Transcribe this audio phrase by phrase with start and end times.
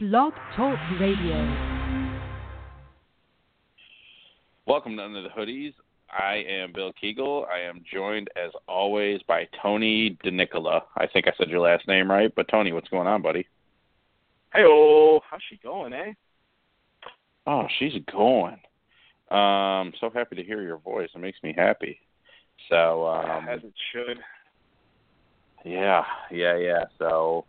[0.00, 1.34] Blog Talk Radio.
[4.64, 5.74] Welcome to Under the Hoodies.
[6.08, 7.48] I am Bill Keagle.
[7.48, 10.82] I am joined, as always, by Tony DeNicola.
[10.96, 13.48] I think I said your last name right, but Tony, what's going on, buddy?
[14.52, 16.12] Hey, oh, how's she going, eh?
[17.48, 18.60] Oh, she's going.
[19.32, 21.08] Um, so happy to hear your voice.
[21.12, 21.98] It makes me happy.
[22.68, 24.18] So, um, as it should.
[25.64, 26.84] Yeah, yeah, yeah.
[27.00, 27.46] So,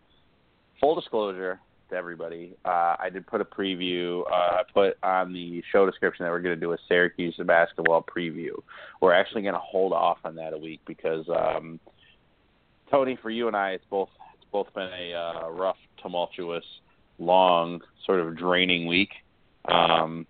[0.80, 1.60] full disclosure,
[1.90, 2.56] to everybody.
[2.66, 4.24] Uh, I did put a preview.
[4.32, 8.04] Uh, I put on the show description that we're going to do a Syracuse basketball
[8.04, 8.52] preview.
[9.02, 11.80] We're actually going to hold off on that a week because um,
[12.92, 16.66] Tony, for you and I, it's both it's both been a uh, rough, tumultuous,
[17.18, 19.12] long, sort of draining week,
[19.66, 20.26] um,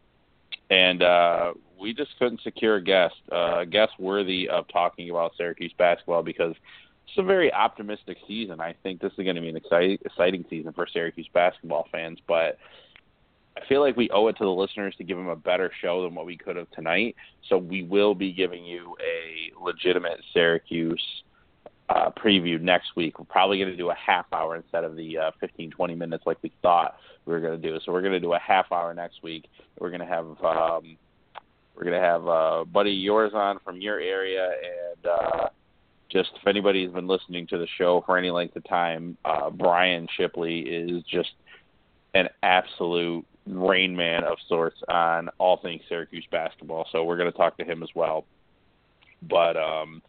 [0.70, 5.32] and uh, we just couldn't secure a guest, uh, a guest worthy of talking about
[5.38, 6.56] Syracuse basketball because
[7.10, 8.62] it's a very optimistic season.
[8.62, 12.20] I think this is going to be an exciting, exciting season for Syracuse basketball fans,
[12.28, 12.58] but
[13.58, 16.04] I feel like we owe it to the listeners to give them a better show
[16.04, 17.16] than what we could have tonight.
[17.50, 21.04] So we will be giving you a legitimate Syracuse
[21.90, 23.18] uh, preview next week.
[23.18, 26.24] We're probably going to do a half hour instead of the uh, 15, 20 minutes
[26.28, 27.78] like we thought we were going to do.
[27.86, 29.46] So we're going to do a half hour next week.
[29.80, 30.98] We're going to have um,
[31.76, 35.06] we're to have uh, buddy yours on from your area and.
[35.06, 35.50] Uh,
[36.12, 40.08] just if anybody's been listening to the show for any length of time, uh, Brian
[40.18, 41.30] Shipley is just
[42.16, 46.88] an absolute rain man of sorts on all things Syracuse basketball.
[46.92, 48.26] So we're going to talk to him as well.
[49.30, 50.02] But um,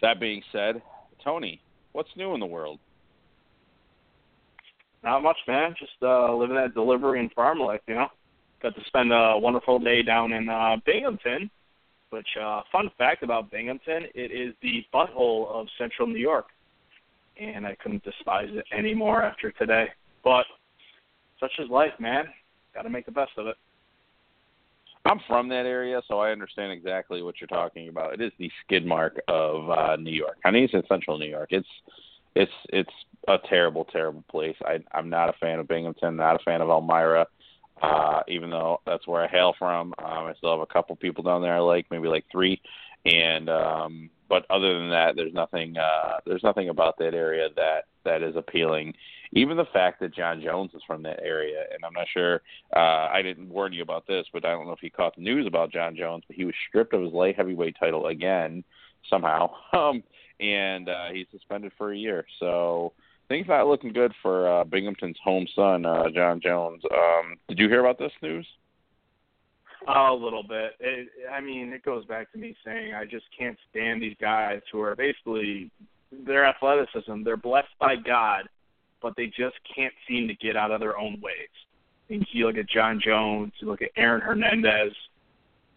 [0.00, 0.82] that being said,
[1.22, 1.60] Tony,
[1.92, 2.78] what's new in the world?
[5.02, 5.74] Not much, man.
[5.78, 8.08] Just uh, living that delivery and farm life, you know.
[8.62, 11.50] Got to spend a wonderful day down in uh, Binghamton
[12.14, 16.46] which, uh, fun fact about Binghamton, it is the butthole of Central New York,
[17.40, 19.86] and I couldn't despise it anymore after today.
[20.22, 20.44] But
[21.40, 22.26] such is life, man.
[22.72, 23.56] Got to make the best of it.
[25.04, 28.14] I'm from that area, so I understand exactly what you're talking about.
[28.14, 30.36] It is the skid mark of uh, New York.
[30.44, 31.48] I mean, it's in Central New York.
[31.50, 31.66] It's
[32.36, 32.92] it's it's
[33.26, 34.56] a terrible, terrible place.
[34.64, 36.14] I, I'm not a fan of Binghamton.
[36.14, 37.26] Not a fan of Elmira.
[37.82, 41.24] Uh, even though that's where I hail from, um, I still have a couple people
[41.24, 42.60] down there I like, maybe like three.
[43.04, 45.76] And um, but other than that, there's nothing.
[45.76, 48.94] Uh, there's nothing about that area that that is appealing.
[49.32, 52.40] Even the fact that Jon Jones is from that area, and I'm not sure.
[52.74, 55.22] Uh, I didn't warn you about this, but I don't know if you caught the
[55.22, 58.64] news about Jon Jones, but he was stripped of his light heavyweight title again
[59.10, 60.02] somehow, um,
[60.40, 62.24] and uh, he's suspended for a year.
[62.40, 62.92] So
[63.28, 66.82] things not looking good for uh, Binghamton's home son, uh, Jon Jones.
[66.90, 68.46] Um, did you hear about this news?
[69.86, 70.72] a little bit.
[70.80, 74.60] It, I mean, it goes back to me saying I just can't stand these guys
[74.72, 75.70] who are basically
[76.10, 77.22] their athleticism.
[77.22, 78.48] They're blessed by God,
[79.02, 81.48] but they just can't seem to get out of their own ways.
[82.08, 84.92] I mean, you look at Jon Jones, you look at Aaron Hernandez,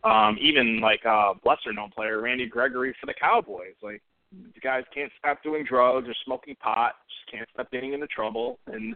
[0.03, 3.75] um, even like uh, lesser known player Randy Gregory for the Cowboys.
[3.81, 4.01] Like
[4.31, 8.59] the guys can't stop doing drugs or smoking pot, just can't stop getting into trouble.
[8.67, 8.95] And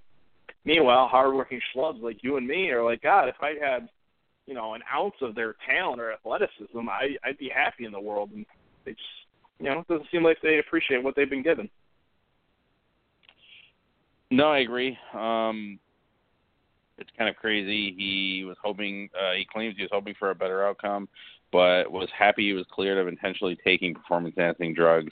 [0.65, 3.89] meanwhile, hardworking schlubs like you and me are like, God, if I had,
[4.45, 7.99] you know, an ounce of their talent or athleticism, I, I'd be happy in the
[7.99, 8.31] world.
[8.33, 8.45] And
[8.85, 9.03] they just,
[9.59, 11.69] you know, it doesn't seem like they appreciate what they've been given.
[14.29, 14.97] No, I agree.
[15.13, 15.79] Um,
[16.97, 17.93] it's kind of crazy.
[17.97, 21.07] He was hoping, uh, he claims he was hoping for a better outcome
[21.51, 25.11] but was happy he was cleared of intentionally taking performance enhancing drugs.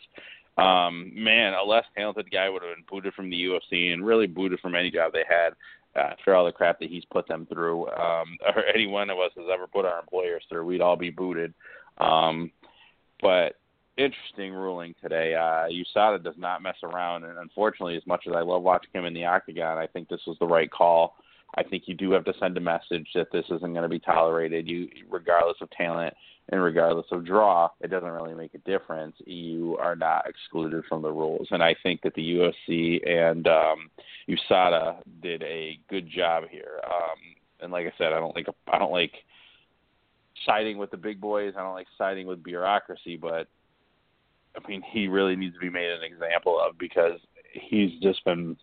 [0.58, 4.28] Um, man, a less talented guy would have been booted from the UFC and really
[4.28, 5.54] booted from any job they had
[5.96, 9.18] uh, for all the crap that he's put them through, um, or any one of
[9.20, 10.66] us has ever put our employers through.
[10.66, 11.54] We'd all be booted.
[11.98, 12.52] Um,
[13.22, 13.56] but
[13.98, 15.36] interesting ruling today.
[15.36, 19.06] Uh, USADA does not mess around, and unfortunately, as much as I love watching him
[19.06, 21.16] in the octagon, I think this was the right call.
[21.56, 24.00] I think you do have to send a message that this isn't going to be
[24.00, 24.68] tolerated.
[24.68, 26.14] You, regardless of talent
[26.50, 29.16] and regardless of draw, it doesn't really make a difference.
[29.26, 33.90] You are not excluded from the rules, and I think that the UFC and um,
[34.28, 36.80] USADA did a good job here.
[36.86, 37.18] Um,
[37.62, 39.14] and like I said, I don't like I don't like
[40.46, 41.54] siding with the big boys.
[41.58, 43.48] I don't like siding with bureaucracy, but
[44.56, 47.20] I mean, he really needs to be made an example of because
[47.54, 48.58] he's just been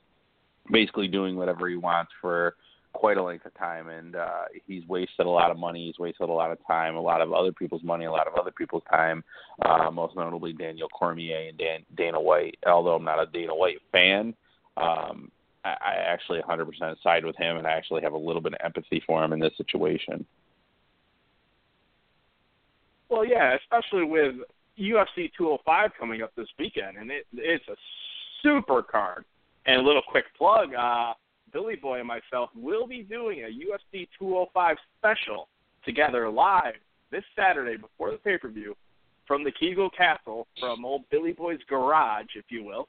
[0.70, 2.56] basically doing whatever he wants for
[2.96, 5.86] quite a length of time, and uh, he's wasted a lot of money.
[5.86, 8.34] He's wasted a lot of time, a lot of other people's money, a lot of
[8.34, 9.22] other people's time.
[9.64, 12.58] Uh, most notably Daniel Cormier and Dan, Dana White.
[12.66, 14.34] Although I'm not a Dana White fan,
[14.76, 15.30] um,
[15.64, 18.60] I, I actually 100% side with him, and I actually have a little bit of
[18.64, 20.24] empathy for him in this situation.
[23.08, 24.34] Well, yeah, especially with
[24.78, 27.76] UFC 205 coming up this weekend, and it, it's a
[28.42, 29.24] super card.
[29.66, 30.74] And a little quick plug.
[30.74, 31.12] Uh,
[31.56, 35.48] Billy Boy and myself will be doing a UFC 205 special
[35.86, 36.74] together live
[37.10, 38.76] this Saturday before the pay per view
[39.26, 42.88] from the Keagle Castle, from old Billy Boy's garage, if you will.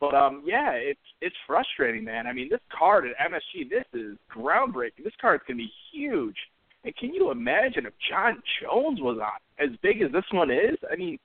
[0.00, 2.26] But um, yeah, it's it's frustrating, man.
[2.26, 5.04] I mean, this card at MSG, this is groundbreaking.
[5.04, 6.36] This card's gonna be huge.
[6.82, 10.76] And can you imagine if Jon Jones was on as big as this one is?
[10.90, 11.16] I mean,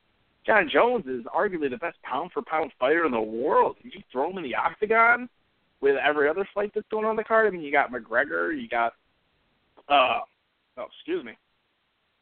[0.45, 3.77] Jon Jones is arguably the best pound for pound fighter in the world.
[3.81, 5.30] You throw him in the octagon
[5.81, 7.48] with every other fight that's going on the card?
[7.48, 8.94] I mean, you got McGregor, you got
[9.90, 10.20] uh,
[10.78, 11.34] oh, excuse me.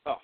[0.05, 0.15] Oh,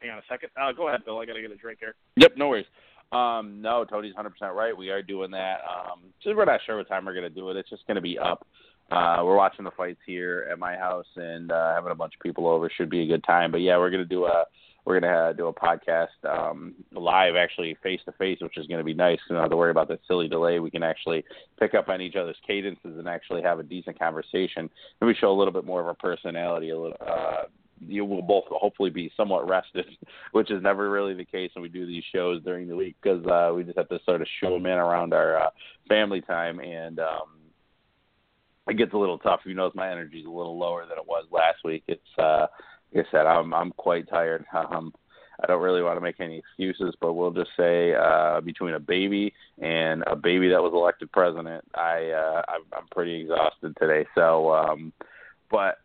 [0.00, 0.50] hang on a second.
[0.60, 1.18] Uh, go ahead, Bill.
[1.18, 1.94] I gotta get a drink here.
[2.16, 2.66] Yep, no worries.
[3.12, 4.76] Um, no, Tony's 100% right.
[4.76, 5.60] We are doing that.
[5.60, 7.56] Um, so we're not sure what time we're to do it.
[7.56, 8.44] It's just to be up.
[8.90, 12.20] Uh, we're watching the fights here at my house and uh, having a bunch of
[12.20, 12.70] people over.
[12.70, 13.52] Should be a good time.
[13.52, 14.44] But yeah, we're to do a
[14.86, 18.94] we're uh, do a podcast um, live, actually face to face, which is to be
[18.94, 19.18] nice.
[19.28, 20.60] We don't have to worry about that silly delay.
[20.60, 21.24] We can actually
[21.58, 24.70] pick up on each other's cadences and actually have a decent conversation.
[25.00, 27.42] And we show a little bit more of our personality, a little, uh,
[27.80, 29.86] you will both hopefully be somewhat rested,
[30.32, 33.26] which is never really the case when we do these shows during the week because
[33.26, 35.50] uh, we just have to sort of show them in around our uh,
[35.88, 37.40] family time, and um,
[38.68, 39.40] it gets a little tough.
[39.44, 41.82] You notice my energy is a little lower than it was last week.
[41.88, 42.46] It's uh,
[42.94, 44.44] like I said, I'm I'm quite tired.
[44.54, 44.92] Um,
[45.42, 48.80] I don't really want to make any excuses, but we'll just say uh, between a
[48.80, 54.06] baby and a baby that was elected president, I uh, I'm, I'm pretty exhausted today.
[54.14, 54.92] So, um,
[55.50, 55.78] but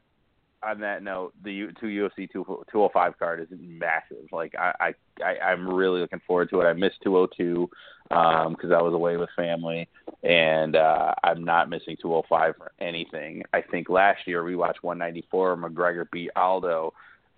[0.64, 4.32] on that note, the two UFC 205 card is massive.
[4.32, 6.66] Like I, I, I I'm really looking forward to it.
[6.66, 7.70] I missed 202
[8.10, 9.88] because um, I was away with family,
[10.24, 13.44] and uh, I'm not missing 205 for anything.
[13.54, 15.58] I think last year we watched 194.
[15.58, 16.94] McGregor beat Aldo,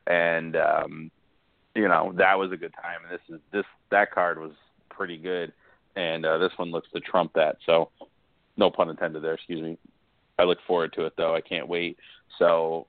[0.08, 1.12] and um,
[1.76, 3.00] you know that was a good time.
[3.10, 4.52] And this is this that card was
[4.90, 5.54] pretty good,
[5.96, 7.58] and uh, this one looks to trump that.
[7.66, 7.90] So,
[8.58, 9.36] no pun intended there.
[9.36, 9.78] Excuse me.
[10.40, 11.36] I look forward to it though.
[11.36, 11.98] I can't wait.
[12.40, 12.88] So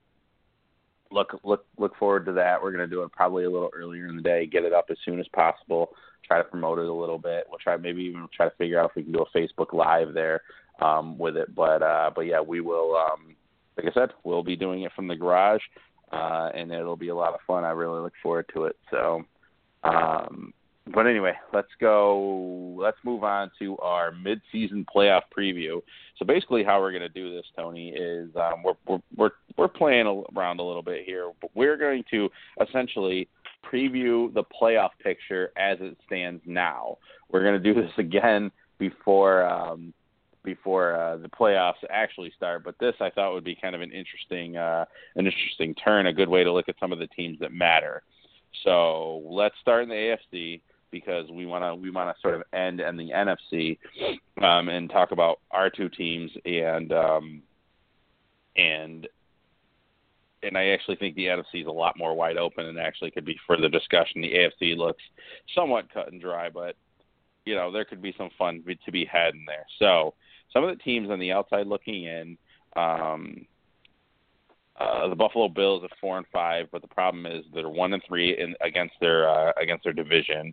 [1.14, 2.62] look look look forward to that.
[2.62, 4.87] We're going to do it probably a little earlier in the day, get it up
[4.90, 5.90] as soon as possible.
[6.26, 7.44] Try to promote it a little bit.
[7.49, 10.12] We'll try maybe even try to figure out if we can do a Facebook Live
[10.12, 10.43] there
[10.81, 11.55] um, with it.
[11.55, 12.96] But uh, but yeah, we will.
[12.96, 13.37] Um,
[13.76, 15.62] like I said, we'll be doing it from the garage,
[16.12, 17.64] uh, and it'll be a lot of fun.
[17.64, 18.76] I really look forward to it.
[18.90, 19.25] So.
[19.82, 20.55] Um,
[20.92, 22.76] but anyway, let's go.
[22.78, 25.81] Let's move on to our mid-season playoff preview.
[26.19, 29.69] So basically, how we're going to do this, Tony, is um, we're, we're we're we're
[29.69, 32.28] playing around a little bit here, but we're going to
[32.60, 33.28] essentially
[33.64, 36.98] preview the playoff picture as it stands now.
[37.31, 39.94] We're going to do this again before um,
[40.44, 42.62] before uh, the playoffs actually start.
[42.62, 44.84] But this I thought would be kind of an interesting uh,
[45.16, 48.02] an interesting turn, a good way to look at some of the teams that matter.
[48.64, 50.60] So let's start in the AFC
[50.90, 53.78] because we want to we want to sort of end in the NFC
[54.42, 57.42] um, and talk about our two teams and um,
[58.56, 59.08] and
[60.42, 63.25] and I actually think the NFC is a lot more wide open and actually could
[63.25, 64.20] be further discussion.
[64.20, 65.02] The AFC looks
[65.54, 66.76] somewhat cut and dry, but
[67.44, 69.66] you know there could be some fun to be had in there.
[69.78, 70.14] So
[70.52, 72.38] some of the teams on the outside looking in.
[72.76, 73.46] Um,
[74.76, 78.02] uh, the Buffalo Bills are four and five, but the problem is they're one and
[78.08, 80.52] three in, against their uh, against their division.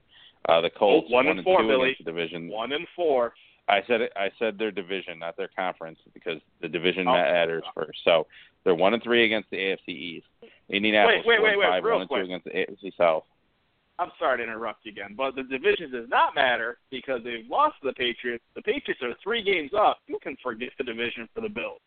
[0.49, 1.89] Uh, the Colts one, one and four, two Billy.
[1.91, 2.47] against the division.
[2.49, 3.33] One and four.
[3.69, 7.13] I said it, I said their division, not their conference, because the division Oh.
[7.13, 7.99] matters first.
[8.03, 8.27] So
[8.63, 10.27] they're one and three against the AFC East.
[10.69, 12.21] Indianapolis Wait, wait, and wait, five, one and quick.
[12.21, 13.23] two against the AFC South.
[13.99, 17.75] I'm sorry to interrupt you again, but the division does not matter because they've lost
[17.81, 18.43] to the Patriots.
[18.55, 19.99] The Patriots are three games up.
[20.07, 21.81] You can forget the division for the Bills.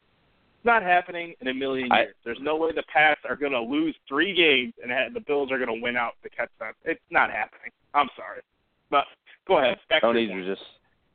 [0.65, 2.15] It's not happening in a million I- years.
[2.25, 5.59] There's no way the Pats are going to lose three games and the Bills are
[5.59, 6.73] going to win out to catch them.
[6.87, 7.71] It's not happening.
[7.93, 8.41] I'm sorry,
[8.89, 9.05] but
[9.47, 9.77] go ahead.
[9.91, 10.49] Back to Tony your point.
[10.49, 10.67] was just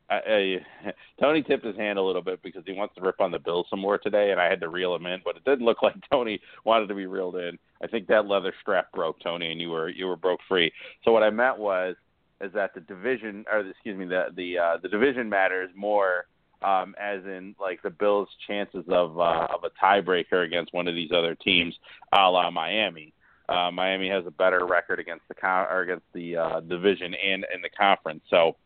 [0.08, 3.32] I, I, Tony tipped his hand a little bit because he wants to rip on
[3.32, 5.20] the Bills some more today, and I had to reel him in.
[5.24, 7.58] But it didn't look like Tony wanted to be reeled in.
[7.82, 10.70] I think that leather strap broke Tony, and you were you were broke free.
[11.04, 11.96] So what I meant was
[12.40, 16.26] is that the division, or excuse me, the the uh, the division matters more,
[16.62, 20.94] um, as in like the Bills' chances of uh, of a tiebreaker against one of
[20.94, 21.74] these other teams,
[22.12, 23.12] a la Miami.
[23.48, 27.44] Uh, Miami has a better record against the con- or against the uh, division and
[27.52, 28.22] in the conference.
[28.30, 28.56] So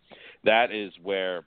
[0.44, 1.44] that is where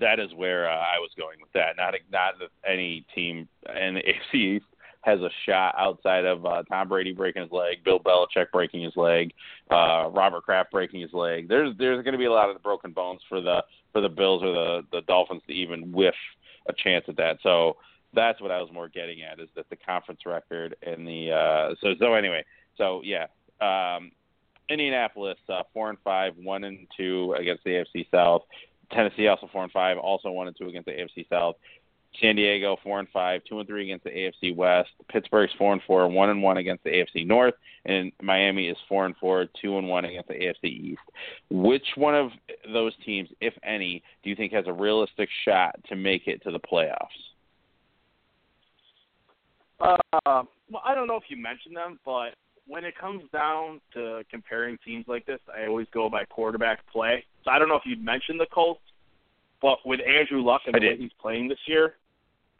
[0.00, 1.76] that is where uh, I was going with that.
[1.76, 2.34] Not not
[2.66, 4.00] any team in the
[4.34, 4.66] AFC East
[5.02, 8.96] has a shot outside of uh, Tom Brady breaking his leg, Bill Belichick breaking his
[8.96, 9.32] leg,
[9.70, 11.48] uh, Robert Kraft breaking his leg.
[11.48, 14.42] There's there's going to be a lot of broken bones for the for the Bills
[14.42, 16.14] or the the Dolphins to even whiff
[16.68, 17.38] a chance at that.
[17.42, 17.76] So
[18.14, 21.74] that's what I was more getting at is that the conference record and the uh,
[21.80, 22.44] so so anyway.
[22.76, 23.26] So yeah,
[23.60, 24.12] um,
[24.68, 28.42] Indianapolis uh, four and five, one and two against the AFC South.
[28.92, 31.56] Tennessee also four and five, also one and two against the AFC South.
[32.20, 34.90] San Diego four and five, two and three against the AFC West.
[35.08, 39.06] Pittsburgh's four and four, one and one against the AFC North, and Miami is four
[39.06, 41.00] and four, two and one against the AFC East.
[41.50, 42.30] Which one of
[42.72, 46.50] those teams, if any, do you think has a realistic shot to make it to
[46.50, 46.96] the playoffs?
[49.80, 52.30] Uh, well, I don't know if you mentioned them, but
[52.66, 57.24] when it comes down to comparing teams like this, I always go by quarterback play.
[57.44, 58.80] So I don't know if you'd mentioned the Colts,
[59.62, 61.94] but with Andrew Luck and the way he's playing this year,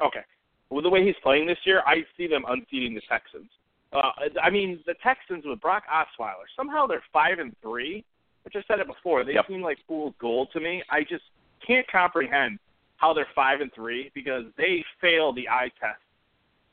[0.02, 0.22] okay,
[0.70, 3.50] with the way he's playing this year, I see them unseating the Texans.
[3.92, 4.10] Uh,
[4.42, 8.04] I mean, the Texans with Brock Osweiler somehow they're five and three,
[8.44, 9.24] which I said it before.
[9.24, 9.46] They yep.
[9.48, 10.82] seem like fool's gold to me.
[10.90, 11.24] I just
[11.66, 12.58] can't comprehend
[12.96, 16.00] how they're five and three because they fail the eye test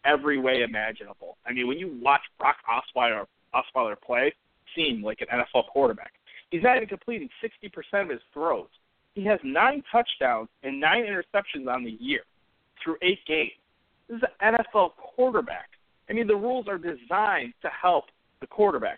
[0.04, 1.38] every way imaginable.
[1.46, 4.34] I mean, when you watch Brock Osweiler, Osweiler play,
[4.76, 6.12] seem like an NFL quarterback.
[6.52, 8.68] He's not even completing 60% of his throws.
[9.14, 12.22] He has nine touchdowns and nine interceptions on the year
[12.86, 13.52] through eight games.
[14.08, 15.70] This is an NFL quarterback.
[16.10, 18.06] I mean, the rules are designed to help
[18.40, 18.98] the quarterbacks.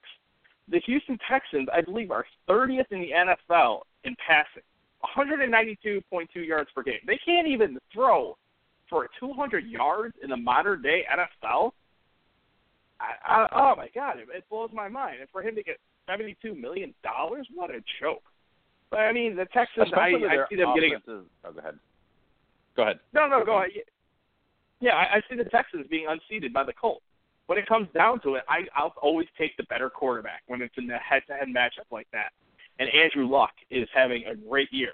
[0.70, 3.12] The Houston Texans, I believe, are 30th in the
[3.56, 4.63] NFL in passing,
[5.17, 6.01] 192.2
[6.36, 7.00] yards per game.
[7.08, 8.38] They can't even throw
[8.89, 11.72] for 200 yards in the modern day NFL.
[13.00, 15.17] I, I, oh my God, it, it blows my mind.
[15.22, 15.77] And for him to get
[16.10, 18.24] 72 million dollars, what a joke!
[18.89, 20.98] But I mean, the Texans, I, I see them getting.
[21.08, 21.75] Oh, go ahead.
[22.78, 23.00] Go ahead.
[23.14, 23.72] No, no, go ahead.
[24.80, 27.04] Yeah, I, I see the Texans being unseated by the Colts.
[27.48, 30.76] When it comes down to it, I, I'll always take the better quarterback when it's
[30.78, 32.32] in the head-to-head matchup like that.
[32.80, 34.94] And Andrew Luck is having a great year.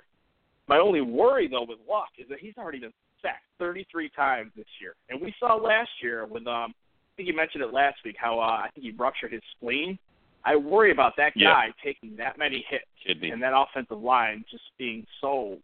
[0.68, 4.66] My only worry though with Luck is that he's already been sacked 33 times this
[4.80, 6.74] year, and we saw last year with um,
[7.14, 10.00] I think you mentioned it last week how uh, I think he ruptured his spleen.
[10.46, 11.72] I worry about that guy yeah.
[11.84, 13.32] taking that many hits Kidney.
[13.32, 15.58] and that offensive line just being so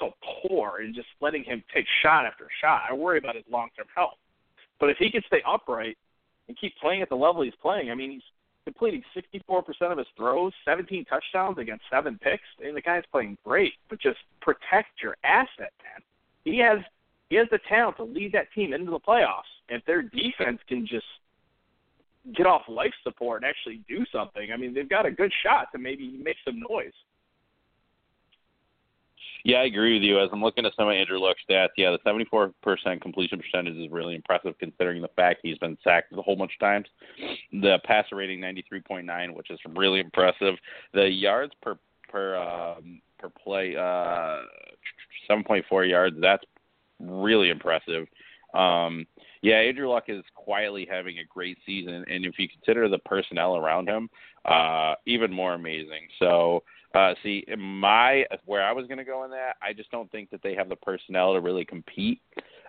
[0.00, 0.10] so
[0.48, 2.82] poor and just letting him take shot after shot.
[2.90, 4.18] I worry about his long term health.
[4.80, 5.96] But if he can stay upright
[6.48, 8.22] and keep playing at the level he's playing, I mean he's
[8.64, 12.42] completing 64% of his throws, 17 touchdowns against seven picks.
[12.64, 16.02] And the guy's playing great, but just protect your asset, man
[16.44, 16.78] he has
[17.28, 19.50] he has the talent to lead that team into the playoffs.
[19.68, 21.06] If their defense can just
[22.36, 25.68] get off life support and actually do something, I mean, they've got a good shot
[25.72, 26.92] to maybe make some noise.
[29.44, 30.20] Yeah, I agree with you.
[30.20, 33.90] As I'm looking at some of Andrew Luck's stats, yeah, the 74% completion percentage is
[33.90, 36.86] really impressive considering the fact he's been sacked a whole bunch of times.
[37.52, 40.54] The passer rating 93.9, which is really impressive.
[40.92, 41.78] The yards per
[42.08, 44.42] per um, per play, uh,
[45.30, 46.16] 7.4 yards.
[46.20, 46.44] That's
[46.98, 48.06] really impressive.
[48.54, 49.06] Um,
[49.42, 53.56] yeah, Andrew Luck is quietly having a great season, and if you consider the personnel
[53.56, 54.10] around him,
[54.44, 56.08] uh, even more amazing.
[56.18, 56.62] So,
[56.94, 60.30] uh, see, my where I was going to go in that, I just don't think
[60.30, 62.20] that they have the personnel to really compete.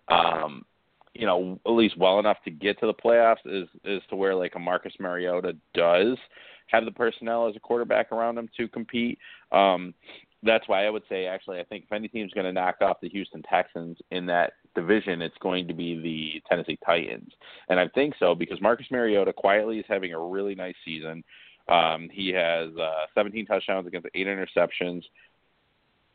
[0.08, 0.66] Um,
[1.14, 4.36] you know, at least well enough to get to the playoffs is is to where
[4.36, 6.18] like a Marcus Mariota does
[6.68, 9.20] have the personnel as a quarterback around him to compete.
[9.52, 9.94] Um,
[10.44, 13.02] that's why I would say actually I think if any team's going to knock off
[13.02, 17.32] the Houston Texans in that division, it's going to be the Tennessee Titans,
[17.70, 21.24] and I think so because Marcus Mariota quietly is having a really nice season.
[21.70, 25.04] Um, he has uh, 17 touchdowns against eight interceptions.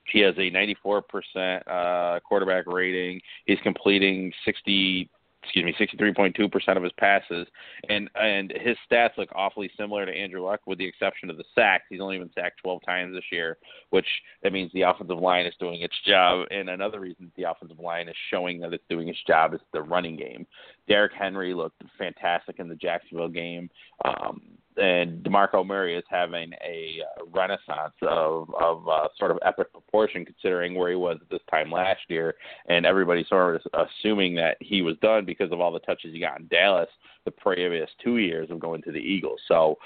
[0.05, 3.21] He has a 94% uh, quarterback rating.
[3.45, 5.11] He's completing 60
[5.47, 7.47] excuse me, 63.2% of his passes,
[7.89, 11.45] and and his stats look awfully similar to Andrew Luck, with the exception of the
[11.55, 11.85] sacks.
[11.89, 13.57] He's only been sacked 12 times this year,
[13.91, 14.07] which
[14.43, 16.47] that means the offensive line is doing its job.
[16.51, 19.83] And another reason the offensive line is showing that it's doing its job is the
[19.83, 20.47] running game.
[20.89, 23.71] Derrick Henry looked fantastic in the Jacksonville game.
[24.05, 24.43] Um,
[24.77, 30.25] and Demarco Murray is having a uh, renaissance of of uh, sort of epic proportion,
[30.25, 32.35] considering where he was at this time last year,
[32.69, 36.21] and everybody sort of assuming that he was done because of all the touches he
[36.21, 36.89] got in Dallas
[37.25, 39.41] the previous two years of going to the Eagles.
[39.49, 39.77] So.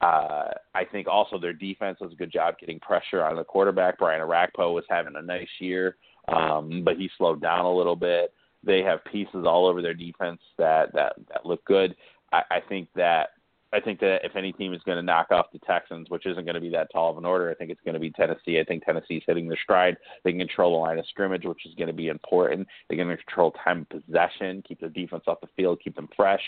[0.00, 3.96] Uh, I think also their defense does a good job getting pressure on the quarterback.
[3.96, 5.96] Brian Orakpo was having a nice year,
[6.28, 8.34] um, but he slowed down a little bit.
[8.62, 11.96] They have pieces all over their defense that that that look good.
[12.32, 13.30] I, I think that
[13.74, 16.44] I think that if any team is going to knock off the Texans, which isn't
[16.44, 18.60] going to be that tall of an order, I think it's going to be Tennessee.
[18.60, 19.96] I think Tennessee's hitting their stride.
[20.22, 22.68] They can control the line of scrimmage, which is going to be important.
[22.88, 26.08] They're going to control time of possession, keep the defense off the field, keep them
[26.16, 26.40] fresh.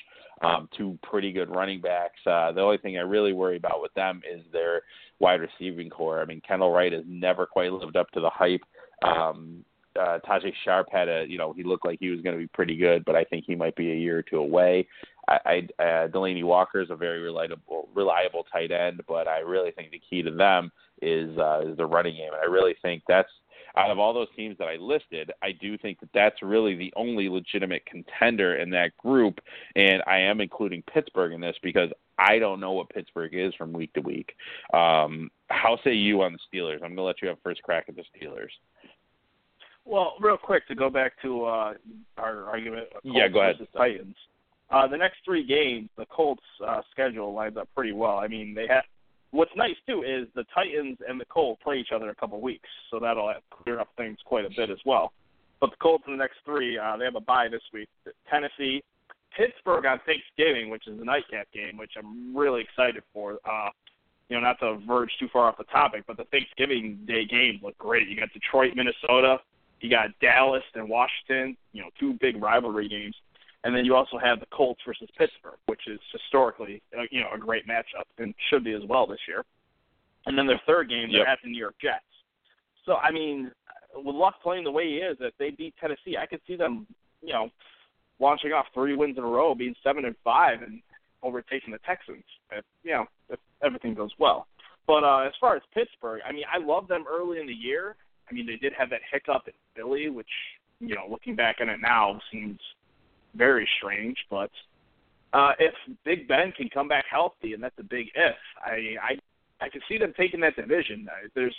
[0.42, 2.21] Um, two pretty good running backs.
[2.25, 4.83] Uh, the only thing I really worry about with them is their
[5.18, 6.23] wide receiving corps.
[6.23, 8.62] I mean, Kendall Wright has never quite lived up to the hype.
[9.02, 9.64] Um,
[9.99, 12.49] uh, Tajae Sharpe had a, you know, he looked like he was going to be
[12.49, 14.87] pretty good, but I think he might be a year or two away.
[15.28, 15.38] I,
[15.78, 19.90] I uh, Delanie Walker is a very reliable, reliable tight end, but I really think
[19.90, 20.71] the key to them
[21.02, 23.30] is uh, is the running game, and I really think that's.
[23.76, 26.92] out of all those teams that I listed, I do think that that's really the
[26.97, 29.40] only legitimate contender in that group,
[29.75, 33.73] and I am including Pittsburgh in this because I don't know what Pittsburgh is from
[33.73, 34.35] week to week.
[34.73, 36.76] Um, how say you on the Steelers?
[36.76, 38.49] I'm going to let you have first crack at the Steelers.
[39.85, 41.75] Well, real quick to go back to uh,
[42.16, 42.88] our argument.
[43.04, 43.56] Yeah, go ahead.
[43.59, 44.16] versus Titans.
[44.70, 48.18] Uh, the next three games, the Colts' uh, schedule lines up pretty well.
[48.18, 48.85] I mean, they have.
[49.30, 52.68] What's nice too is the Titans and the Colts play each other a couple weeks,
[52.90, 55.12] so that'll clear up things quite a bit as well.
[55.61, 57.88] But the Colts in the next three, uh, they have a bye this week.
[58.30, 58.82] Tennessee,
[59.37, 63.38] Pittsburgh on Thanksgiving, which is the nightcap game, which I'm really excited for.
[63.44, 63.70] Uh,
[64.28, 67.61] you know, not to verge too far off the topic, but the Thanksgiving Day games
[67.62, 68.08] look great.
[68.08, 69.38] You got Detroit, Minnesota,
[69.80, 73.14] you got Dallas and Washington, you know, two big rivalry games.
[73.66, 77.30] And then you also have the Colts versus Pittsburgh, which is historically, uh, you know,
[77.35, 79.44] a great matchup and should be as well this year.
[80.26, 81.28] And then their third game, they're yep.
[81.28, 82.04] at the New York Jets.
[82.85, 83.50] So I mean,
[83.96, 86.87] with Luck playing the way he is, if they beat Tennessee, I could see them,
[87.23, 87.50] you know,
[88.20, 90.80] launching off three wins in a row, being seven and five, and
[91.25, 92.23] overtaking the Texans.
[92.52, 94.46] If, you know, if everything goes well.
[94.87, 97.96] But uh, as far as Pittsburgh, I mean, I love them early in the year.
[98.30, 100.30] I mean, they did have that hiccup in Philly, which
[100.78, 102.61] you know, looking back on it now, seems
[103.37, 104.16] very strange.
[104.31, 104.50] But
[105.33, 105.75] uh, if
[106.05, 109.81] Big Ben can come back healthy, and that's a big if, I I I can
[109.88, 111.09] see them taking that division.
[111.35, 111.55] There's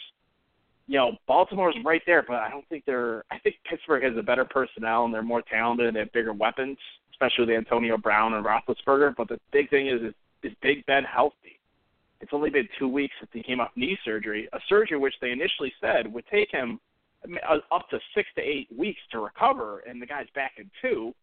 [0.87, 3.23] you know, Baltimore's right there, but I don't think they're.
[3.29, 6.33] I think Pittsburgh has a better personnel and they're more talented and they have bigger
[6.33, 6.77] weapons,
[7.11, 9.15] especially with Antonio Brown and Roethlisberger.
[9.15, 11.59] But the big thing is, is, is Big Ben healthy?
[12.21, 15.31] It's only been two weeks since he came off knee surgery, a surgery which they
[15.31, 16.79] initially said would take him
[17.71, 21.13] up to six to eight weeks to recover, and the guy's back in two.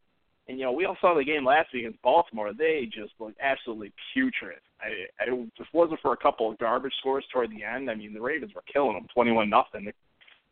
[0.46, 2.52] And you know, we all saw the game last week against Baltimore.
[2.52, 4.58] They just looked absolutely putrid.
[4.80, 8.12] I, I it wasn't for a couple of garbage scores toward the end, I mean,
[8.12, 9.86] the Ravens were killing them, twenty-one nothing.
[9.86, 9.94] It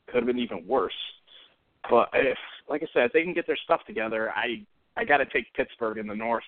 [0.07, 0.93] could have been even worse.
[1.91, 4.65] But if, like I said, if they can get their stuff together, I
[4.97, 6.45] I got to take Pittsburgh in the North.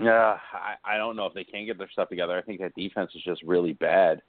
[0.00, 2.36] Yeah, I, I don't know if they can get their stuff together.
[2.36, 4.22] I think that defense is just really bad.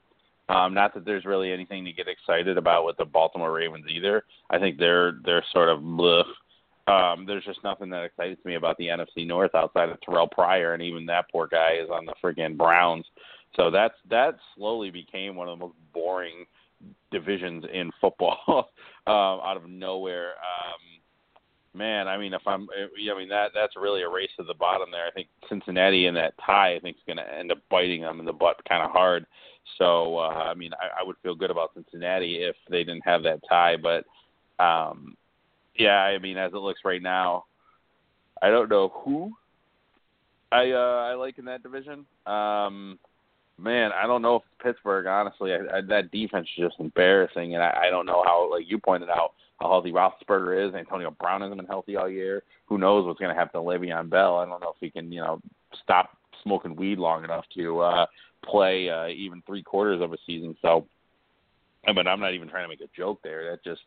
[0.49, 4.25] Um, not that there's really anything to get excited about with the Baltimore Ravens either.
[4.49, 6.23] I think they're they're sort of bleh.
[6.85, 10.73] Um, there's just nothing that excites me about the NFC North outside of Terrelle Pryor,
[10.73, 13.05] and even that poor guy is on the friggin' Browns.
[13.55, 16.45] So that's that slowly became one of the most boring
[17.11, 18.39] divisions in football
[19.07, 20.31] um, out of nowhere.
[20.31, 20.92] Um,
[21.73, 24.91] man, I mean, if I'm, I mean that that's really a race to the bottom
[24.91, 25.05] there.
[25.05, 28.19] I think Cincinnati in that tie, I think, is going to end up biting them
[28.19, 29.25] in the butt kind of hard.
[29.77, 33.23] So uh, I mean, I, I would feel good about Cincinnati if they didn't have
[33.23, 34.05] that tie, but
[34.63, 35.17] um,
[35.75, 37.45] yeah, I mean, as it looks right now,
[38.41, 39.31] I don't know who
[40.51, 42.05] I uh, I like in that division.
[42.25, 42.99] Um,
[43.57, 45.05] man, I don't know if Pittsburgh.
[45.05, 48.49] Honestly, I, I, that defense is just embarrassing, and I, I don't know how.
[48.51, 50.75] Like you pointed out, how healthy Roethlisberger is.
[50.75, 52.43] Antonio Brown hasn't been healthy all year.
[52.65, 54.37] Who knows what's going to happen to Le'Veon Bell?
[54.37, 55.41] I don't know if he can, you know,
[55.83, 58.05] stop smoking weed long enough to uh,
[58.43, 60.55] play uh, even three quarters of a season.
[60.61, 60.85] So,
[61.87, 63.51] I mean, I'm not even trying to make a joke there.
[63.51, 63.81] That just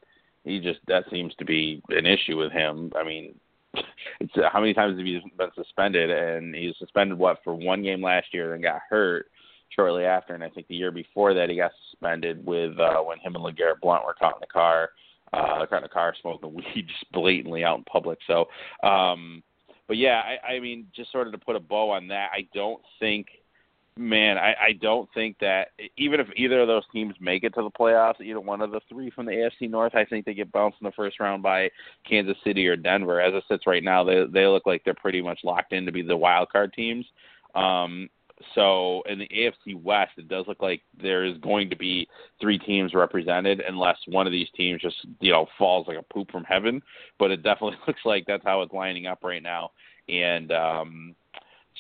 [0.44, 2.92] he just that seems to be an issue with him.
[2.96, 3.34] I mean,
[4.20, 6.10] it's uh, how many times have you been suspended?
[6.10, 9.26] And he was suspended what for one game last year, then got hurt
[9.70, 13.18] shortly after, and I think the year before that he got suspended with uh, when
[13.18, 14.90] him and LeGarrette Blunt were caught in the car,
[15.32, 18.18] uh, caught in the car smoking weed just blatantly out in public.
[18.26, 18.46] So,
[18.82, 19.42] um,
[19.88, 22.46] but yeah, I, I mean, just sort of to put a bow on that, I
[22.52, 23.28] don't think
[23.96, 27.62] man, I, I don't think that even if either of those teams make it to
[27.62, 30.52] the playoffs, either one of the three from the AFC North, I think they get
[30.52, 31.70] bounced in the first round by
[32.08, 33.20] Kansas City or Denver.
[33.20, 35.92] As it sits right now, they they look like they're pretty much locked in to
[35.92, 37.06] be the wild card teams.
[37.54, 38.10] Um,
[38.54, 42.08] so in the AFC West, it does look like there is going to be
[42.40, 46.30] three teams represented, unless one of these teams just you know falls like a poop
[46.30, 46.82] from heaven.
[47.18, 49.70] But it definitely looks like that's how it's lining up right now.
[50.08, 51.14] And um,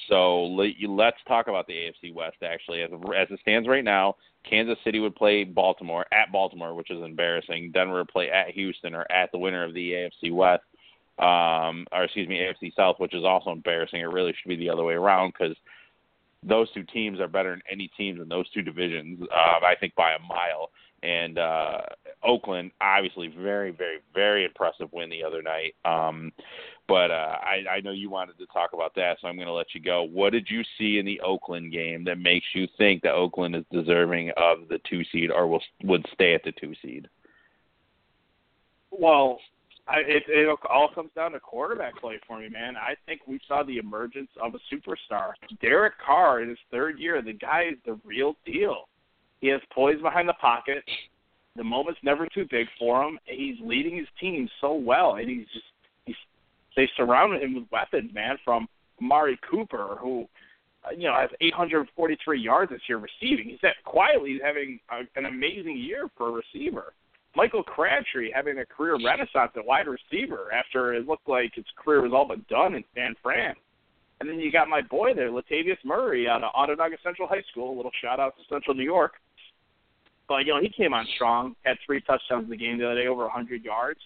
[0.08, 2.36] so let's talk about the AFC West.
[2.42, 4.16] Actually, as as it stands right now,
[4.48, 7.72] Kansas City would play Baltimore at Baltimore, which is embarrassing.
[7.72, 10.64] Denver would play at Houston or at the winner of the AFC West,
[11.18, 14.00] um, or excuse me, AFC South, which is also embarrassing.
[14.00, 15.56] It really should be the other way around because
[16.46, 19.20] those two teams are better than any teams in those two divisions.
[19.22, 20.70] Uh, I think by a mile.
[21.02, 21.80] And uh,
[22.24, 25.74] Oakland, obviously, very, very, very impressive win the other night.
[25.84, 26.32] Um,
[26.88, 29.52] but uh, I, I know you wanted to talk about that, so I'm going to
[29.52, 30.04] let you go.
[30.04, 33.64] What did you see in the Oakland game that makes you think that Oakland is
[33.70, 37.08] deserving of the two seed or will would stay at the two seed?
[38.90, 39.38] Well,
[39.88, 42.76] I, it, it all comes down to quarterback play for me, man.
[42.76, 45.32] I think we saw the emergence of a superstar.
[45.60, 48.88] Derek Carr in his third year, the guy is the real deal
[49.40, 50.82] He has poise behind the pocket.
[51.54, 53.18] The moment's never too big for him.
[53.24, 55.64] He's leading his team so well, and he's just
[56.04, 56.16] he's
[56.76, 58.36] they surrounded him with weapons, man.
[58.44, 58.68] From
[59.00, 60.26] Amari Cooper, who
[60.84, 63.48] uh, you know has 843 yards this year receiving.
[63.48, 66.92] He's quietly having a, an amazing year for a receiver.
[67.36, 72.00] Michael Crabtree having a career renaissance at wide receiver after it looked like his career
[72.00, 73.54] was all but done in San Fran.
[74.18, 77.74] And then you got my boy there, Latavius Murray out of Onondaga Central High School.
[77.74, 79.12] A little shout out to Central New York.
[80.26, 83.02] But you know he came on strong, had three touchdowns in the game the other
[83.02, 84.00] day, over 100 yards.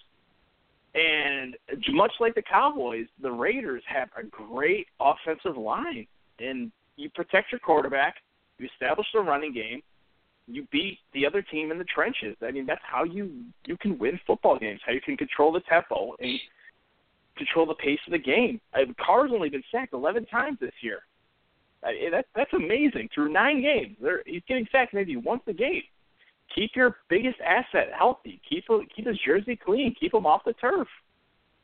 [0.96, 1.56] And
[1.90, 6.08] much like the Cowboys, the Raiders have a great offensive line,
[6.40, 8.16] and you protect your quarterback,
[8.58, 9.82] you establish the running game,
[10.54, 12.36] you beat the other team in the trenches.
[12.42, 13.30] I mean, that's how you
[13.66, 14.80] you can win football games.
[14.84, 16.38] How you can control the tempo and
[17.36, 18.60] control the pace of the game.
[18.74, 21.00] Uh, Carr's only been sacked 11 times this year.
[21.82, 23.08] Uh, that that's amazing.
[23.14, 25.82] Through nine games, They're, he's getting sacked maybe once a game.
[26.54, 28.40] Keep your biggest asset healthy.
[28.48, 29.94] Keep keep his jersey clean.
[29.98, 30.88] Keep him off the turf.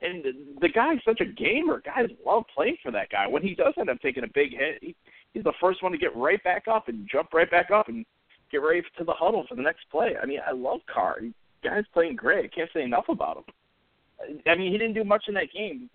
[0.03, 1.83] And the, the guy's such a gamer.
[1.85, 3.27] Guys love playing for that guy.
[3.27, 4.95] When he does end up taking a big hit, he,
[5.33, 8.05] he's the first one to get right back up and jump right back up and
[8.51, 10.15] get ready to the huddle for the next play.
[10.21, 11.21] I mean, I love Carr.
[11.21, 11.33] He,
[11.63, 12.45] guy's playing great.
[12.45, 14.41] I can't say enough about him.
[14.47, 15.91] I mean, he didn't do much in that game.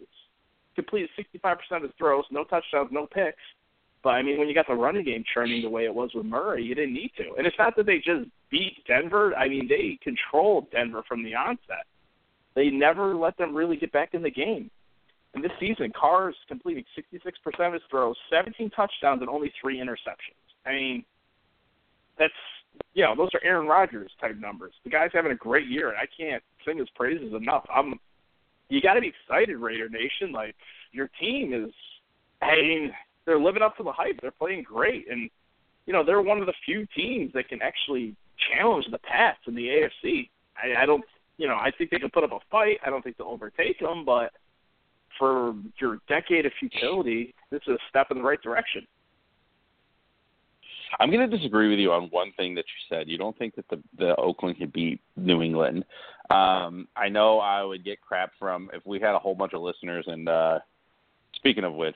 [0.76, 1.10] Completed
[1.44, 3.38] 65% of his throws, no touchdowns, no picks.
[4.04, 6.26] But I mean, when you got the running game churning the way it was with
[6.26, 7.36] Murray, you didn't need to.
[7.38, 9.36] And it's not that they just beat Denver.
[9.36, 11.86] I mean, they controlled Denver from the onset.
[12.56, 14.70] They never let them really get back in the game.
[15.34, 20.36] And this season, Carr's completing 66% of his throws, 17 touchdowns, and only three interceptions.
[20.66, 21.06] I mean,
[22.17, 22.34] that's
[22.93, 24.74] you know those are Aaron Rodgers type numbers.
[24.84, 27.65] The guy's having a great year, and I can't sing his praises enough.
[27.74, 28.00] I'm
[28.69, 30.32] you got to be excited, Raider Nation.
[30.32, 30.56] Like
[30.91, 31.71] your team is,
[32.41, 32.91] I mean,
[33.26, 34.19] they're living up to the hype.
[34.21, 35.30] They're playing great, and
[35.86, 38.15] you know they're one of the few teams that can actually
[38.56, 40.30] challenge the Pats in the AFC.
[40.56, 41.04] I, I don't,
[41.38, 42.78] you know, I think they can put up a fight.
[42.86, 44.32] I don't think they'll overtake them, but
[45.19, 48.88] for your decade of futility, this is a step in the right direction.
[51.00, 53.08] I'm going to disagree with you on one thing that you said.
[53.08, 55.86] You don't think that the the Oakland can beat New England.
[56.30, 59.62] Um, I know I would get crap from if we had a whole bunch of
[59.62, 60.06] listeners.
[60.08, 60.60] And uh,
[61.36, 61.96] speaking of which,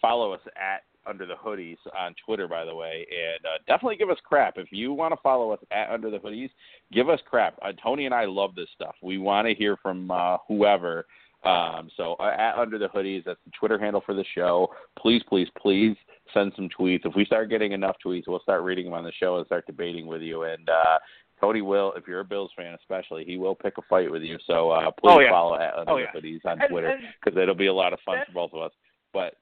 [0.00, 4.10] follow us at Under the Hoodies on Twitter, by the way, and uh, definitely give
[4.10, 6.50] us crap if you want to follow us at Under the Hoodies.
[6.92, 7.58] Give us crap.
[7.62, 8.94] Uh, Tony and I love this stuff.
[9.02, 11.06] We want to hear from uh, whoever.
[11.44, 14.68] Um, so uh, at Under the Hoodies, that's the Twitter handle for the show.
[14.98, 15.96] Please, please, please
[16.34, 17.04] send some tweets.
[17.04, 19.66] If we start getting enough tweets, we'll start reading them on the show and start
[19.66, 20.42] debating with you.
[20.42, 20.98] And uh,
[21.40, 24.38] Cody will, if you're a Bills fan especially, he will pick a fight with you.
[24.46, 25.30] So uh, please oh, yeah.
[25.30, 26.20] follow at Under oh, the.
[26.20, 28.72] Hoodies on and, Twitter because it'll be a lot of fun for both of us.
[29.12, 29.34] But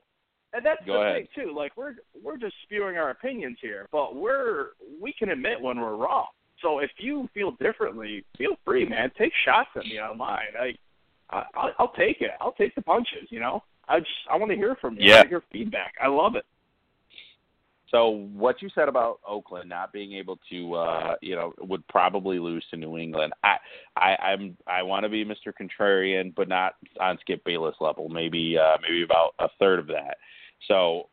[0.52, 1.16] and that's Go the ahead.
[1.34, 1.54] thing too.
[1.54, 4.68] Like we're we're just spewing our opinions here, but we're
[5.00, 6.26] we can admit when we're wrong.
[6.62, 9.10] So if you feel differently, feel free, man.
[9.18, 10.46] Take shots at me online.
[10.58, 10.78] Like
[11.34, 12.30] I, I'll, I'll take it.
[12.40, 13.28] I'll take the punches.
[13.30, 13.62] You know.
[13.88, 15.02] I just I want to hear from you.
[15.02, 15.14] I Yeah.
[15.16, 15.94] want to hear feedback.
[16.02, 16.46] I love it.
[17.90, 22.40] So what you said about Oakland not being able to, uh, you know, would probably
[22.40, 23.32] lose to New England.
[23.44, 23.56] I,
[23.96, 25.52] I, I'm, I want to be Mr.
[25.52, 28.08] Contrarian, but not on Skip Bayless level.
[28.08, 30.16] Maybe, uh, maybe about a third of that.
[30.66, 31.08] So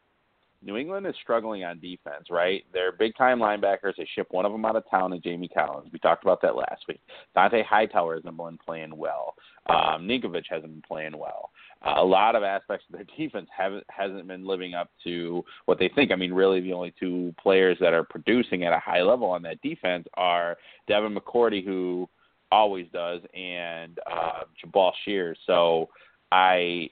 [0.63, 2.63] New England is struggling on defense, right?
[2.71, 3.95] They're big time linebackers.
[3.97, 5.89] They ship one of them out of town, and Jamie Collins.
[5.91, 7.01] We talked about that last week.
[7.35, 9.35] Dont'a Hightower hasn't been playing well.
[9.67, 11.49] Um, Ninkovich hasn't been playing well.
[11.85, 15.79] Uh, a lot of aspects of their defense haven't hasn't been living up to what
[15.79, 16.11] they think.
[16.11, 19.41] I mean, really, the only two players that are producing at a high level on
[19.43, 22.07] that defense are Devin McCourty, who
[22.51, 25.37] always does, and uh, Jabaal Sheard.
[25.47, 25.89] So
[26.31, 26.89] I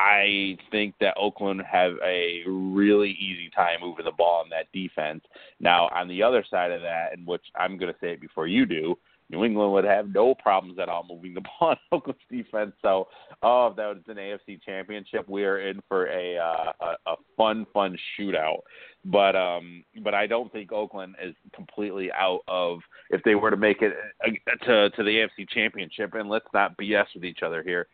[0.00, 5.22] I think that Oakland have a really easy time moving the ball in that defense.
[5.60, 8.46] Now, on the other side of that, and which I'm going to say it before
[8.46, 8.96] you do,
[9.28, 12.72] New England would have no problems at all moving the ball in Oakland's defense.
[12.80, 13.08] So,
[13.42, 17.16] oh, if that was an AFC championship, we are in for a uh, a, a
[17.36, 18.60] fun, fun shootout.
[19.04, 22.78] But um, but I don't think Oakland is completely out of
[23.10, 23.92] if they were to make it
[24.26, 26.14] uh, to to the AFC championship.
[26.14, 27.86] And let's not BS with each other here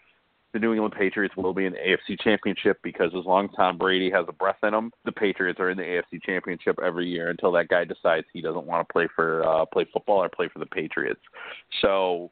[0.56, 3.76] the New England Patriots will be in the AFC Championship because as long as Tom
[3.76, 7.28] Brady has a breath in him, the Patriots are in the AFC Championship every year
[7.28, 10.48] until that guy decides he doesn't want to play for uh, play football or play
[10.50, 11.20] for the Patriots.
[11.82, 12.30] So,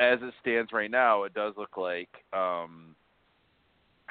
[0.00, 2.96] as it stands right now, it does look like um,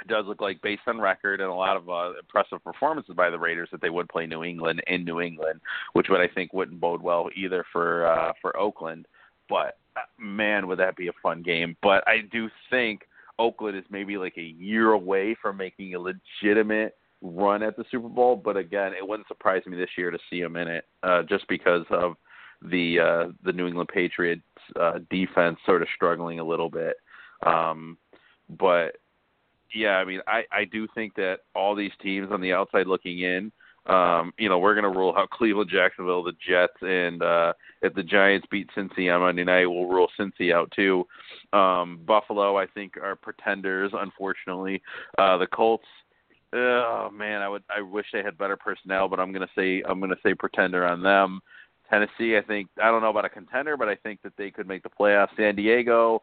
[0.01, 3.29] it does look like based on record and a lot of uh, impressive performances by
[3.29, 5.59] the Raiders that they would play New England in New England,
[5.91, 9.05] which would I think wouldn't bode well either for uh, for Oakland.
[9.49, 11.75] But uh, man, would that be a fun game?
[11.81, 13.01] But I do think
[13.39, 18.09] Oakland is maybe like a year away from making a legitimate run at the Super
[18.09, 21.23] Bowl, but again, it wouldn't surprise me this year to see them in it, uh,
[21.23, 22.15] just because of
[22.61, 24.41] the uh, the New England Patriots
[24.79, 26.95] uh, defense sort of struggling a little bit.
[27.45, 27.97] Um,
[28.57, 28.97] but
[29.73, 33.19] yeah, I mean, I I do think that all these teams on the outside looking
[33.19, 33.51] in,
[33.87, 37.93] um, you know, we're going to rule out Cleveland, Jacksonville, the Jets, and uh, if
[37.93, 41.05] the Giants beat Cincy on Monday night, we'll rule Cincy out too.
[41.53, 43.91] Um, Buffalo, I think, are pretenders.
[43.93, 44.81] Unfortunately,
[45.17, 45.85] uh, the Colts.
[46.53, 47.63] Oh man, I would.
[47.69, 51.03] I wish they had better personnel, but I'm gonna say I'm gonna say pretender on
[51.03, 51.41] them.
[51.89, 54.67] Tennessee, I think I don't know about a contender, but I think that they could
[54.67, 55.35] make the playoffs.
[55.35, 56.21] San Diego,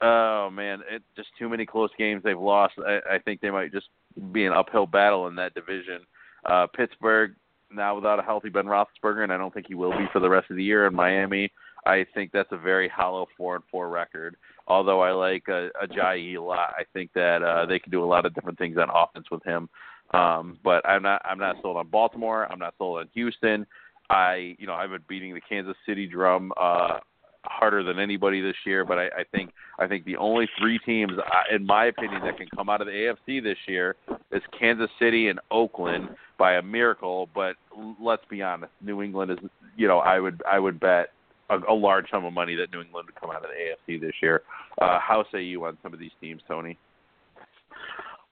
[0.00, 2.74] oh man, it just too many close games they've lost.
[2.78, 3.86] I, I think they might just
[4.32, 6.00] be an uphill battle in that division.
[6.46, 7.34] Uh, Pittsburgh
[7.72, 10.28] now without a healthy Ben Roethlisberger, and I don't think he will be for the
[10.28, 10.86] rest of the year.
[10.86, 11.50] And Miami,
[11.84, 14.36] I think that's a very hollow four and four record.
[14.68, 18.06] Although I like uh, Ajayi a lot, I think that uh, they can do a
[18.06, 19.68] lot of different things on offense with him.
[20.12, 22.50] Um, but I'm not I'm not sold on Baltimore.
[22.50, 23.66] I'm not sold on Houston.
[24.08, 26.98] I you know I've been beating the Kansas City drum uh,
[27.46, 28.84] harder than anybody this year.
[28.84, 32.36] But I, I think I think the only three teams, uh, in my opinion, that
[32.36, 33.96] can come out of the AFC this year
[34.32, 37.28] is Kansas City and Oakland by a miracle.
[37.34, 37.56] But
[38.00, 39.38] let's be honest, New England is
[39.76, 41.08] you know I would I would bet
[41.50, 44.00] a, a large sum of money that New England would come out of the AFC
[44.00, 44.42] this year.
[44.80, 46.78] Uh, how say you on some of these teams, Tony?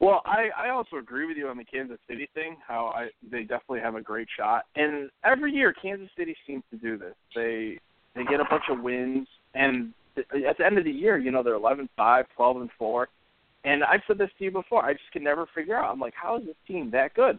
[0.00, 2.57] Well, I I also agree with you on the Kansas City thing.
[2.66, 6.77] How I they definitely have a great shot, and every year Kansas City seems to
[6.77, 7.14] do this.
[7.35, 7.79] They
[8.14, 11.42] they get a bunch of wins, and at the end of the year, you know,
[11.42, 13.09] they're 11 5, 12 and 4.
[13.64, 14.85] And I've said this to you before.
[14.85, 15.90] I just can never figure out.
[15.90, 17.38] I'm like, how is this team that good?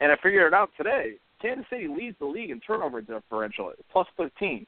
[0.00, 1.14] And I figured it out today.
[1.42, 4.66] Kansas City leads the league in turnover differential, plus 13.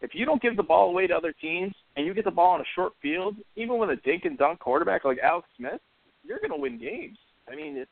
[0.00, 2.54] If you don't give the ball away to other teams and you get the ball
[2.54, 5.80] on a short field, even with a dink and dunk quarterback like Alex Smith,
[6.24, 7.18] you're going to win games.
[7.50, 7.90] I mean, it's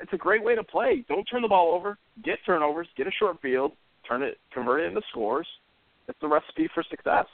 [0.00, 1.04] it's a great way to play.
[1.08, 1.98] Don't turn the ball over.
[2.24, 2.88] Get turnovers.
[2.96, 3.72] Get a short field
[4.10, 5.46] turn it, convert it into scores.
[6.08, 7.26] It's the recipe for success.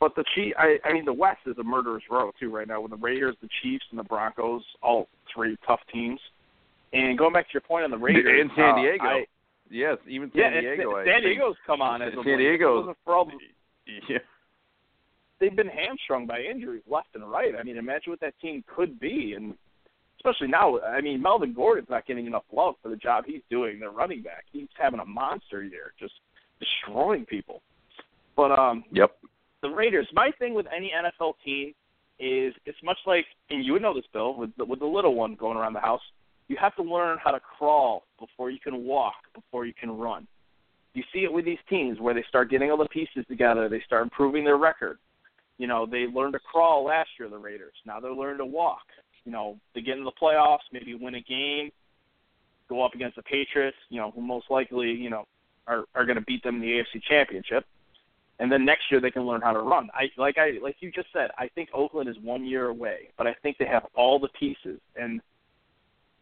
[0.00, 2.80] But the Chief, I, I mean, the West is a murderer's row too right now
[2.80, 6.20] with the Raiders, the Chiefs, and the Broncos, all three tough teams.
[6.92, 9.24] And going back to your point on the Raiders, and San Diego, uh, I,
[9.70, 11.04] yes, even San yeah, Diego.
[11.04, 12.94] San Diego's come on as San Diego.
[14.08, 14.18] Yeah.
[15.40, 17.54] They've been hamstrung by injuries left and right.
[17.58, 19.54] I mean, imagine what that team could be, and
[20.24, 20.80] especially now.
[20.80, 23.78] I mean, Melvin Gordon's not getting enough love for the job he's doing.
[23.80, 26.14] Their running back, he's having a monster year, just
[26.60, 27.62] destroying people.
[28.36, 29.16] But um, yep.
[29.62, 30.08] The Raiders.
[30.12, 31.72] My thing with any NFL team
[32.18, 35.14] is it's much like, and you would know this, Bill, with the, with the little
[35.14, 36.02] one going around the house.
[36.48, 40.26] You have to learn how to crawl before you can walk, before you can run.
[40.92, 43.68] You see it with these teams where they start getting all the pieces together.
[43.68, 44.98] They start improving their record.
[45.56, 47.72] You know, they learned to crawl last year, the Raiders.
[47.86, 48.82] Now they're learning to walk
[49.24, 51.70] you know, to get into the playoffs, maybe win a game,
[52.68, 55.26] go up against the Patriots, you know, who most likely, you know,
[55.66, 57.64] are are going to beat them in the AFC Championship.
[58.40, 59.88] And then next year they can learn how to run.
[59.94, 63.26] I like I like you just said, I think Oakland is one year away, but
[63.26, 65.20] I think they have all the pieces and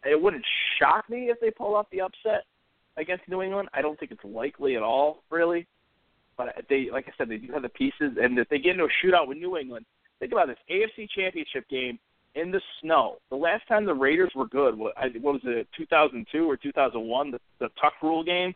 [0.05, 0.45] it wouldn't
[0.79, 2.45] shock me if they pull off the upset
[2.97, 3.69] against New England.
[3.73, 5.67] I don't think it's likely at all, really.
[6.37, 8.85] But they, like I said, they do have the pieces, and if they get into
[8.85, 9.85] a shootout with New England,
[10.19, 11.99] think about this AFC Championship game
[12.35, 13.16] in the snow.
[13.31, 17.38] The last time the Raiders were good, what, what was it, 2002 or 2001, the,
[17.59, 18.55] the Tuck Rule game?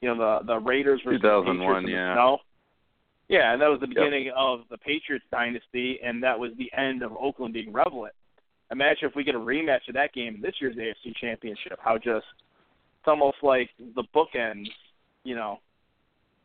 [0.00, 2.14] You know, the the Raiders versus 2001, the yeah.
[2.14, 2.38] Snow.
[3.28, 4.34] Yeah, and that was the beginning yep.
[4.36, 8.12] of the Patriots dynasty, and that was the end of Oakland being relevant.
[8.72, 11.78] Imagine if we get a rematch of that game in this year's AFC Championship.
[11.80, 12.26] How just
[12.98, 14.66] it's almost like the bookends,
[15.24, 15.60] you know,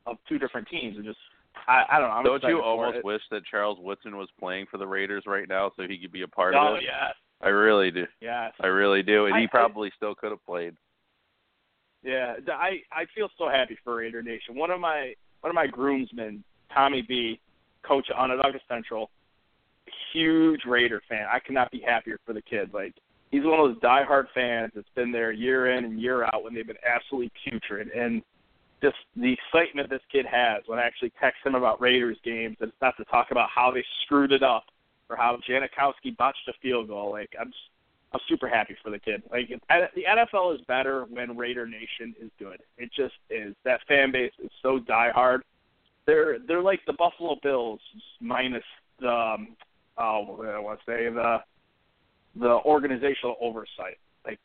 [0.06, 1.18] of two different teams, and just
[1.68, 2.16] I, I don't know.
[2.16, 5.72] I'm don't you almost wish that Charles Woodson was playing for the Raiders right now
[5.76, 6.84] so he could be a part oh, of it?
[6.84, 7.14] yes.
[7.42, 8.06] I really do.
[8.20, 8.54] Yes.
[8.62, 10.76] I really do, and I- he probably still could have played.
[12.04, 14.56] Yeah, I I feel so happy for Raider Nation.
[14.56, 16.44] One of my one of my groomsmen,
[16.74, 17.40] Tommy B,
[17.84, 19.10] coach at Onondaga Central,
[20.14, 21.26] huge Raider fan.
[21.32, 22.74] I cannot be happier for the kid.
[22.74, 22.94] Like
[23.32, 26.54] he's one of those diehard fans that's been there year in and year out when
[26.54, 27.90] they've been absolutely putrid.
[27.90, 28.22] And
[28.82, 32.72] just the excitement this kid has when I actually text him about Raiders games, and
[32.82, 34.66] not to talk about how they screwed it up
[35.10, 37.12] or how Janikowski botched a field goal.
[37.12, 37.58] Like I'm, just,
[38.14, 39.24] I'm super happy for the kid.
[39.32, 42.60] Like the NFL is better when Raider Nation is good.
[42.78, 43.56] It just is.
[43.66, 45.40] That fan base is so diehard.
[46.06, 47.82] They're they're like the Buffalo Bills
[48.22, 48.64] minus
[49.00, 49.56] the um,
[49.98, 51.38] oh I want to say the
[52.40, 53.98] the organizational oversight.
[54.26, 54.40] Like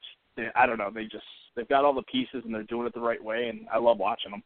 [0.55, 3.01] I don't know, they just they've got all the pieces and they're doing it the
[3.01, 4.42] right way, and I love watching them.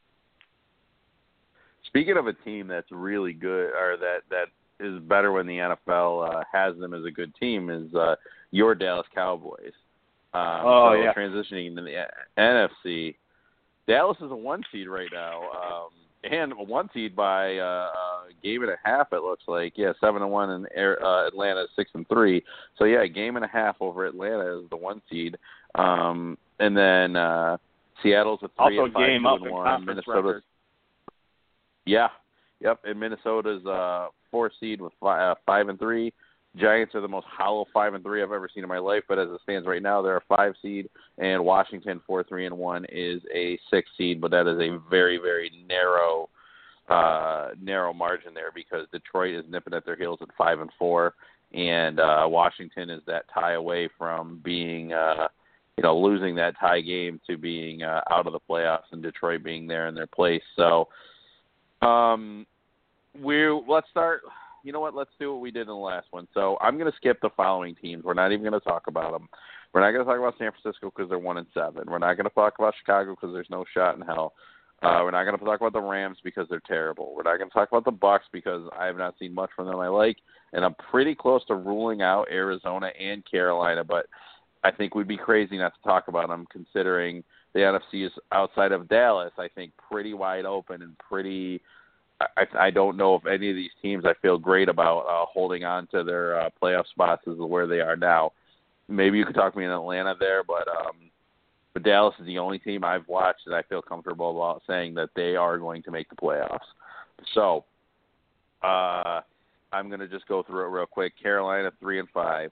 [1.87, 4.47] Speaking of a team that's really good, or that that
[4.85, 8.17] is better when the NFL uh, has them as a good team, is uh,
[8.51, 9.73] your Dallas Cowboys.
[10.35, 11.15] Um, Oh, so yeah.
[11.15, 12.05] transitioning into the
[12.37, 13.15] NFC,
[13.87, 15.89] Dallas is a one seed right now, um,
[16.31, 17.91] and a one seed by uh,
[18.29, 19.13] a game and a half.
[19.13, 22.43] It looks like yeah, seven and one, and uh, Atlanta six and three.
[22.79, 25.39] So yeah, a game and a half over Atlanta is the one seed,
[25.77, 27.57] um, and then uh,
[28.03, 29.85] Seattle's a three Also and five, game two up and one.
[29.85, 30.43] Minnesota's record.
[31.85, 32.09] yeah,
[32.61, 32.81] yep.
[32.85, 36.13] And Minnesota's uh, four seed with five, uh, five and three.
[36.57, 39.03] Giants are the most hollow five and three I've ever seen in my life.
[39.09, 42.57] But as it stands right now, they're a five seed, and Washington four three and
[42.57, 44.21] one is a six seed.
[44.21, 46.31] But that is a very very narrow
[46.89, 51.15] uh narrow margin there because Detroit is nipping at their heels at five and four,
[51.53, 55.29] and uh Washington is that tie away from being uh
[55.77, 59.43] you know losing that tie game to being uh, out of the playoffs and Detroit
[59.43, 60.43] being there in their place.
[60.57, 60.89] So
[61.83, 62.47] um
[63.23, 64.23] we let's start
[64.67, 66.27] you know what let's do what we did in the last one.
[66.35, 68.03] So I'm going to skip the following teams.
[68.03, 69.29] We're not even going to talk about them.
[69.73, 71.85] We're not going to talk about San Francisco because they're one and seven.
[71.87, 74.33] We're not going to talk about Chicago because there's no shot in hell.
[74.83, 77.15] Uh, we're not going to talk about the Rams because they're terrible.
[77.17, 79.67] We're not going to talk about the Bucs because I have not seen much from
[79.67, 80.19] them I like,
[80.53, 83.85] and I'm pretty close to ruling out Arizona and Carolina.
[83.85, 84.07] But
[84.67, 87.23] I think we'd be crazy not to talk about them considering
[87.55, 89.31] the NFC is outside of Dallas.
[89.39, 91.61] I think pretty wide open and pretty.
[92.21, 95.63] I, I don't know if any of these teams I feel great about uh, holding
[95.63, 98.33] on to their uh, playoff spots as where they are now.
[98.89, 101.11] Maybe you could talk to me in Atlanta there, but um,
[101.73, 105.11] but Dallas is the only team I've watched that I feel comfortable about saying that
[105.15, 106.59] they are going to make the playoffs.
[107.35, 107.65] So
[108.65, 109.21] uh,
[109.73, 111.13] I'm going to just go through it real quick.
[111.23, 112.51] Carolina three and five,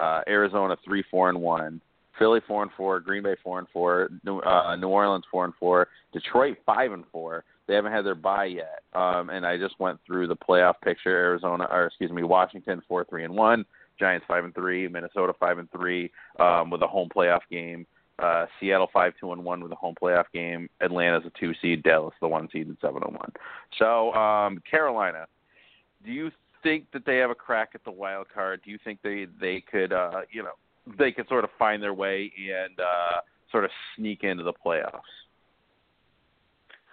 [0.00, 1.80] uh, Arizona three four and one,
[2.18, 5.54] Philly four and four, Green Bay four and four, New, uh, New Orleans four and
[5.58, 7.44] four, Detroit five and four.
[7.66, 11.10] They haven't had their bye yet, um, and I just went through the playoff picture.
[11.10, 13.64] Arizona, or excuse me, Washington four three and one,
[13.98, 16.10] Giants five and three, Minnesota five and three
[16.40, 17.86] um, with a home playoff game.
[18.18, 20.68] Uh, Seattle five two and one with a home playoff game.
[20.82, 21.82] Atlanta's a two seed.
[21.82, 23.32] Dallas the one seed at seven and one.
[23.78, 25.26] So um, Carolina,
[26.04, 26.30] do you
[26.62, 28.60] think that they have a crack at the wild card?
[28.64, 30.52] Do you think they they could uh, you know
[30.98, 33.20] they could sort of find their way and uh,
[33.50, 35.00] sort of sneak into the playoffs?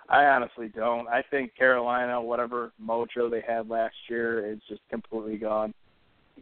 [0.10, 1.08] I honestly don't.
[1.08, 5.74] I think Carolina, whatever mojo they had last year, is just completely gone.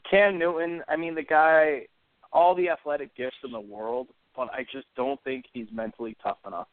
[0.09, 1.87] Cam Newton, I mean, the guy,
[2.31, 6.37] all the athletic gifts in the world, but I just don't think he's mentally tough
[6.45, 6.67] enough.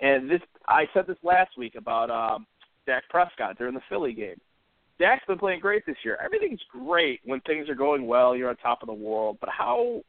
[0.00, 2.46] And this, I said this last week about um,
[2.86, 4.40] Dak Prescott during the Philly game.
[5.00, 6.18] Dak's been playing great this year.
[6.22, 8.36] Everything's great when things are going well.
[8.36, 10.02] You're on top of the world, but how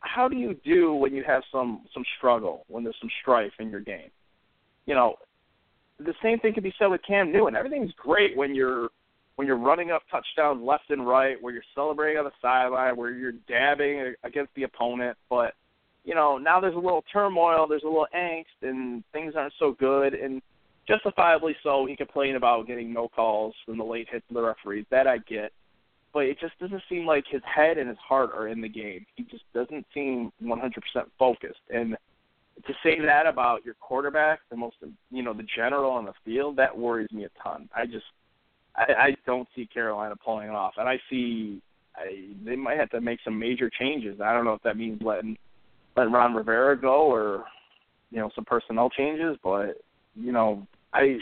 [0.00, 3.70] how do you do when you have some some struggle, when there's some strife in
[3.70, 4.10] your game?
[4.84, 5.14] You know,
[5.98, 7.54] the same thing can be said with Cam Newton.
[7.54, 8.88] Everything's great when you're
[9.36, 13.12] when you're running up touchdowns left and right, where you're celebrating on the sideline, where
[13.12, 15.16] you're dabbing against the opponent.
[15.30, 15.54] But
[16.04, 19.76] you know now there's a little turmoil, there's a little angst, and things aren't so
[19.78, 20.14] good.
[20.14, 20.42] And
[20.88, 24.86] justifiably so, he complained about getting no calls from the late hits of the referees.
[24.90, 25.52] That I get.
[26.12, 29.04] But it just doesn't seem like his head and his heart are in the game.
[29.16, 30.72] He just doesn't seem 100%
[31.18, 31.60] focused.
[31.68, 31.94] And
[32.66, 34.76] to say that about your quarterback, the most
[35.10, 37.68] you know, the general on the field, that worries me a ton.
[37.76, 38.06] I just
[38.74, 41.60] I, I don't see Carolina pulling it off, and I see
[41.94, 44.20] I, they might have to make some major changes.
[44.20, 45.36] I don't know if that means letting
[45.96, 47.44] letting Ron Rivera go or
[48.10, 49.82] you know some personnel changes, but
[50.14, 50.66] you know
[50.96, 51.18] I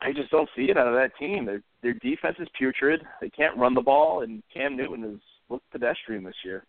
[0.00, 1.46] I just don't see it out of that team.
[1.46, 3.02] Their their defense is putrid.
[3.20, 6.64] They can't run the ball, and Cam Newton has looked pedestrian this year.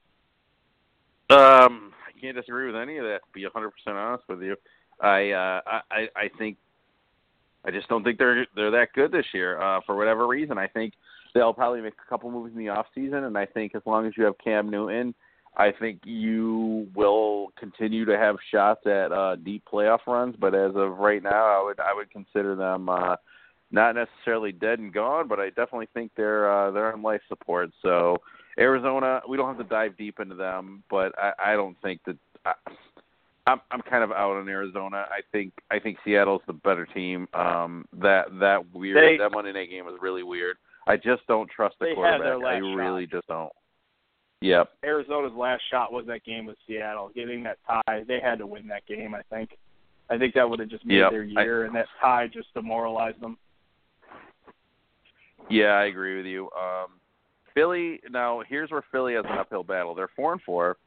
[1.29, 3.21] Um, I can't disagree with any of that.
[3.25, 4.55] To be 100% honest with you,
[5.01, 6.57] I uh, I I think
[7.65, 9.61] I just don't think they're they're that good this year.
[9.61, 10.93] Uh, for whatever reason, I think
[11.33, 14.05] they'll probably make a couple moves in the off season, and I think as long
[14.05, 15.13] as you have Cam Newton,
[15.57, 20.35] I think you will continue to have shots at uh, deep playoff runs.
[20.39, 23.15] But as of right now, I would I would consider them uh,
[23.71, 27.69] not necessarily dead and gone, but I definitely think they're uh, they're on life support.
[27.81, 28.17] So
[28.57, 32.17] Arizona, we don't have to dive deep into them, but I, I don't think that.
[32.45, 32.53] I,
[33.47, 35.05] I'm I'm kind of out on Arizona.
[35.09, 37.27] I think I think Seattle's the better team.
[37.33, 40.57] Um, that that weird They- that Monday night game was really weird.
[40.87, 42.53] I just don't trust the They had their quarterback.
[42.53, 43.51] I really just don't.
[44.41, 44.69] Yep.
[44.83, 48.03] Arizona's last shot was that game with Seattle, getting that tie.
[48.07, 49.15] They had to win that game.
[49.15, 49.51] I think.
[50.09, 51.11] I think that would have just made Yep.
[51.11, 53.37] their year, and that tie just demoralized them.
[55.49, 56.49] Yeah, I agree with you.
[56.51, 56.99] Um,
[57.53, 58.01] Philly.
[58.09, 59.95] Now, here's where Philly has an uphill battle.
[59.95, 60.77] They're four and four.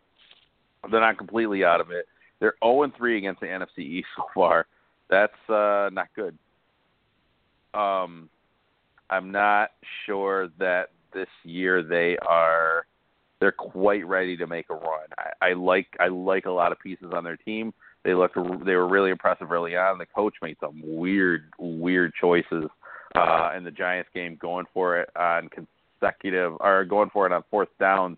[0.90, 2.07] They're not completely out of it.
[2.40, 4.66] They're zero and three against the NFC East so far.
[5.11, 6.36] That's uh, not good.
[7.74, 8.28] Um,
[9.11, 9.70] I'm not
[10.07, 12.86] sure that this year they are
[13.41, 15.09] they're quite ready to make a run.
[15.16, 17.72] I, I like I like a lot of pieces on their team.
[18.05, 19.99] They looked they were really impressive early on.
[19.99, 22.64] The coach made some weird weird choices
[23.14, 27.43] uh, in the Giants game, going for it on consecutive or going for it on
[27.51, 28.16] fourth downs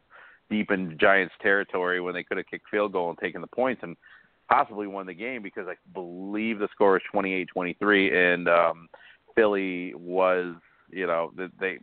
[0.48, 3.82] deep in Giants territory when they could have kicked field goal and taken the points
[3.82, 3.96] and
[4.48, 8.88] possibly won the game because I believe the score is 28-23 and um
[9.36, 10.56] Philly was,
[10.90, 11.78] you know, they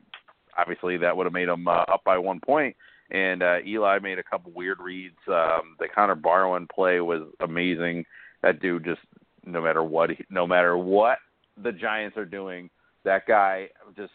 [0.57, 2.75] obviously that would have made them uh, up by one point
[3.11, 5.17] and uh, Eli made a couple weird reads.
[5.27, 8.05] Um, the Connor Barwin play was amazing.
[8.43, 9.01] That dude just
[9.45, 11.17] no matter what, no matter what
[11.61, 12.69] the Giants are doing,
[13.03, 14.11] that guy just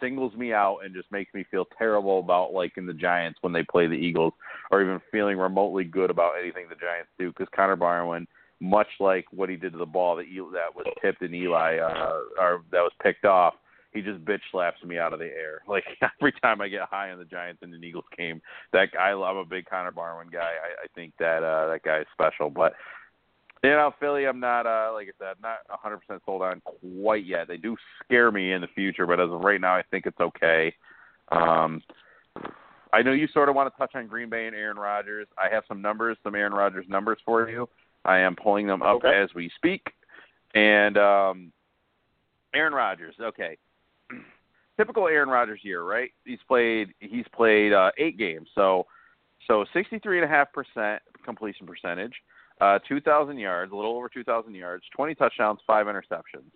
[0.00, 3.62] singles me out and just makes me feel terrible about liking the Giants when they
[3.62, 4.32] play the Eagles,
[4.70, 7.28] or even feeling remotely good about anything the Giants do.
[7.28, 8.26] Because Connor Barwin,
[8.60, 12.20] much like what he did to the ball that that was tipped in Eli, uh,
[12.40, 13.54] or that was picked off,
[13.92, 15.60] he just bitch slaps me out of the air.
[15.72, 15.84] Like
[16.20, 19.12] every time I get high on the Giants and the Eagles game, that guy, I
[19.14, 20.40] love a big Connor Barwin guy.
[20.40, 22.50] I, I think that uh, that guy is special.
[22.50, 22.74] But
[23.64, 27.48] you know, Philly, I'm not uh, like I said, not 100% sold on quite yet.
[27.48, 30.20] They do scare me in the future, but as of right now, I think it's
[30.20, 30.74] okay.
[31.30, 31.82] Um,
[32.92, 35.26] I know you sort of want to touch on Green Bay and Aaron Rodgers.
[35.38, 37.66] I have some numbers, some Aaron Rodgers numbers for you.
[38.04, 39.22] I am pulling them up okay.
[39.22, 39.86] as we speak.
[40.54, 41.52] And um,
[42.54, 43.56] Aaron Rodgers, okay
[44.82, 46.10] typical Aaron Rodgers year, right?
[46.24, 48.86] He's played he's played uh, eight games, so
[49.46, 52.14] so sixty three and a half percent completion percentage,
[52.60, 56.50] uh, two thousand yards, a little over two thousand yards, twenty touchdowns, five interceptions,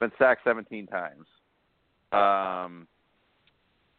[0.00, 1.26] been sacked seventeen times.
[2.12, 2.86] Um,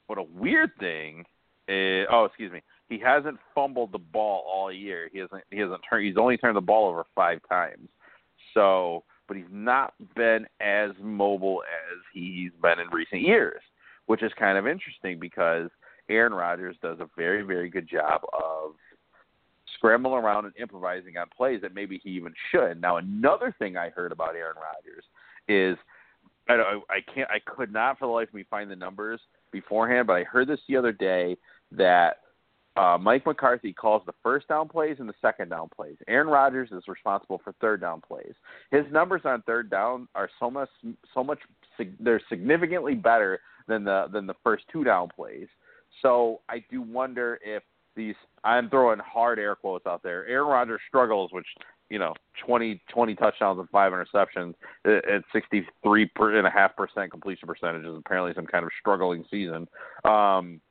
[0.06, 1.26] what a weird thing.
[1.68, 2.62] Is, oh, excuse me.
[2.90, 5.10] He hasn't fumbled the ball all year.
[5.12, 5.44] He hasn't.
[5.50, 6.06] He hasn't turned.
[6.06, 7.90] He's only turned the ball over five times.
[8.54, 13.62] So but he's not been as mobile as he's been in recent years,
[14.06, 15.70] which is kind of interesting because
[16.10, 18.74] Aaron Rodgers does a very, very good job of
[19.76, 22.82] scrambling around and improvising on plays that maybe he even should.
[22.82, 25.04] Now, another thing I heard about Aaron Rodgers
[25.48, 25.78] is
[26.50, 29.20] I, I can't, I could not for the life of me find the numbers
[29.52, 31.38] beforehand, but I heard this the other day
[31.72, 32.22] that
[32.78, 35.96] uh, Mike McCarthy calls the first down plays and the second down plays.
[36.08, 38.34] Aaron Rodgers is responsible for third down plays.
[38.72, 40.70] His numbers on third down are so much
[41.14, 41.40] so much
[42.00, 45.48] they're significantly better than the than the first two down plays.
[46.02, 47.64] So I do wonder if
[47.96, 50.26] these I'm throwing hard air quotes out there.
[50.28, 51.48] Aaron Rodgers struggles, which
[51.90, 52.14] you know
[52.46, 54.54] 20 20 touchdowns and five interceptions
[54.86, 59.68] at 63 and a half percent completion percentage is apparently some kind of struggling season.
[60.06, 60.62] Um,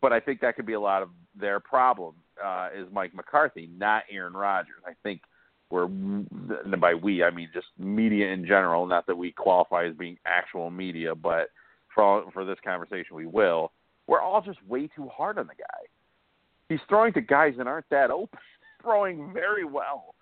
[0.00, 3.68] but I think that could be a lot of their problem uh, is Mike McCarthy,
[3.76, 4.82] not Aaron Rodgers.
[4.86, 5.22] I think
[5.70, 8.86] we're by we I mean just media in general.
[8.86, 11.48] Not that we qualify as being actual media, but
[11.94, 13.72] for all, for this conversation we will.
[14.06, 15.88] We're all just way too hard on the guy.
[16.68, 18.38] He's throwing to guys that aren't that open,
[18.82, 20.14] throwing very well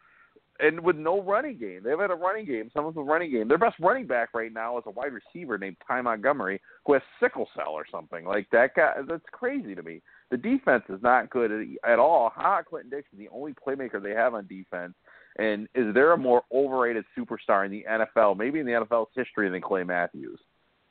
[0.61, 1.81] and with no running game.
[1.85, 3.49] They've had a running game, some of the running game.
[3.49, 7.03] Their best running back right now is a wide receiver named Ty Montgomery who has
[7.21, 8.25] sickle cell or something.
[8.25, 10.01] Like that guy that's crazy to me.
[10.31, 12.31] The defense is not good at, all.
[12.35, 14.95] Ha Clinton Dix is the only playmaker they have on defense.
[15.37, 19.51] And is there a more overrated superstar in the NFL, maybe in the NFL's history
[19.51, 20.39] than Clay Matthews?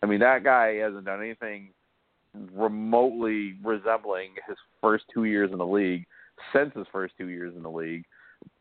[0.01, 1.69] I mean, that guy hasn't done anything
[2.53, 6.05] remotely resembling his first two years in the league
[6.51, 8.03] since his first two years in the league.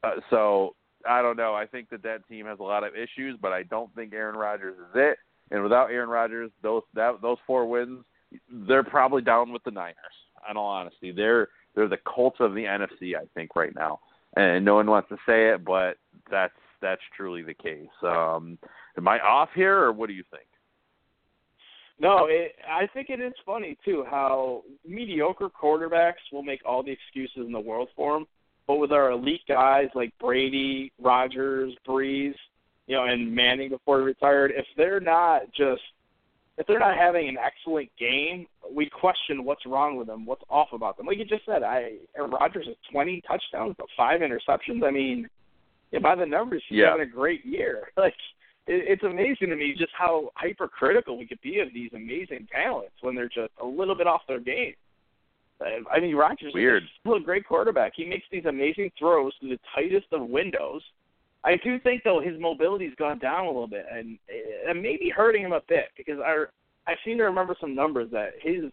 [0.05, 0.75] Uh, so
[1.09, 1.55] I don't know.
[1.55, 4.37] I think that that team has a lot of issues, but I don't think Aaron
[4.37, 5.19] Rodgers is it.
[5.51, 8.05] And without Aaron Rodgers, those that those four wins,
[8.51, 9.97] they're probably down with the Niners.
[10.51, 13.15] In all honesty, they're they're the Colts of the NFC.
[13.17, 14.01] I think right now,
[14.37, 15.99] and no one wants to say it, but
[16.31, 17.89] that's that's truly the case.
[18.03, 18.59] Um,
[18.97, 20.47] am I off here, or what do you think?
[22.01, 26.91] No, it, I think it is funny too how mediocre quarterbacks will make all the
[26.91, 28.27] excuses in the world for them,
[28.67, 32.35] but with our elite guys like Brady, Rodgers, Brees,
[32.87, 35.83] you know, and Manning before he retired, if they're not just
[36.59, 40.69] if they're not having an excellent game, we question what's wrong with them, what's off
[40.73, 41.07] about them.
[41.07, 44.85] Like you just said, I Aaron Rodgers has 20 touchdowns, but five interceptions.
[44.85, 45.29] I mean,
[45.91, 46.91] yeah, by the numbers, he's yeah.
[46.91, 47.91] having a great year.
[47.97, 48.15] Like
[48.67, 52.95] it, it's amazing to me just how hypercritical we could be of these amazing talents
[53.01, 54.75] when they're just a little bit off their game.
[55.91, 56.83] I mean, Rodgers Weird.
[56.85, 57.93] is still a great quarterback.
[57.95, 60.83] He makes these amazing throws to the tightest of windows.
[61.45, 65.11] I do think though his mobility's gone down a little bit, and it may be
[65.11, 66.45] hurting him a bit because I
[66.87, 68.65] I seem to remember some numbers that his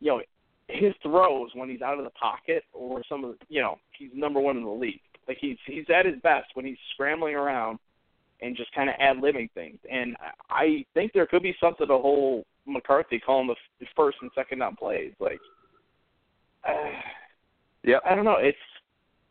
[0.00, 0.22] you know
[0.68, 4.10] his throws when he's out of the pocket or some of the, you know he's
[4.14, 5.00] number one in the league.
[5.28, 7.78] Like he's he's at his best when he's scrambling around
[8.40, 9.78] and just kind of ad libbing things.
[9.90, 10.16] And
[10.50, 14.76] I think there could be something to whole McCarthy calling the first and second down
[14.76, 15.12] plays.
[15.20, 15.38] Like
[16.68, 16.72] uh,
[17.82, 18.36] yeah, I don't know.
[18.38, 18.56] It's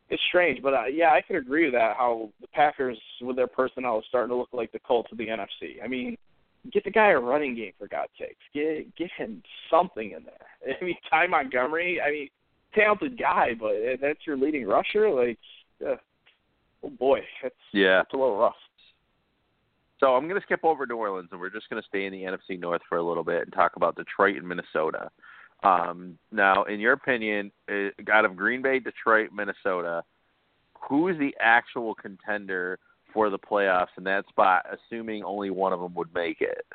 [0.10, 1.96] it's strange, but uh, yeah, I can agree with that.
[1.98, 5.28] How the Packers with their personnel is starting to look like the Colts of the
[5.28, 5.84] NFC.
[5.84, 6.18] I mean,
[6.74, 8.36] get the guy a running game for God's sakes.
[8.54, 10.76] Get get him something in there.
[10.82, 12.02] I mean, Ty Montgomery.
[12.02, 12.30] I mean,
[12.74, 15.10] talented guy, but that's your leading rusher.
[15.10, 15.40] Like,
[15.86, 15.96] uh,
[16.84, 18.56] oh boy, it's yeah, it's a little rough.
[20.02, 22.12] So I'm going to skip over New Orleans, and we're just going to stay in
[22.12, 25.12] the NFC North for a little bit and talk about Detroit and Minnesota.
[25.64, 30.03] Um, now, in your opinion, uh, out of Green Bay, Detroit, Minnesota,
[30.89, 32.80] who is the actual contender
[33.14, 36.66] for the playoffs in that spot, assuming only one of them would make it?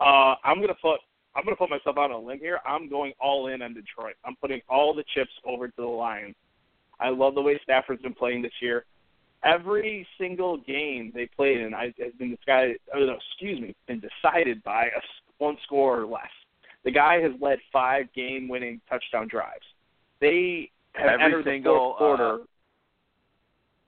[0.00, 1.00] Uh, I'm gonna put
[1.34, 2.58] I'm gonna put myself out on a limb here.
[2.66, 4.14] I'm going all in on Detroit.
[4.24, 6.34] I'm putting all the chips over to the Lions.
[6.98, 8.84] I love the way Stafford's been playing this year
[9.44, 14.62] every single game they played in I, has been oh, no, excuse me, been decided
[14.62, 15.00] by a
[15.38, 16.30] one score or less.
[16.84, 19.64] The guy has led five game-winning touchdown drives.
[20.20, 22.34] They have every entered single the fourth quarter.
[22.34, 22.44] Uh,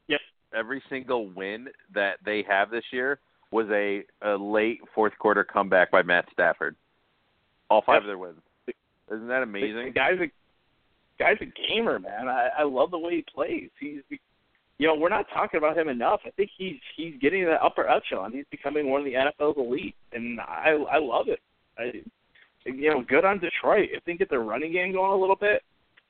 [0.09, 0.21] yep.
[0.55, 3.19] Every single win that they have this year
[3.51, 6.77] was a, a late fourth quarter comeback by Matt Stafford.
[7.71, 8.03] All five Yep.
[8.03, 8.41] of their wins.
[9.11, 9.85] Isn't that amazing?
[9.87, 10.31] the guy's a
[11.19, 12.29] guy's a gamer, man.
[12.29, 13.69] I, I love the way he plays.
[13.79, 14.01] He's
[14.79, 16.21] you know, we're not talking about him enough.
[16.27, 18.33] I think he's he's getting to the upper echelon.
[18.33, 21.41] He's becoming one of the NFL's elite, and I I love it.
[21.79, 22.03] I,
[22.65, 23.89] you know, good on Detroit.
[23.93, 25.63] If they get their running game going a little bit,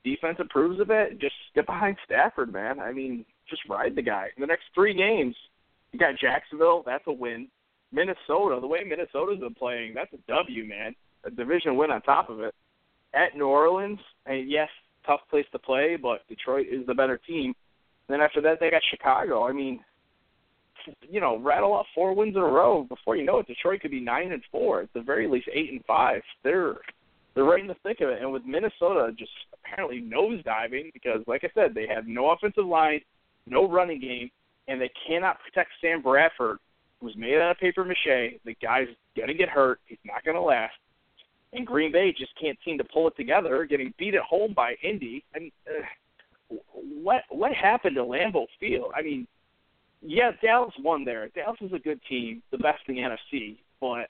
[0.03, 2.79] defense improves a bit, just get behind Stafford, man.
[2.79, 4.29] I mean, just ride the guy.
[4.35, 5.35] In the next three games,
[5.91, 6.83] you got Jacksonville.
[6.85, 7.47] That's a win.
[7.91, 10.95] Minnesota, the way Minnesota's been playing, that's a W, man.
[11.25, 12.53] A division win on top of it.
[13.13, 14.69] At New Orleans, and yes,
[15.05, 17.53] tough place to play, but Detroit is the better team.
[18.09, 19.47] Then after that, they got Chicago.
[19.47, 19.79] I mean,
[21.01, 22.83] you know, rattle off four wins in a row.
[22.83, 24.81] Before you know it, Detroit could be nine and four.
[24.81, 26.21] At the very least, eight and five.
[26.43, 26.75] They're
[27.33, 28.21] they're right in the thick of it.
[28.21, 33.01] And with Minnesota just apparently nosediving because, like I said, they have no offensive line,
[33.47, 34.29] no running game,
[34.67, 36.57] and they cannot protect Sam Bradford,
[37.01, 38.39] who's made out of paper mache.
[38.45, 39.79] The guy's gonna get hurt.
[39.85, 40.75] He's not gonna last.
[41.53, 44.75] And Green Bay just can't seem to pull it together, getting beat at home by
[44.83, 45.23] Indy.
[45.35, 48.91] I mean, uh, what what happened to Lambeau Field?
[48.95, 49.27] I mean,
[50.05, 51.29] yeah, Dallas won there.
[51.29, 54.09] Dallas is a good team, the best in the NFC, but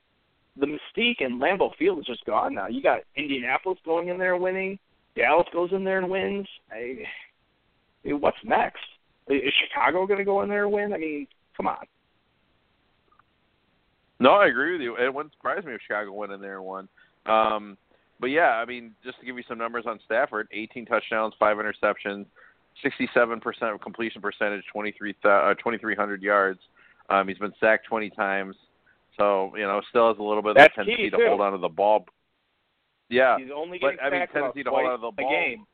[0.57, 2.67] the mystique in Lambeau Field is just gone now.
[2.67, 4.79] You got Indianapolis going in there winning.
[5.15, 6.47] Dallas goes in there and wins.
[6.71, 7.03] I,
[8.07, 8.81] I what's next?
[9.27, 10.93] Is Chicago going to go in there and win?
[10.93, 11.85] I mean, come on.
[14.19, 14.95] No, I agree with you.
[14.95, 16.89] It wouldn't surprise me if Chicago went in there and won.
[17.25, 17.77] Um,
[18.19, 21.57] but yeah, I mean, just to give you some numbers on Stafford: 18 touchdowns, five
[21.57, 22.25] interceptions,
[22.83, 26.59] 67% of completion percentage, 23 uh, 2,300 yards.
[27.09, 28.55] Um, he's been sacked 20 times,
[29.17, 31.25] so you know still has a little bit of That's tendency to too.
[31.27, 32.05] hold on to the ball.
[33.09, 35.29] Yeah, He's only but, getting I mean, tendency to hold twice on to the ball.
[35.29, 35.65] game.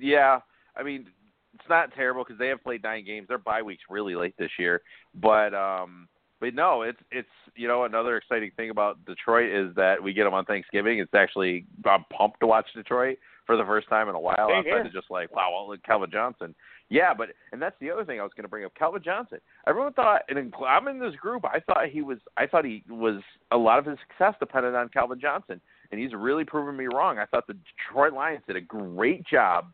[0.00, 0.40] Yeah,
[0.76, 1.06] I mean,
[1.54, 3.28] it's not terrible because they have played nine games.
[3.28, 4.82] Their bye week's really late this year,
[5.14, 6.08] but um,
[6.40, 10.24] but no, it's it's you know another exciting thing about Detroit is that we get
[10.24, 10.98] them on Thanksgiving.
[10.98, 14.48] It's actually I'm pumped to watch Detroit for the first time in a while.
[14.48, 16.54] Same outside of just like wow, well, look, Calvin Johnson.
[16.88, 18.74] Yeah, but and that's the other thing I was going to bring up.
[18.74, 19.38] Calvin Johnson.
[19.66, 21.44] Everyone thought, and in- I'm in this group.
[21.44, 22.18] I thought he was.
[22.36, 23.22] I thought he was.
[23.50, 27.18] A lot of his success depended on Calvin Johnson, and he's really proven me wrong.
[27.18, 27.56] I thought the
[27.88, 29.66] Detroit Lions did a great job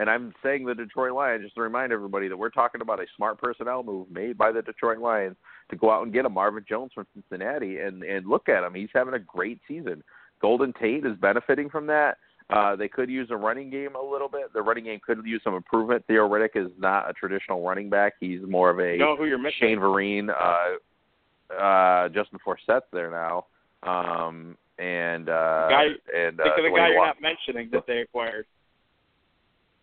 [0.00, 3.06] and I'm saying the Detroit Lions just to remind everybody that we're talking about a
[3.16, 5.36] smart personnel move made by the Detroit Lions
[5.68, 8.74] to go out and get a Marvin Jones from Cincinnati and and look at him.
[8.74, 10.02] He's having a great season.
[10.40, 12.16] Golden Tate is benefiting from that.
[12.52, 14.52] Uh, they could use a running game a little bit.
[14.52, 16.04] The running game could use some improvement.
[16.06, 18.14] Theo Riddick is not a traditional running back.
[18.18, 19.58] He's more of a You know who you're missing?
[19.60, 23.46] Shane Vereen, uh, uh, Justin Forsett's there now,
[23.82, 25.84] um, and uh, Guy-
[26.16, 28.46] and uh, Think of the guy you're not mentioning that they acquired.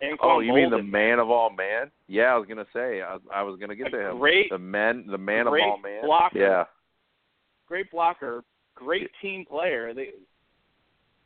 [0.03, 1.89] Anquan Oh, you mean the man of all man?
[2.07, 3.01] Yeah, I was gonna say.
[3.01, 4.20] I was, I was gonna get A to him.
[4.20, 6.03] great- the man, the man of all man.
[6.05, 6.38] blocker.
[6.39, 6.63] Yeah,
[7.68, 8.43] great blocker,
[8.76, 9.93] great team player.
[9.93, 10.09] The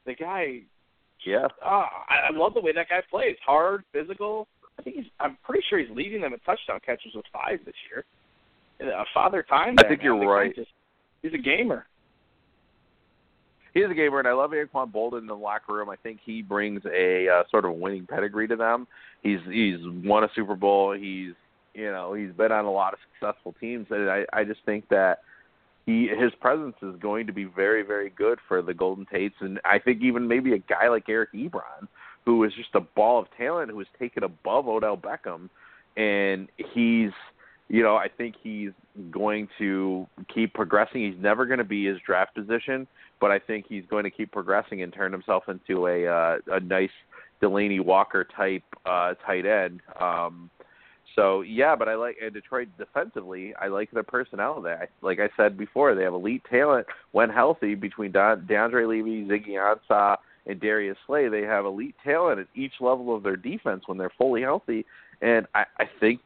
[0.05, 0.61] the guy,
[1.25, 1.47] yeah.
[1.65, 3.35] oh, I, I love the way that guy plays.
[3.45, 4.47] Hard, physical.
[4.79, 5.05] I think he's.
[5.19, 8.05] I'm pretty sure he's leading them in touchdown catches with five this year.
[8.81, 9.75] A father time.
[9.79, 10.55] I think you're The guy right.
[10.55, 10.69] Just,
[11.21, 11.85] he's a gamer.
[13.73, 15.89] He's a gamer, and I love Anquan Boldin in the locker room.
[15.89, 18.87] I think he brings a uh, sort of winning pedigree to them.
[19.23, 20.93] He's he's won a Super Bowl.
[20.93, 21.33] He's
[21.73, 24.89] you know he's been on a lot of successful teams, and I I just think
[24.89, 25.19] that
[25.85, 29.59] he his presence is going to be very very good for the Golden Tates, and
[29.65, 31.87] I think even maybe a guy like Eric Ebron,
[32.25, 35.49] who is just a ball of talent, who is taken above Odell Beckham,
[35.97, 37.11] and he's
[37.71, 38.71] you know, I think he's
[39.11, 41.09] going to keep progressing.
[41.09, 42.85] He's never going to be his draft position,
[43.21, 46.59] but I think he's going to keep progressing and turn himself into a uh, a
[46.59, 46.89] nice
[47.41, 49.79] Delanie Walker type uh, tight end.
[49.99, 50.49] Um,
[51.15, 53.53] so yeah, but I like Detroit defensively.
[53.55, 54.89] I like their personnel there.
[55.01, 59.51] Like I said before, they have elite talent when healthy between Don, DeAndre Levy, Ziggy
[59.51, 61.27] Ansah, and Darius Slay.
[61.27, 64.85] They have elite talent at each level of their defense when they're fully healthy,
[65.21, 66.21] and I, I think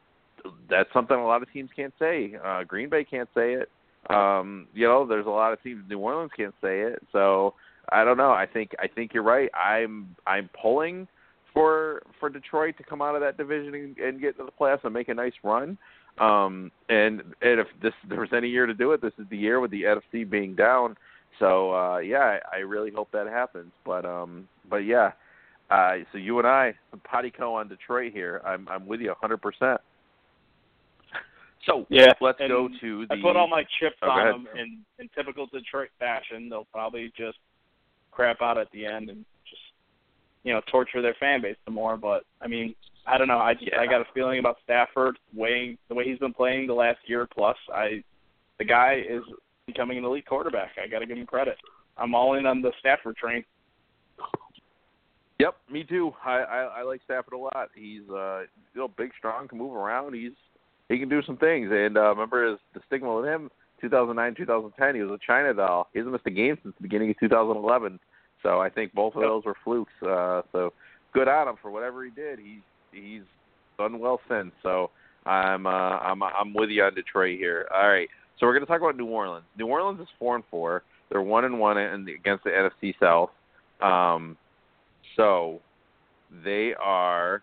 [0.70, 2.36] that's something a lot of teams can't say.
[2.44, 3.70] Uh, Green Bay can't say it.
[4.08, 5.84] Um, you know, there's a lot of teams.
[5.88, 7.02] New Orleans can't say it.
[7.12, 7.54] So
[7.90, 8.30] I don't know.
[8.30, 9.50] I think I think you're right.
[9.54, 11.08] I'm I'm pulling
[11.56, 14.84] for for Detroit to come out of that division and, and get into the playoffs
[14.84, 15.78] and make a nice run.
[16.18, 19.38] Um, and and if this there was any year to do it, this is the
[19.38, 20.98] year with the NFC being down.
[21.38, 23.72] So uh, yeah, I, I really hope that happens.
[23.86, 25.12] But um, but yeah,
[25.70, 28.42] uh, so you and I, potty co on Detroit here.
[28.44, 29.38] I'm I'm with you 100.
[29.38, 29.80] percent
[31.64, 33.14] So yeah, let's go to the.
[33.14, 36.50] I put all my chips oh, on them in in typical Detroit fashion.
[36.50, 37.38] They'll probably just
[38.10, 39.24] crap out at the end and
[40.46, 41.96] you know torture their fan base some more.
[41.96, 42.74] But I mean,
[43.06, 43.38] I don't know.
[43.38, 43.80] I just yeah.
[43.80, 47.28] I got a feeling about Stafford way the way he's been playing the last year
[47.30, 47.56] plus.
[47.74, 48.02] I
[48.58, 49.22] the guy is
[49.66, 50.70] becoming an elite quarterback.
[50.82, 51.56] I got to give him credit.
[51.98, 53.44] I'm all in on the Stafford train.
[55.38, 56.12] Yep, me too.
[56.24, 57.70] I, I I like Stafford a lot.
[57.74, 58.42] He's uh
[58.72, 60.14] you know big, strong, can move around.
[60.14, 60.32] He's
[60.88, 61.70] he can do some things.
[61.72, 64.94] And uh, remember his the stigma with him, 2009, 2010.
[64.94, 65.88] He was a China doll.
[65.92, 67.98] He hasn't missed a game since the beginning of 2011.
[68.42, 69.92] So I think both of those were flukes.
[70.02, 70.72] Uh, so
[71.12, 72.38] good on him for whatever he did.
[72.38, 72.60] He's
[72.92, 73.22] he's
[73.78, 74.52] done well since.
[74.62, 74.90] So
[75.24, 77.68] I'm uh, I'm I'm with you on Detroit here.
[77.74, 78.08] All right.
[78.38, 79.46] So we're going to talk about New Orleans.
[79.56, 80.82] New Orleans is four and four.
[81.10, 83.30] They're one and one in, against the NFC South.
[83.80, 84.36] Um,
[85.16, 85.60] so
[86.44, 87.42] they are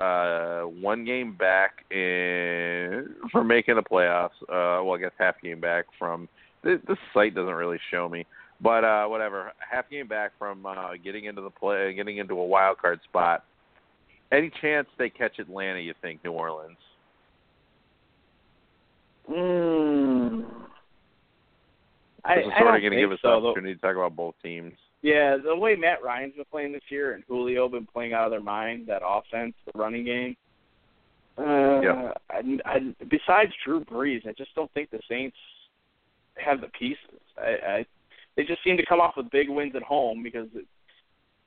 [0.00, 4.30] uh, one game back in from making the playoffs.
[4.42, 6.28] Uh, well, I guess half game back from.
[6.64, 8.26] This, this site doesn't really show me.
[8.60, 12.46] But uh, whatever, half game back from uh, getting into the play, getting into a
[12.46, 13.44] wild card spot.
[14.32, 15.78] Any chance they catch Atlanta?
[15.78, 16.78] You think New Orleans?
[19.30, 20.44] Mm.
[22.24, 23.80] I, this is I sort don't of going to give us so, an opportunity to
[23.80, 24.72] talk about both teams.
[25.02, 28.30] Yeah, the way Matt Ryan's been playing this year and Julio been playing out of
[28.30, 30.36] their mind, that offense, the running game.
[31.38, 32.12] Uh, yeah.
[32.30, 32.78] I, I,
[33.08, 35.36] besides Drew Brees, I just don't think the Saints
[36.36, 37.20] have the pieces.
[37.38, 37.86] I, I
[38.36, 40.66] they just seem to come off with big wins at home because it,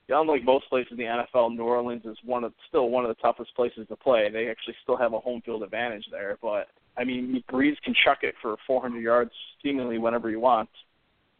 [0.09, 3.21] unlike most places in the NFL, New Orleans is one of still one of the
[3.21, 4.29] toughest places to play.
[4.31, 6.37] They actually still have a home field advantage there.
[6.41, 6.67] But
[6.97, 9.31] I mean, Brees can chuck it for 400 yards
[9.63, 10.71] seemingly whenever he wants.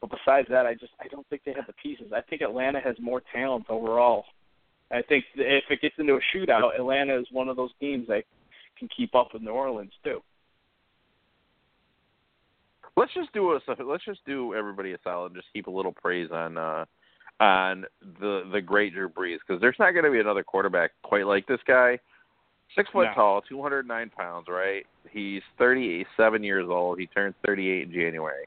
[0.02, 2.14] But besides that, I just I don't think they have the pieces.
[2.14, 4.26] I think Atlanta has more talent overall.
[4.91, 8.24] I think if it gets into a shootout, Atlanta is one of those teams that
[8.78, 10.22] can keep up with New Orleans too.
[12.98, 15.94] Let's just do a let's just do everybody a solid and just heap a little
[15.94, 16.86] praise on uh
[17.40, 17.86] on
[18.20, 21.48] the the great Drew Brees because there's not going to be another quarterback quite like
[21.48, 22.00] this guy.
[22.76, 23.14] Six foot no.
[23.16, 24.86] tall, 209 pounds, right?
[25.10, 27.00] He's 37 years old.
[27.00, 28.46] He turns 38 in January.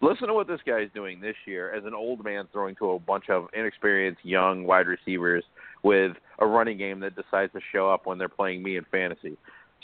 [0.00, 2.98] Listen to what this guy's doing this year as an old man throwing to a
[2.98, 5.44] bunch of inexperienced young wide receivers
[5.82, 9.36] with a running game that decides to show up when they're playing me in fantasy.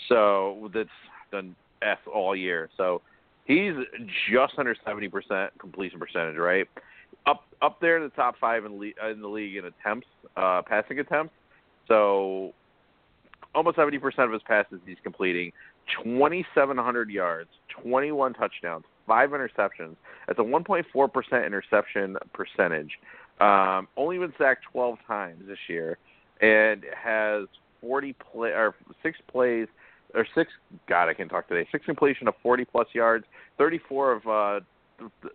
[0.09, 0.89] So that's
[1.31, 2.71] done F all year.
[2.77, 3.03] So
[3.45, 3.75] he's
[4.33, 6.67] just under 70% completion percentage, right?
[7.27, 10.63] Up up there in the top five in, le- in the league in attempts, uh,
[10.67, 11.35] passing attempts.
[11.89, 12.55] So
[13.55, 15.53] almost 70% of his passes he's completing.
[16.05, 17.51] 2,700 yards,
[17.83, 19.97] 21 touchdowns, five interceptions.
[20.27, 22.93] That's a 1.4% interception percentage.
[23.41, 25.99] Um, only been sacked 12 times this year,
[26.41, 27.47] and has
[27.81, 29.67] 40 play or six plays
[30.15, 30.51] or six.
[30.89, 31.69] God, I can talk today.
[31.73, 33.25] Six completion of 40 plus yards,
[33.59, 34.61] 34 of uh,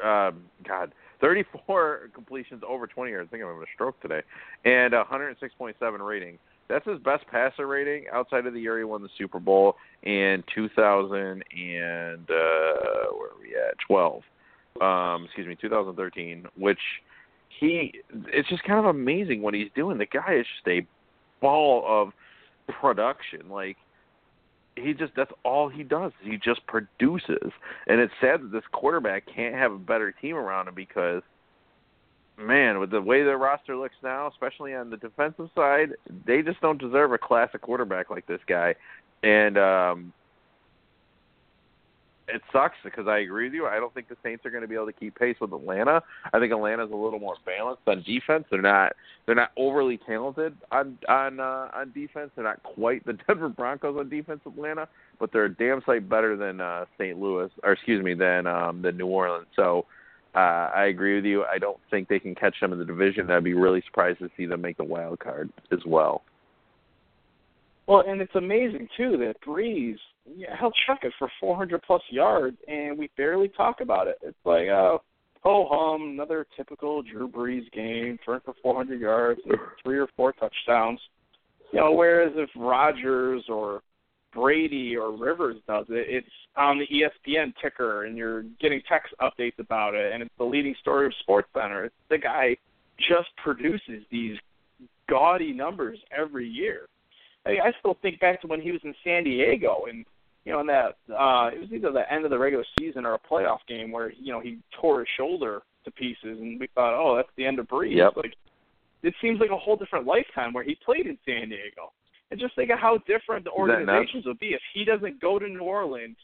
[0.04, 0.32] uh,
[0.68, 3.30] God, 34 completions over 20 yards.
[3.30, 4.22] I think I'm having a stroke today,
[4.66, 6.38] and 106.7 rating.
[6.68, 10.44] That's his best passer rating outside of the year he won the Super Bowl in
[10.56, 11.44] 2000 and
[12.30, 13.78] uh, where are we at?
[13.88, 14.24] 12.
[14.82, 16.48] Um, excuse me, 2013.
[16.58, 16.80] Which
[17.60, 18.02] he,
[18.34, 20.00] it's just kind of amazing what he's doing.
[20.00, 20.88] The guy is just a
[21.40, 22.14] ball of
[22.82, 23.48] production.
[23.50, 23.78] Like
[24.76, 26.12] he just that's all he does.
[26.22, 27.52] He just produces,
[27.88, 31.22] and it's sad that this quarterback can't have a better team around him because,
[32.38, 35.94] man, with the way their roster looks now, especially on the defensive side,
[36.26, 38.76] they just don't deserve a classic quarterback like this guy.
[39.24, 40.14] And um,
[42.28, 43.68] it sucks because I agree with you.
[43.68, 46.02] I don't think the Saints are going to be able to keep pace with Atlanta.
[46.34, 48.46] I think Atlanta's a little more balanced on defense.
[48.50, 48.94] They're not
[49.26, 52.32] they're not overly talented on on uh, on defense.
[52.36, 54.88] They're not quite the Denver Broncos on defense, Atlanta,
[55.20, 57.20] but they're a damn sight better than uh, St.
[57.20, 59.48] Louis or excuse me than um, than New Orleans.
[59.56, 59.86] So.
[60.34, 61.46] Uh, I agree with you.
[61.46, 63.32] I don't think they can catch them in the division.
[63.32, 66.24] I'd be really surprised to see them make the wild card as well.
[67.88, 69.96] Well, and it's amazing too that Brees
[70.26, 74.18] yeah, he'll chuck it for 400 plus yards, and we barely talk about it.
[74.22, 75.02] It's like, uh, oh,
[75.44, 80.34] ho hum, another typical Drew Brees game, throwing for 400 yards, and three or four
[80.34, 81.00] touchdowns.
[81.72, 83.82] You know, whereas if Rodgers or
[84.34, 89.60] Brady or Rivers does it, it's on the ESPN ticker, and you're getting text updates
[89.60, 91.92] about it, and it's the leading story of Sports Center.
[92.10, 92.58] The guy
[92.98, 94.38] just produces these
[95.08, 96.88] gaudy numbers every year.
[97.46, 100.06] I, mean, I still think back to when he was in San Diego, and
[100.46, 103.16] you know, in that uh it was either the end of the regular season or
[103.16, 106.94] a playoff game where, you know, he tore his shoulder to pieces and we thought,
[106.96, 107.96] Oh, that's the end of Brees.
[107.96, 108.14] Yep.
[108.16, 108.36] Like
[109.04, 111.92] it seems like a whole different lifetime where he played in San Diego.
[112.32, 115.48] And just think of how different the organizations would be if he doesn't go to
[115.48, 116.18] New Orleans,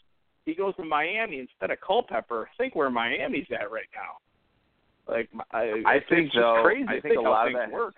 [0.45, 2.49] he goes to Miami instead of Culpepper.
[2.57, 4.17] Think where Miami's at right now.
[5.07, 7.72] Like I, I think it's though, crazy I think think a lot of things that
[7.72, 7.95] work.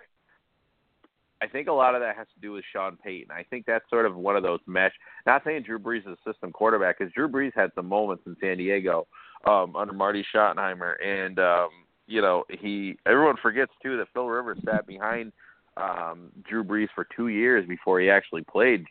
[1.42, 3.30] I think a lot of that has to do with Sean Payton.
[3.30, 4.92] I think that's sort of one of those mesh.
[5.26, 8.36] Not saying Drew Brees is a system quarterback, because Drew Brees had some moments in
[8.40, 9.06] San Diego
[9.46, 11.70] um, under Marty Schottenheimer, and um,
[12.06, 12.96] you know he.
[13.06, 15.32] Everyone forgets too that Phil Rivers sat behind
[15.76, 18.84] um, Drew Brees for two years before he actually played.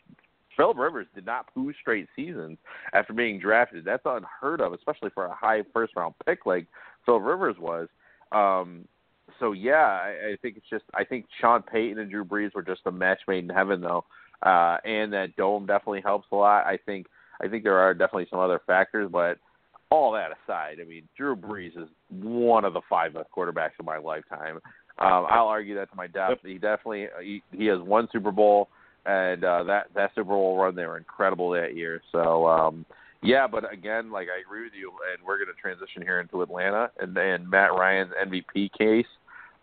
[0.56, 2.58] Philip Rivers did not two straight seasons
[2.92, 3.84] after being drafted.
[3.84, 6.66] That's unheard of, especially for a high first round pick like
[7.04, 7.88] Phil Rivers was.
[8.32, 8.86] Um,
[9.40, 12.62] so yeah, I, I think it's just I think Sean Payton and Drew Brees were
[12.62, 14.04] just a match made in heaven though,
[14.42, 16.66] uh, and that dome definitely helps a lot.
[16.66, 17.06] I think
[17.42, 19.38] I think there are definitely some other factors, but
[19.90, 23.86] all that aside, I mean Drew Brees is one of the five best quarterbacks of
[23.86, 24.56] my lifetime.
[24.98, 26.38] Um, I'll argue that to my death.
[26.44, 28.68] He definitely he, he has one Super Bowl,
[29.06, 32.00] and uh, that that Super Bowl run they were incredible that year.
[32.12, 32.46] So.
[32.46, 32.86] um
[33.24, 36.42] yeah, but again, like I agree with you, and we're going to transition here into
[36.42, 39.06] Atlanta and, and Matt Ryan's MVP case.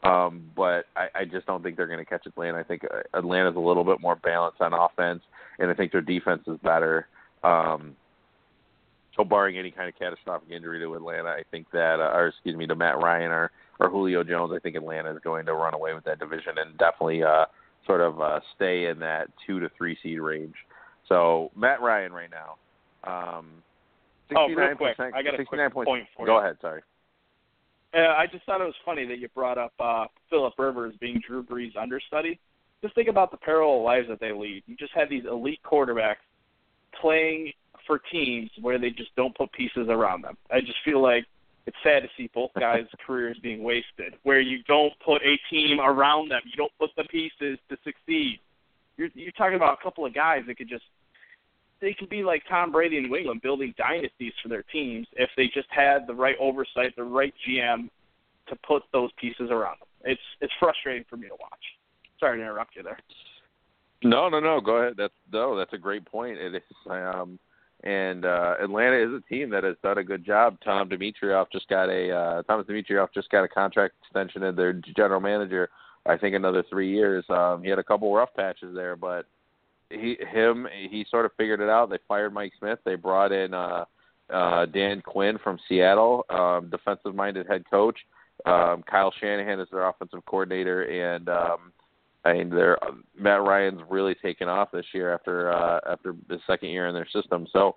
[0.03, 2.57] Um, but I, I just don't think they're going to catch Atlanta.
[2.57, 5.21] I think uh, Atlanta's a little bit more balanced on offense,
[5.59, 7.07] and I think their defense is better.
[7.43, 7.95] Um,
[9.15, 12.55] so, barring any kind of catastrophic injury to Atlanta, I think that, uh, or excuse
[12.55, 15.73] me, to Matt Ryan or or Julio Jones, I think Atlanta is going to run
[15.75, 17.45] away with that division and definitely uh,
[17.85, 20.55] sort of uh, stay in that two to three seed range.
[21.07, 22.55] So, Matt Ryan right now.
[23.03, 23.63] Um,
[24.35, 26.39] Oh, real quick, I got a quick point for Go you.
[26.39, 26.81] ahead, sorry.
[27.93, 31.21] Uh, I just thought it was funny that you brought up uh, Philip Rivers being
[31.25, 32.39] Drew Brees' understudy.
[32.81, 34.63] Just think about the parallel lives that they lead.
[34.65, 36.23] You just have these elite quarterbacks
[36.99, 37.51] playing
[37.85, 40.37] for teams where they just don't put pieces around them.
[40.49, 41.25] I just feel like
[41.67, 45.79] it's sad to see both guys' careers being wasted, where you don't put a team
[45.81, 46.41] around them.
[46.45, 48.39] You don't put the pieces to succeed.
[48.97, 50.83] You're, you're talking about a couple of guys that could just
[51.81, 55.29] they could be like Tom Brady in New England, building dynasties for their teams if
[55.35, 57.89] they just had the right oversight, the right GM
[58.47, 59.87] to put those pieces around them.
[60.03, 61.59] It's it's frustrating for me to watch.
[62.19, 62.99] Sorry to interrupt you there.
[64.03, 64.61] No, no, no.
[64.61, 64.93] Go ahead.
[64.97, 65.57] That's no.
[65.57, 66.37] That's a great point.
[66.37, 66.61] It is.
[66.89, 67.39] Um,
[67.83, 70.57] and uh, Atlanta is a team that has done a good job.
[70.63, 74.73] Tom Dimitroff just got a uh, Thomas Dimitroff just got a contract extension as their
[74.95, 75.69] general manager.
[76.05, 77.23] I think another three years.
[77.29, 79.25] Um, he had a couple rough patches there, but
[79.91, 81.89] he him he sort of figured it out.
[81.89, 82.79] They fired Mike Smith.
[82.85, 83.85] They brought in uh,
[84.31, 87.97] uh, Dan Quinn from Seattle, um, defensive minded head coach.
[88.45, 91.71] Um, Kyle Shanahan is their offensive coordinator, and um,
[92.23, 96.39] I mean, their uh, Matt Ryan's really taken off this year after uh, after the
[96.47, 97.47] second year in their system.
[97.51, 97.75] So,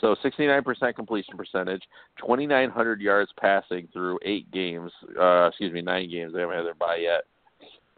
[0.00, 1.82] so 69% completion percentage,
[2.20, 4.90] 2,900 yards passing through eight games.
[5.20, 6.32] Uh, excuse me, nine games.
[6.32, 7.24] They haven't had their bye yet.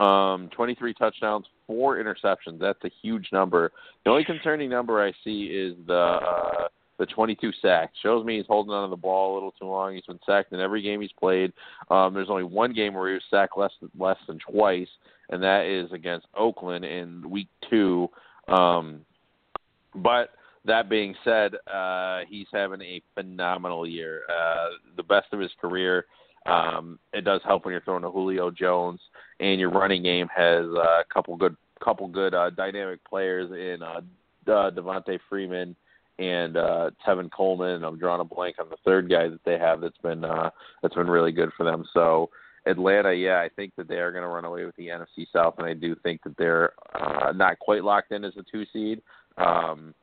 [0.00, 2.58] Um, 23 touchdowns, four interceptions.
[2.58, 3.70] That's a huge number.
[4.04, 6.68] The only concerning number I see is the uh,
[6.98, 7.92] the 22 sacks.
[8.02, 9.94] Shows me he's holding on to the ball a little too long.
[9.94, 11.52] He's been sacked in every game he's played.
[11.90, 14.88] Um, there's only one game where he was sacked less than, less than twice,
[15.30, 18.08] and that is against Oakland in Week Two.
[18.48, 19.00] Um,
[19.94, 20.30] but
[20.64, 26.06] that being said, uh, he's having a phenomenal year, uh, the best of his career.
[26.46, 29.00] Um, it does help when you're throwing to Julio Jones,
[29.40, 34.00] and your running game has a couple good, couple good uh, dynamic players in uh,
[34.50, 35.74] uh, Devonta Freeman
[36.18, 37.84] and uh, Tevin Coleman.
[37.84, 40.50] I'm drawing a blank on the third guy that they have that's been uh,
[40.82, 41.84] that's been really good for them.
[41.92, 42.30] So
[42.66, 45.54] Atlanta, yeah, I think that they are going to run away with the NFC South,
[45.58, 49.02] and I do think that they're uh, not quite locked in as a two seed.
[49.36, 49.94] Um,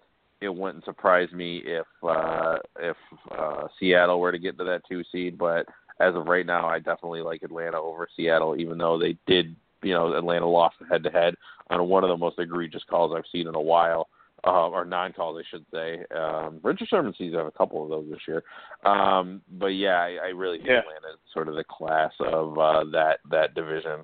[0.41, 2.97] it wouldn't surprise me if uh, if
[3.37, 5.37] uh, Seattle were to get to that two seed.
[5.37, 5.67] But
[6.01, 9.93] as of right now, I definitely like Atlanta over Seattle, even though they did, you
[9.93, 11.35] know, Atlanta lost head to head
[11.69, 14.07] on one of the most egregious calls I've seen in a while.
[14.43, 16.03] Uh, or non calls, I should say.
[16.17, 18.41] Um, Richard Sherman to have a couple of those this year,
[18.83, 20.79] um, but yeah, I, I really think Yeah.
[20.79, 24.03] Atlanta is sort of the class of uh, that that division.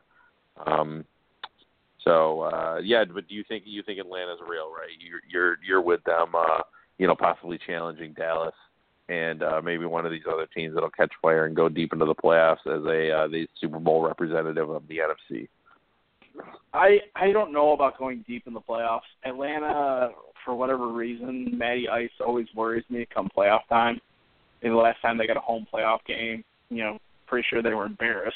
[0.68, 1.06] Um,
[2.04, 4.94] so uh, yeah, but do you think you think Atlanta's real, right?
[5.00, 6.62] You're you're you're with them, uh,
[7.00, 8.54] you know, possibly challenging Dallas
[9.10, 12.06] and uh, maybe one of these other teams that'll catch fire and go deep into
[12.06, 15.48] the playoffs as a uh, the Super Bowl representative of the NFC.
[16.74, 19.00] I I don't know about going deep in the playoffs.
[19.26, 20.10] Atlanta,
[20.44, 24.00] for whatever reason, Matty Ice always worries me come playoff time.
[24.62, 26.98] And the last time they got a home playoff game, you know,
[27.28, 28.36] pretty sure they were embarrassed.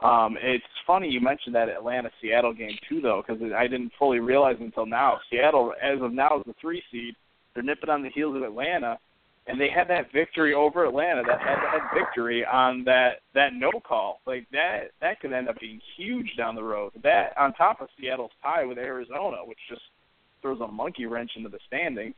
[0.00, 4.20] Um, it's funny you mentioned that Atlanta Seattle game too, though, because I didn't fully
[4.20, 5.18] realize until now.
[5.30, 7.14] Seattle, as of now, is the three seed.
[7.54, 8.98] They're nipping on the heels of Atlanta,
[9.46, 14.20] and they had that victory over Atlanta, that head-to-head victory on that that no call.
[14.26, 16.92] Like that, that could end up being huge down the road.
[17.02, 19.82] That on top of Seattle's tie with Arizona, which just
[20.40, 22.14] throws a monkey wrench into the standings.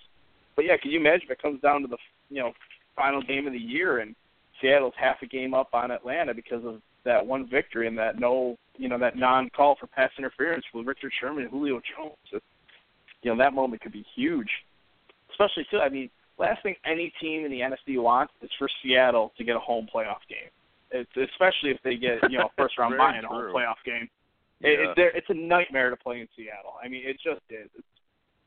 [0.54, 1.98] But yeah, can you imagine if it comes down to the
[2.30, 2.52] you know
[2.94, 4.14] final game of the year and
[4.60, 8.56] Seattle's half a game up on Atlanta because of that one victory and that no
[8.76, 12.16] you know that non-call for pass interference with Richard Sherman and Julio Jones.
[12.32, 12.42] It,
[13.22, 14.50] you know that moment could be huge,
[15.32, 15.78] especially too.
[15.78, 16.08] I mean,
[16.38, 19.86] last thing any team in the NFC wants is for Seattle to get a home
[19.92, 20.50] playoff game.
[20.90, 24.08] It's especially if they get you know first round bye in a home playoff game.
[24.60, 24.70] Yeah.
[24.70, 26.74] It, it, it's a nightmare to play in Seattle.
[26.82, 27.68] I mean, it just is.
[27.76, 27.86] It's,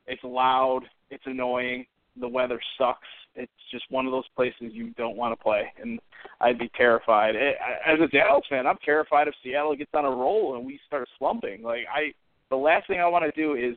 [0.06, 0.80] it's loud.
[1.10, 1.86] It's annoying.
[2.18, 3.06] The weather sucks.
[3.36, 6.00] It's just one of those places you don't want to play, and
[6.40, 7.36] I'd be terrified.
[7.36, 10.80] It, as a Dallas fan, I'm terrified if Seattle gets on a roll and we
[10.86, 11.62] start slumping.
[11.62, 12.12] Like I,
[12.50, 13.76] the last thing I want to do is,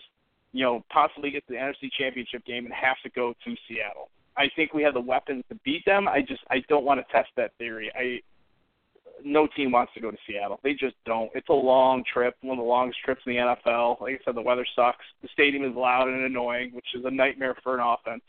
[0.54, 4.10] you know, possibly get to the NFC Championship game and have to go to Seattle.
[4.38, 6.08] I think we have the weapons to beat them.
[6.08, 7.92] I just I don't want to test that theory.
[7.96, 8.22] I
[9.24, 10.60] no team wants to go to Seattle.
[10.64, 11.32] They just don't.
[11.34, 14.02] It's a long trip, one of the longest trips in the NFL.
[14.02, 15.06] Like I said, the weather sucks.
[15.22, 18.24] The stadium is loud and annoying, which is a nightmare for an offense.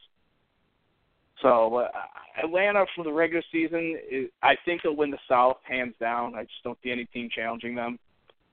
[1.42, 1.88] So, uh,
[2.42, 6.34] Atlanta for the regular season, is, I think they'll win the South hands down.
[6.34, 7.98] I just don't see any team challenging them.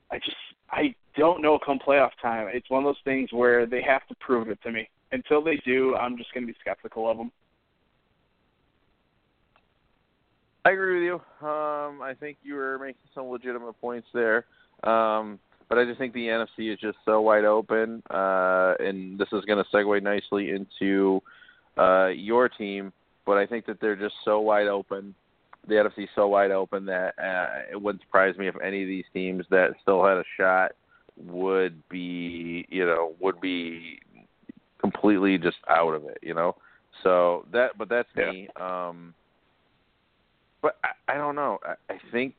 [0.10, 0.38] I just
[0.70, 2.48] I don't know come playoff time.
[2.54, 4.90] It's one of those things where they have to prove it to me.
[5.12, 7.32] Until they do, I'm just going to be skeptical of them.
[10.64, 11.48] I agree with you.
[11.48, 14.46] Um, I think you were making some legitimate points there.
[14.84, 19.30] Um, but I just think the NFC is just so wide open, uh, and this
[19.32, 21.22] is going to segue nicely into
[21.78, 22.92] uh, your team.
[23.26, 25.16] But I think that they're just so wide open.
[25.68, 28.88] The NFC is so wide open that uh, it wouldn't surprise me if any of
[28.88, 30.72] these teams that still had a shot
[31.26, 34.00] would be, you know, would be
[34.80, 36.20] completely just out of it.
[36.22, 36.56] You know,
[37.04, 37.78] so that.
[37.78, 38.32] But that's Yeah.
[38.32, 38.50] me.
[38.60, 39.14] Um,
[40.62, 41.60] but I, I don't know.
[41.66, 42.36] I, I think.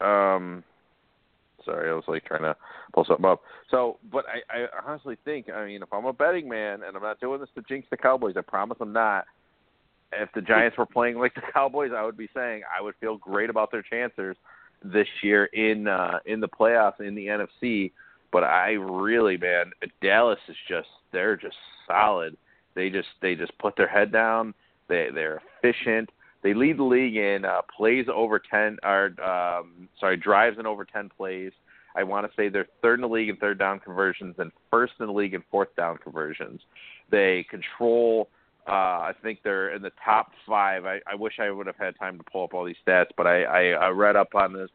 [0.00, 0.64] Um,
[1.64, 2.56] sorry, I was like trying to
[2.92, 3.42] pull something up.
[3.70, 5.48] So, but I, I honestly think.
[5.50, 7.96] I mean, if I'm a betting man, and I'm not doing this to jinx the
[7.96, 9.26] Cowboys, I promise I'm not.
[10.12, 13.16] If the Giants were playing like the Cowboys, I would be saying I would feel
[13.16, 14.36] great about their chances
[14.84, 17.92] this year in uh, in the playoffs in the NFC.
[18.32, 21.56] But I really, man, Dallas is just they're just
[21.86, 22.36] solid.
[22.74, 24.54] They just they just put their head down.
[24.88, 26.10] They they're efficient.
[26.42, 30.84] They lead the league in uh, plays over ten or um, sorry drives in over
[30.84, 31.52] ten plays.
[31.94, 34.94] I want to say they're third in the league in third down conversions and first
[34.98, 36.60] in the league in fourth down conversions.
[37.10, 38.28] They control.
[38.66, 40.84] Uh, I think they're in the top five.
[40.84, 43.26] I, I wish I would have had time to pull up all these stats, but
[43.26, 44.70] I, I, I read up on this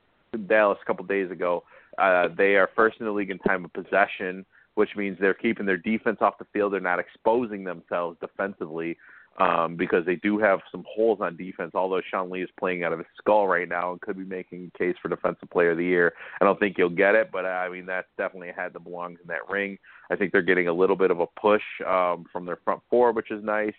[0.48, 1.64] Dallas a couple days ago.
[1.98, 4.46] Uh, they are first in the league in time of possession,
[4.76, 6.74] which means they're keeping their defense off the field.
[6.74, 8.98] They're not exposing themselves defensively
[9.40, 11.72] um, because they do have some holes on defense.
[11.76, 14.72] Although Sean Lee is playing out of his skull right now and could be making
[14.74, 17.30] a case for Defensive Player of the Year, I don't think he'll get it.
[17.32, 19.78] But uh, I mean, that's definitely a hat that belongs in that ring.
[20.10, 23.12] I think they're getting a little bit of a push um, from their front four,
[23.12, 23.76] which is nice.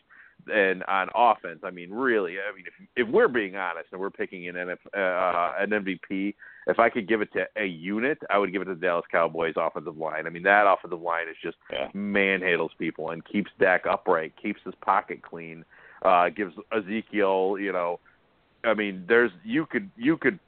[0.51, 4.11] And on offense, I mean, really, I mean, if if we're being honest and we're
[4.11, 6.35] picking an NF, uh, an MVP,
[6.67, 9.07] if I could give it to a unit, I would give it to the Dallas
[9.11, 10.27] Cowboys offensive line.
[10.27, 11.89] I mean, that offensive line is just Yeah.
[11.95, 15.65] manhandles people and keeps Dak upright, keeps his pocket clean,
[16.03, 18.01] uh, gives Ezekiel, you know,
[18.65, 20.39] I mean, there's you could you could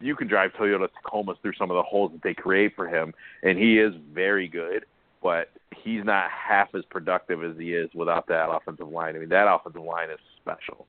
[0.00, 3.12] you could drive Toyota Tacomas through some of the holes that they create for him,
[3.42, 4.86] and he is very good,
[5.22, 5.50] but
[5.82, 9.16] he's not half as productive as he is without that offensive line.
[9.16, 10.86] I mean, that offensive line is special.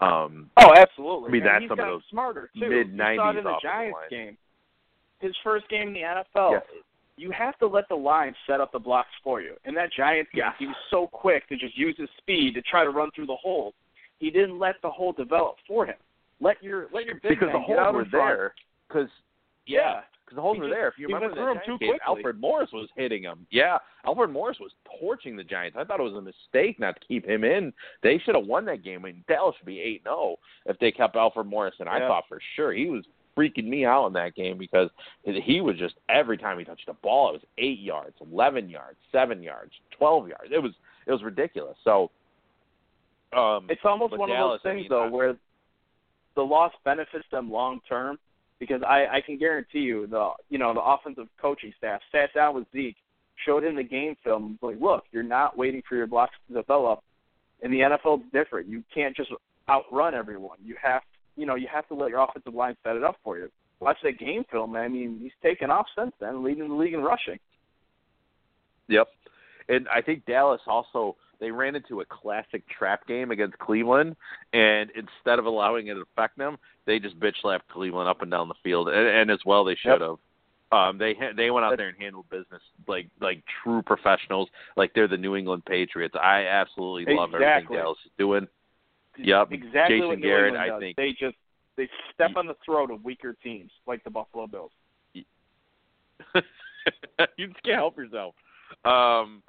[0.00, 1.28] Um, Oh, absolutely.
[1.28, 2.68] I mean, And that's he's some of those smarter too.
[2.68, 4.10] mid- You saw it in 90s the offensive Giants line.
[4.10, 4.38] game.
[5.20, 6.52] His first game in the NFL.
[6.52, 6.62] Yes.
[7.16, 9.54] you have to let the line set up the blocks for you.
[9.64, 10.52] And that Giants game, Yeah.
[10.58, 13.36] he was so quick to just use his speed to try to run through the
[13.36, 13.72] hole.
[14.18, 15.94] He didn't let the hole develop for him.
[16.40, 18.54] Let your let your big because the holes were there.
[18.88, 19.08] Because
[19.66, 20.02] Yeah.
[20.24, 20.88] Because the holes were there.
[20.88, 21.98] If you remember that too game, quickly.
[22.06, 23.46] Alfred Morris was hitting him.
[23.50, 25.76] Yeah, Alfred Morris was torching the Giants.
[25.78, 27.72] I thought it was a mistake not to keep him in.
[28.02, 29.00] They should have won that game.
[29.00, 31.74] I mean, Dallas should be eight zero if they kept Alfred Morris.
[31.80, 33.04] And I thought for sure he was
[33.36, 34.88] freaking me out in that game because
[35.24, 38.96] he was just every time he touched the ball, it was eight yards, eleven yards,
[39.12, 40.50] seven yards, twelve yards.
[40.50, 40.72] It was
[41.06, 41.76] it was ridiculous.
[41.84, 42.10] So.
[43.36, 45.36] Um, It's almost one Dallas, of those I things mean, though I- where
[46.36, 48.18] the loss benefits them long term
[48.58, 52.54] because I, I can guarantee you the you know the offensive coaching staff sat down
[52.54, 52.96] with Zeke,
[53.46, 57.00] showed him the game film, like look, you're not waiting for your blocks to develop.
[57.62, 58.68] In the NFL, different.
[58.68, 59.30] You can't just
[59.70, 60.58] outrun everyone.
[60.62, 61.02] You have
[61.36, 63.50] you know you have to let your offensive line set it up for you.
[63.80, 64.76] Watch that game film.
[64.76, 67.38] I mean, he's taken off since then, leading the league in rushing.
[68.88, 69.08] Yep.
[69.68, 74.16] And I think Dallas also they ran into a classic trap game against Cleveland,
[74.54, 78.30] and instead of allowing it to affect them, they just bitch slapped Cleveland up and
[78.30, 80.16] down the field, and, and as well they should have.
[80.72, 85.06] Um, they they went out there and handled business like like true professionals, like they're
[85.06, 86.14] the New England Patriots.
[86.20, 87.76] I absolutely love everything.
[87.76, 88.48] Dallas is doing.
[89.18, 89.52] Yep.
[89.52, 91.36] Exactly Jason Garrett, England I think- they just
[91.76, 94.72] they step on the throat of weaker teams like the Buffalo Bills.
[97.36, 98.34] you just can't help yourself.
[98.84, 99.42] Um,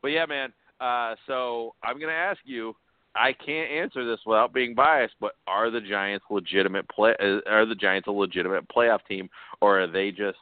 [0.00, 0.52] but yeah, man.
[0.82, 2.74] Uh, so I'm gonna ask you.
[3.14, 7.14] I can't answer this without being biased, but are the Giants legitimate play?
[7.20, 9.28] uh, Are the Giants a legitimate playoff team,
[9.60, 10.38] or are they just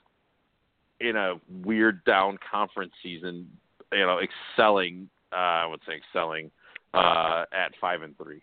[1.01, 1.34] in a
[1.64, 3.51] weird down conference season?
[3.93, 5.11] You know, excelling.
[5.32, 6.51] Uh, I would say excelling
[6.95, 8.41] uh, at five and three.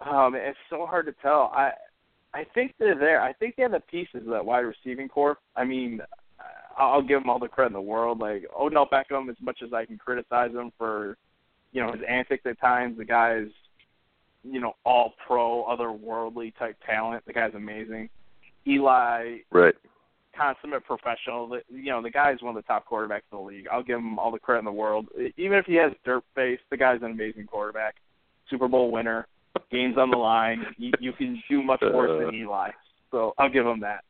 [0.00, 1.52] Um, it's so hard to tell.
[1.54, 1.70] I
[2.34, 3.20] I think they're there.
[3.20, 5.38] I think they have the pieces of that wide receiving corps.
[5.56, 6.00] I mean,
[6.80, 8.18] I'll give them all the credit in the world.
[8.18, 11.16] Like Odell Beckham, as much as I can criticize him for,
[11.72, 13.48] you know, his antics at times, the guy's,
[14.42, 17.24] you know, all pro, otherworldly type talent.
[17.26, 18.08] The guy's amazing.
[18.66, 19.74] Eli, Right.
[20.34, 21.48] consummate professional.
[21.48, 23.68] The- You know, the guy's one of the top quarterbacks in the league.
[23.70, 25.08] I'll give him all the credit in the world.
[25.36, 27.96] Even if he has dirt face, the guy's an amazing quarterback.
[28.48, 29.26] Super Bowl winner.
[29.70, 30.64] Games on the line.
[30.78, 32.32] You, you can do much worse than uh.
[32.32, 32.70] Eli.
[33.10, 34.04] So I'll give him that.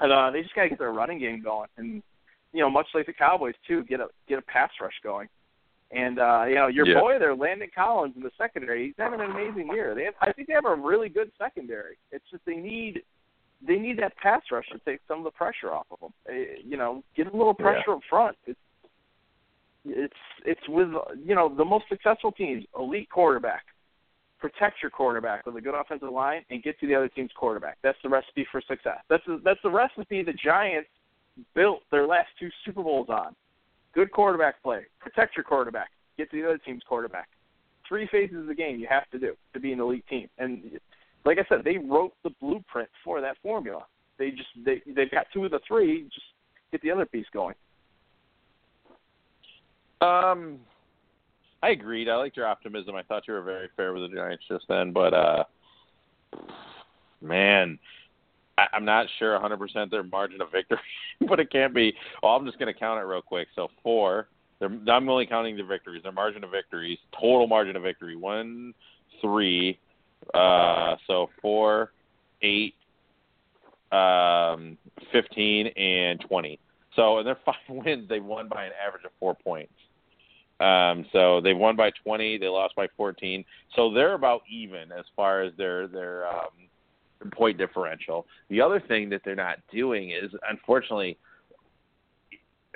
[0.00, 2.02] And uh, they just gotta get their running game going, and
[2.52, 5.28] you know, much like the Cowboys too, get a get a pass rush going.
[5.90, 7.00] And uh, you know, your Yeah.
[7.00, 9.94] boy there, Landon Collins in the secondary, he's having an amazing year.
[9.94, 11.96] They have, I think they have a really good secondary.
[12.10, 13.02] It's just they need
[13.66, 16.12] they need that pass rush to take some of the pressure off of them.
[16.28, 16.32] Uh,
[16.64, 18.36] you know, get a little pressure up front.
[18.46, 18.58] It's
[19.84, 20.14] it's
[20.44, 20.88] it's with
[21.24, 23.64] you know the most successful teams, elite quarterback.
[24.44, 27.78] Protect your quarterback with a good offensive line and get to the other team's quarterback.
[27.82, 28.98] That's the recipe for success.
[29.08, 30.90] That's the, that's the recipe the Giants
[31.54, 33.34] built their last two Super Bowls on.
[33.94, 34.82] Good quarterback play.
[35.00, 35.88] Protect your quarterback.
[36.18, 37.28] Get to the other team's quarterback.
[37.88, 40.28] Three phases of the game you have to do to be an elite team.
[40.36, 40.78] And
[41.24, 43.86] like I said, they wrote the blueprint for that formula.
[44.18, 46.02] They just they they've got two of the three.
[46.12, 46.26] Just
[46.70, 47.54] get the other piece going.
[50.02, 50.58] Um,
[51.64, 52.10] I agreed.
[52.10, 52.94] I liked your optimism.
[52.94, 55.44] I thought you were very fair with the Giants just then, but uh,
[57.22, 57.78] man,
[58.58, 60.78] I, I'm not sure 100% their margin of victory,
[61.26, 61.94] but it can't be.
[62.22, 63.48] Oh, I'm just going to count it real quick.
[63.56, 64.28] So four.
[64.60, 66.02] They're, I'm only counting the victories.
[66.02, 68.74] Their margin of victories, total margin of victory, one,
[69.22, 69.78] three.
[70.34, 71.92] Uh, so four,
[72.42, 72.74] eight,
[73.90, 74.76] um,
[75.12, 76.60] fifteen, and twenty.
[76.94, 79.72] So in their five wins, they won by an average of four points.
[80.64, 83.44] Um, so they've won by 20, they lost by 14.
[83.76, 88.26] So they're about even as far as their their um, point differential.
[88.48, 91.18] The other thing that they're not doing is, unfortunately,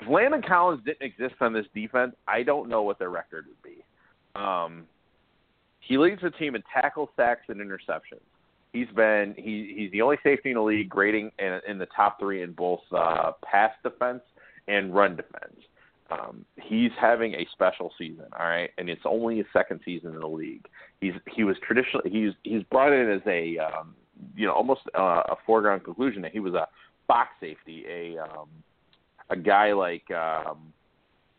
[0.01, 3.63] if Landon Collins didn't exist on this defense, I don't know what their record would
[3.63, 3.83] be.
[4.39, 4.85] Um,
[5.81, 8.21] he leads the team in tackle sacks and interceptions.
[8.75, 12.21] He's been he he's the only safety in the league grading in, in the top
[12.21, 14.21] three in both uh, pass defense
[14.69, 15.57] and run defense.
[16.11, 20.21] Um, he's having a special season, all right, and it's only his second season in
[20.21, 20.67] the league.
[21.01, 23.95] He's he was traditionally he's he's brought in as a um,
[24.35, 26.67] you know almost uh, a foregone conclusion that he was a
[27.09, 28.49] box safety, a um,
[29.29, 30.73] a guy like um,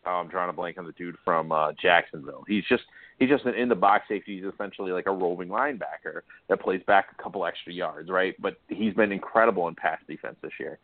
[0.06, 2.44] oh, I'm drawing a blank on the dude from uh, Jacksonville.
[2.46, 2.84] He's just
[3.18, 4.36] he's just an in the box safety.
[4.36, 8.34] He's essentially like a roving linebacker that plays back a couple extra yards, right?
[8.40, 10.78] But he's been incredible in pass defense this year.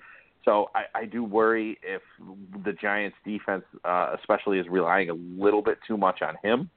[0.47, 2.01] So I, I do worry if
[2.64, 6.70] the Giants' defense, uh, especially, is relying a little bit too much on him,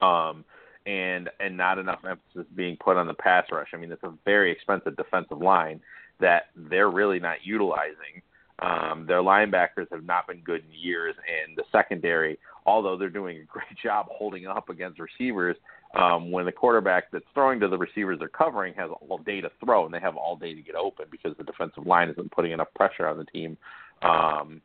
[0.00, 0.44] um,
[0.86, 3.68] and and not enough emphasis being put on the pass rush.
[3.74, 5.80] I mean, it's a very expensive defensive line,
[6.20, 8.22] that they're really not utilizing.
[8.60, 13.38] Um, their linebackers have not been good in years, and the secondary, although they're doing
[13.38, 15.56] a great job holding up against receivers,
[15.94, 19.50] um, when the quarterback that's throwing to the receivers they're covering has all day to
[19.64, 22.52] throw, and they have all day to get open because the defensive line isn't putting
[22.52, 23.56] enough pressure on the team.
[24.02, 24.62] Um,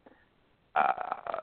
[0.75, 1.41] uh,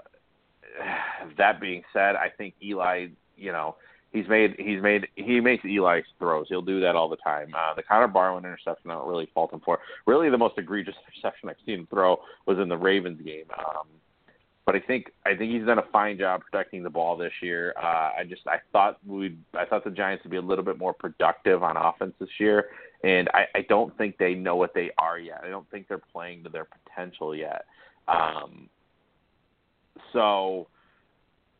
[1.39, 3.76] that being said, I think Eli, you know,
[4.12, 6.47] he's made he's made he makes Eli throws.
[6.49, 7.53] He'll do that all the time.
[7.55, 9.80] Uh, the Connor Barwin interception, I don't really fault him for.
[10.07, 13.47] Really, the most egregious interception I've seen him throw was in the Ravens game.
[13.59, 13.89] Um,
[14.67, 17.75] but I think I think he's done a fine job protecting the ball this year.
[17.77, 20.79] Uh, I just I thought we I thought the Giants would be a little bit
[20.79, 22.71] more productive on offense this year,
[23.03, 25.43] and I, I don't think they know what they are yet.
[25.45, 27.67] I don't think they're playing to their potential yet.
[28.09, 28.69] Um,
[30.12, 30.69] so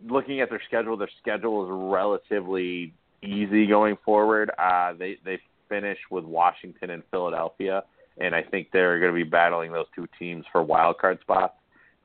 [0.09, 4.51] looking at their schedule, their schedule is relatively easy going forward.
[4.59, 5.39] Uh, they they
[5.69, 7.85] finish with Washington and Philadelphia,
[8.17, 11.55] and I think they're going to be battling those two teams for wild card spots.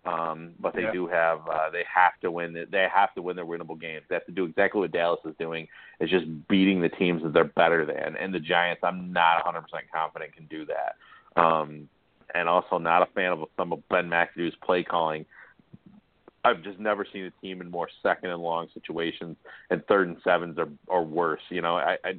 [0.10, 0.92] Um, but they yeah.
[0.92, 4.04] do have uh, they have to win they have to win their winnable games.
[4.10, 5.68] They have to do exactly what Dallas is doing
[6.00, 8.16] is just beating the teams that they're better than.
[8.16, 10.96] And the Giants, I'm not 100% confident can do that.
[11.42, 11.90] Um,
[12.34, 15.26] and also not a fan of some of Ben McAdoo's play calling.
[16.44, 19.36] I've just never seen a team in more second and long situations
[19.70, 21.42] and third and sevens or or worse.
[21.50, 22.14] You know, I, I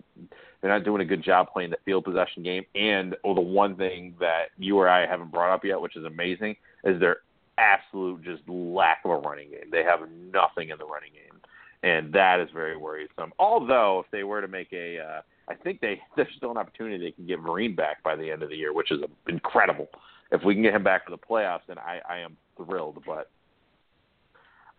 [0.60, 2.66] they're not doing a good job playing the field possession game.
[2.74, 6.04] And oh, the one thing that you or I haven't brought up yet, which is
[6.04, 7.18] amazing, is their
[7.60, 9.70] absolute just lack of a running game.
[9.70, 10.00] They have
[10.32, 11.40] nothing in the running game,
[11.82, 13.32] and that is very worrisome.
[13.38, 16.98] Although if they were to make a uh, I think they there's still an opportunity
[16.98, 19.88] they can get Vereen back by the end of the year, which is incredible.
[20.32, 23.02] If we can get him back for the playoffs, then I, I am thrilled.
[23.04, 23.30] But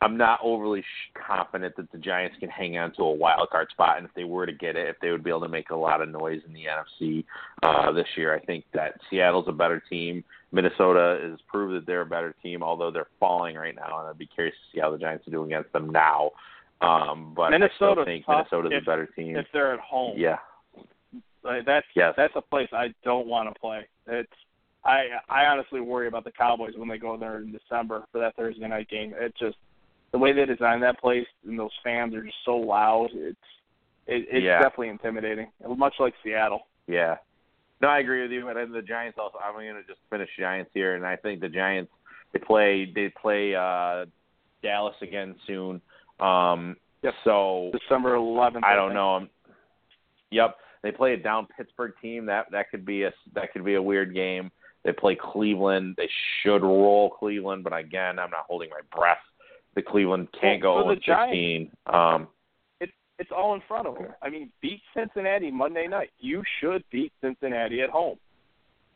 [0.02, 0.84] I'm not overly
[1.28, 4.24] confident that the Giants can hang on to a wild card spot, and if they
[4.24, 6.42] were to get it, if they would be able to make a lot of noise
[6.48, 7.24] in the NFC
[7.62, 10.24] uh, this year, I think that Seattle's a better team.
[10.52, 14.18] Minnesota has proved that they're a better team, although they're falling right now, and I'd
[14.18, 16.32] be curious to see how the Giants are doing against them now.
[16.82, 19.36] Um, but Minnesota I still think Minnesota's if, a better team.
[19.36, 20.16] if they're at home.
[20.18, 20.38] Yeah,
[21.44, 22.14] like, that's yes.
[22.18, 23.88] that's a place I don't want to play.
[24.08, 24.32] It's
[24.84, 28.36] I I honestly worry about the Cowboys when they go there in December for that
[28.36, 29.14] Thursday night game.
[29.16, 29.58] It just
[30.12, 33.10] the way they designed that place and those fans are just so loud.
[33.14, 33.38] It's
[34.08, 34.60] it, it's Yeah.
[34.60, 35.48] definitely intimidating,
[35.78, 36.68] much like Seattle.
[36.88, 37.18] Yeah.
[37.82, 38.48] No, I agree with you.
[38.48, 39.38] And the Giants also.
[39.40, 41.92] I'm going to just finish Giants here, and I think the Giants
[42.34, 44.06] they play they play uh
[44.64, 45.82] Dallas again soon.
[46.20, 47.14] Um, Yep.
[47.24, 48.64] So December 11th.
[48.64, 48.94] I don't think.
[48.96, 49.28] know.
[50.30, 52.26] Yep, they play a down Pittsburgh team.
[52.28, 54.52] That that could be a that could be a weird game.
[54.84, 55.96] They play Cleveland.
[55.98, 56.10] They
[56.42, 59.18] should roll Cleveland, but again, I'm not holding my breath.
[59.76, 61.72] The Cleveland can't Well, go for the 16.
[61.88, 62.28] Um,
[62.80, 64.08] It's it's all in front of them.
[64.22, 66.12] I mean, beat Cincinnati Monday night.
[66.20, 68.18] You should beat Cincinnati at home.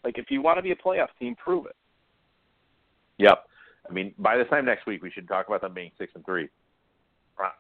[0.04, 1.76] Like if you want to be a playoff team, prove it.
[3.18, 3.46] Yep.
[3.90, 6.26] I mean, by this time next week, we should talk about them being six and
[6.26, 6.50] three.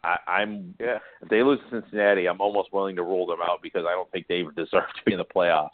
[0.03, 0.99] I, I'm Yeah.
[1.21, 4.09] if they lose to Cincinnati, I'm almost willing to rule them out because I don't
[4.11, 5.69] think they deserve to be in the playoffs.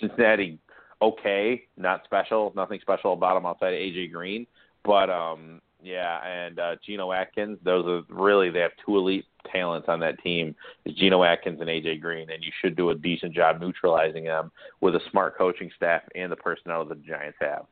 [0.00, 0.58] Cincinnati,
[1.02, 4.46] okay, not special, nothing special about them outside of AJ Green,
[4.84, 9.88] but um, yeah, and uh, Geno Atkins, those are really they have two elite talents
[9.88, 10.54] on that team,
[10.84, 14.50] is Geno Atkins and AJ Green, and you should do a decent job neutralizing them
[14.80, 17.66] with a smart coaching staff and the personnel that the Giants have.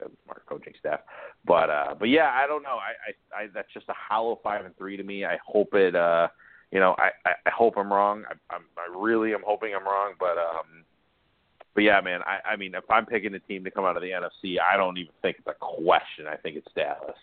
[0.00, 1.00] They smart coaching staff,
[1.44, 2.78] but uh, but yeah, I don't know.
[2.78, 5.24] I, I, I that's just a hollow five and three to me.
[5.24, 5.96] I hope it.
[5.96, 6.28] uh
[6.70, 8.24] you know, I, I, I hope I'm wrong.
[8.28, 10.84] I, I'm, I really am hoping I'm wrong, but um,
[11.74, 12.20] but yeah, man.
[12.26, 14.76] I, I mean, if I'm picking a team to come out of the NFC, I
[14.76, 16.26] don't even think it's a question.
[16.28, 17.16] I think it's Dallas.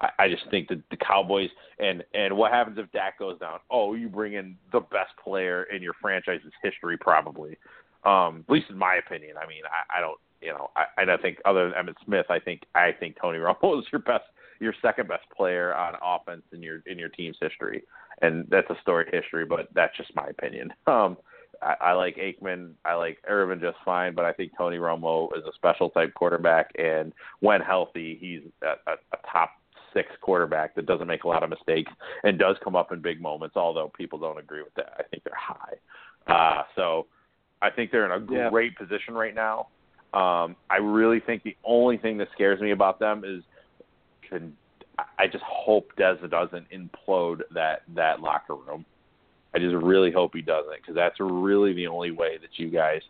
[0.00, 3.60] I, I just think that the Cowboys and and what happens if Dak goes down?
[3.70, 7.56] Oh, you bring in the best player in your franchise's history, probably.
[8.04, 9.36] Um, at least in my opinion.
[9.36, 12.26] I mean, I, I don't, you know, I, I don't think other than Emmitt Smith,
[12.30, 14.24] I think I think Tony Romo is your best,
[14.60, 17.82] your second best player on offense in your in your team's history,
[18.22, 19.44] and that's a storied history.
[19.44, 20.72] But that's just my opinion.
[20.86, 21.16] Um,
[21.62, 22.72] I, I like Aikman.
[22.84, 26.70] I like Irvin just fine, but I think Tony Romo is a special type quarterback,
[26.78, 29.52] and when healthy, he's a, a, a top
[29.96, 31.90] six quarterback that doesn't make a lot of mistakes
[32.24, 33.56] and does come up in big moments.
[33.56, 35.74] Although people don't agree with that, I think they're high.
[36.26, 37.06] Uh, so
[37.62, 38.50] I think they're in a Yeah.
[38.50, 39.68] great position right now.
[40.12, 43.42] Um, I really think the only thing that scares me about them is
[44.28, 44.56] can
[45.18, 48.84] I just hope Deza doesn't implode that that locker room.
[49.54, 53.00] I just really hope he doesn't because that's really the only way that you guys,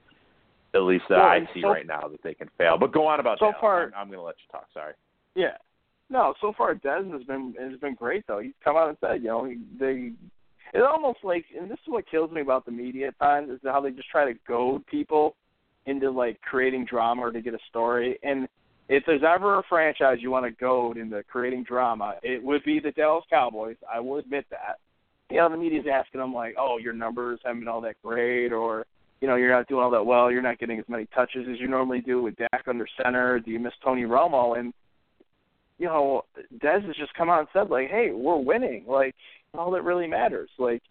[0.74, 2.76] at least that Well, I see so- right now, that they can fail.
[2.78, 3.56] But go on about So Dallas.
[3.60, 4.66] far- I'm, I'm going to let you talk.
[4.74, 4.94] Sorry.
[5.34, 5.56] Yeah.
[6.08, 8.38] No, so far Dez has been has been great though.
[8.38, 10.12] He's come out and said, you know, he, they
[10.72, 13.60] it's almost like and this is what kills me about the media at times is
[13.64, 15.34] how they just try to goad people
[15.86, 18.18] into like creating drama or to get a story.
[18.22, 18.48] And
[18.88, 22.78] if there's ever a franchise you want to go into creating drama, it would be
[22.78, 23.76] the Dallas Cowboys.
[23.92, 24.78] I will admit that.
[25.28, 28.52] You know, the media's asking them like, "Oh, your numbers haven't been all that great,"
[28.52, 28.86] or
[29.20, 30.30] you know, you're not doing all that well.
[30.30, 33.40] You're not getting as many touches as you normally do with Dak under center.
[33.40, 34.58] Do you miss Tony Romo?
[34.58, 34.72] And
[35.78, 36.22] you know,
[36.62, 38.84] Dez has just come out and said like, "Hey, we're winning.
[38.86, 39.14] Like,
[39.54, 40.82] all that really matters." Like,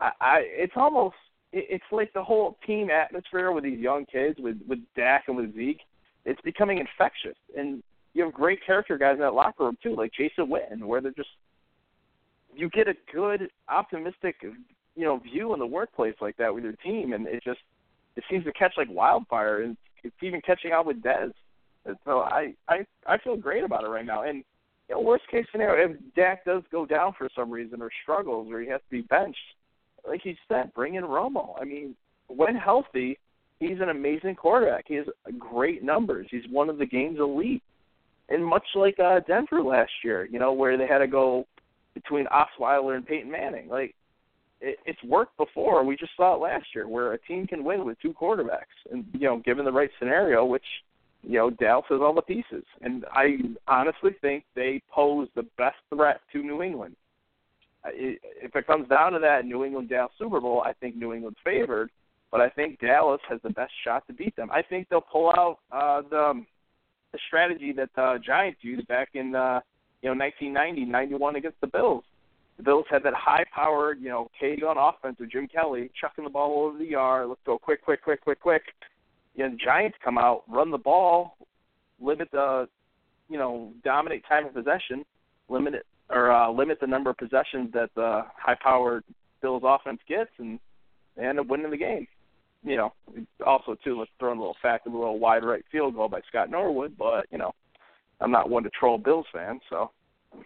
[0.00, 1.16] I, I it's almost
[1.52, 5.54] it's like the whole team atmosphere with these young kids, with with Dak and with
[5.54, 5.80] Zeke.
[6.24, 7.82] It's becoming infectious, and
[8.14, 11.12] you have great character guys in that locker room too, like Jason Witten, where they're
[11.12, 11.28] just
[12.54, 16.72] you get a good, optimistic, you know, view in the workplace like that with your
[16.72, 17.60] team, and it just
[18.16, 21.32] it seems to catch like wildfire, and it's even catching out with Dez.
[21.86, 24.22] And so I I I feel great about it right now.
[24.22, 24.44] And
[24.88, 28.50] you know, worst case scenario, if Dak does go down for some reason or struggles
[28.50, 29.38] or he has to be benched,
[30.06, 31.60] like you said, bring in Romo.
[31.60, 31.96] I mean,
[32.28, 33.18] when healthy,
[33.58, 34.84] he's an amazing quarterback.
[34.86, 35.06] He has
[35.38, 36.28] great numbers.
[36.30, 37.62] He's one of the game's elite.
[38.28, 41.46] And much like uh, Denver last year, you know, where they had to go
[41.94, 43.94] between Osweiler and Peyton Manning, like
[44.60, 45.84] it, it's worked before.
[45.84, 49.04] We just saw it last year, where a team can win with two quarterbacks, and
[49.12, 50.64] you know, given the right scenario, which
[51.26, 52.64] you know, Dallas has all the pieces.
[52.82, 56.94] And I honestly think they pose the best threat to New England.
[57.84, 61.38] If it comes down to that New England Dallas Super Bowl, I think New England's
[61.44, 61.90] favored,
[62.32, 64.50] but I think Dallas has the best shot to beat them.
[64.52, 66.44] I think they'll pull out uh, the
[67.12, 69.60] the strategy that the Giants used back in uh,
[70.02, 72.02] you know 1990, 91 against the Bills.
[72.56, 76.30] The Bills had that high-powered, you know, K gun offense with Jim Kelly chucking the
[76.30, 77.28] ball over the yard.
[77.28, 78.62] Let's go quick, quick, quick, quick, quick
[79.36, 81.36] you know, the Giants come out, run the ball,
[82.00, 82.68] limit the,
[83.28, 85.04] you know, dominate time of possession,
[85.48, 89.04] limit it or uh, limit the number of possessions that the high-powered
[89.42, 90.58] Bills offense gets, and
[91.16, 92.06] they end up winning the game.
[92.62, 92.92] You know,
[93.44, 96.08] also too, let's throw in a little fact of a little wide right field goal
[96.08, 97.52] by Scott Norwood, but you know,
[98.20, 99.90] I'm not one to troll Bills fans, so.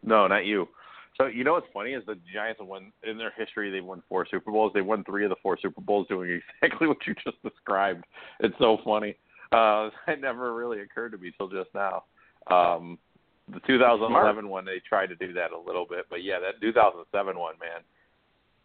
[0.02, 0.68] No, not you.
[1.16, 3.70] So you know what's funny is the Giants have won in their history.
[3.70, 4.72] They've won four Super Bowls.
[4.74, 8.04] They won three of the four Super Bowls doing exactly what you just described.
[8.40, 9.16] It's so funny.
[9.52, 12.04] Uh, it never really occurred to me till just now.
[12.46, 12.98] Um,
[13.52, 17.38] the 2011 one, they tried to do that a little bit, but yeah, that 2007
[17.38, 17.82] one, man,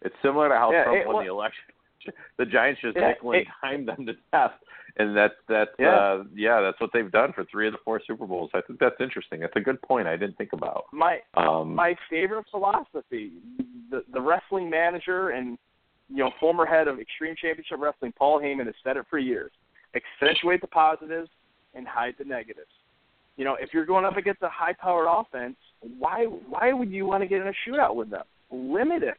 [0.02, 1.74] it's similar to how yeah, Trump it, won well, the election.
[2.38, 4.52] The Giants just yeah, nickel and timed them to death,
[4.98, 5.96] and that's that's yeah.
[5.96, 8.50] uh yeah that's what they've done for three of the four Super Bowls.
[8.54, 9.40] I think that's interesting.
[9.42, 10.08] That's a good point.
[10.08, 10.86] I didn't think about.
[10.92, 13.34] My Um, my favorite philosophy,
[13.90, 15.58] the the wrestling manager and
[16.10, 19.52] you know former head of Extreme Championship Wrestling, Paul Heyman, has said it for years:
[19.96, 21.30] accentuate the positives
[21.74, 22.72] and hide the negatives.
[23.38, 25.58] You know, if you're going up against a high-powered offense,
[26.00, 28.24] why why would you want to get in a shootout with them?
[28.52, 29.16] Limit it.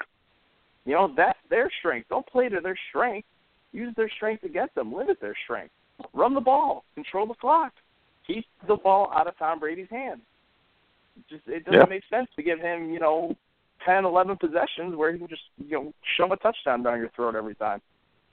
[0.86, 2.09] You know, that's their strength.
[2.09, 3.27] Don't play to their strength.
[3.73, 4.93] Use their strength against them.
[4.93, 5.73] Limit their strength.
[6.12, 6.85] Run the ball.
[6.94, 7.73] Control the clock.
[8.27, 10.20] Keep the ball out of Tom Brady's hands.
[11.31, 11.86] Just it doesn't Yeah.
[11.86, 13.35] make sense to give him, you know,
[13.85, 17.35] ten, eleven possessions where he can just, you know, shove a touchdown down your throat
[17.35, 17.81] every time.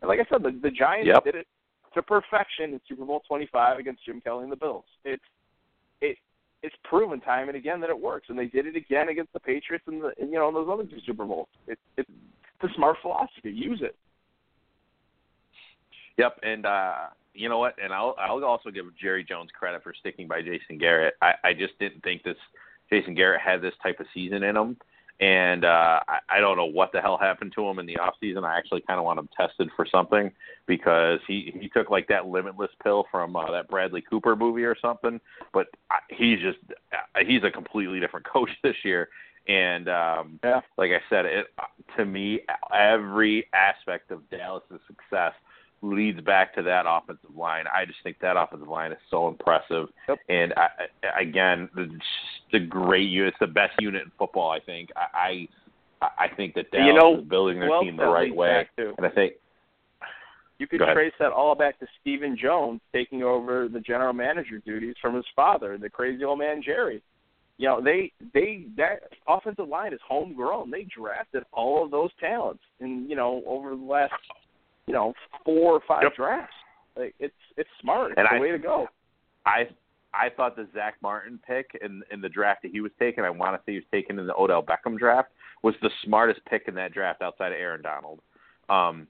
[0.01, 1.23] And like I said, the, the Giants Yep.
[1.23, 1.47] did it
[1.93, 4.85] to perfection in Super Bowl 25 against Jim Kelly and the Bills.
[5.05, 5.23] It's
[6.01, 6.17] it
[6.61, 9.39] it's proven time and again that it works, and they did it again against the
[9.39, 11.47] Patriots and the and, you know in those other two Super Bowls.
[11.67, 12.09] It, it's
[12.63, 13.51] a smart philosophy.
[13.51, 13.95] Use it.
[16.17, 16.95] Yep, and uh,
[17.33, 17.75] you know what?
[17.81, 21.15] And I'll I'll also give Jerry Jones credit for sticking by Jason Garrett.
[21.21, 22.37] I, I just didn't think this
[22.89, 24.77] Jason Garrett had this type of season in him,
[25.19, 28.15] and uh, I, I don't know what the hell happened to him in the off
[28.19, 28.43] season.
[28.43, 30.31] I actually kind of want him tested for something
[30.67, 34.75] because he he took like that limitless pill from uh, that Bradley Cooper movie or
[34.79, 35.19] something.
[35.53, 36.59] But I, he's just
[37.25, 39.09] he's a completely different coach this year.
[39.47, 40.61] And um, Yeah.
[40.77, 41.47] like I said, it
[41.97, 42.41] to me
[42.73, 45.33] every aspect of Dallas's success
[45.81, 47.65] leads back to that offensive line.
[47.73, 49.89] I just think that offensive line is so impressive.
[50.07, 50.17] Yep.
[50.29, 50.69] And I,
[51.19, 51.89] again, the,
[52.53, 53.33] the great unit.
[53.33, 54.49] It's the best unit in football.
[54.49, 54.89] I think.
[54.95, 55.47] I
[56.01, 59.05] I, I think that Dallas You know, is building their team the right way, and
[59.05, 59.33] I think
[60.57, 64.95] You could trace that all back to Stephen Jones taking over the general manager duties
[65.01, 67.01] from his father, the crazy old man Jerry.
[67.57, 70.71] You know, they they that offensive line is homegrown.
[70.71, 74.13] They drafted all of those talents, and you know, over the last
[74.87, 75.13] you know
[75.45, 76.15] four or five Yep.
[76.15, 76.55] drafts.
[76.95, 78.11] Like it's it's smart.
[78.11, 78.87] It's And the I- way to go.
[79.45, 79.69] I
[80.13, 83.29] I thought the Zack Martin pick in in the draft that he was taken, I
[83.29, 85.29] want to say he was taken in the Odell Beckham draft,
[85.63, 88.19] was the smartest pick in that draft outside of Aaron Donald.
[88.69, 89.07] Um,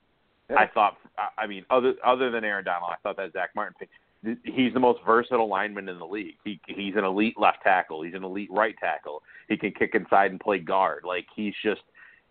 [0.49, 0.59] Yeah.
[0.59, 3.75] I thought, I- I mean, other other than Aaron Donald, I thought that Zack Martin
[3.79, 3.89] pick.
[4.45, 6.35] He's the most versatile lineman in the league.
[6.45, 8.01] He he's an elite left tackle.
[8.03, 9.21] He's an elite right tackle.
[9.49, 11.03] He can kick inside and play guard.
[11.05, 11.81] Like he's just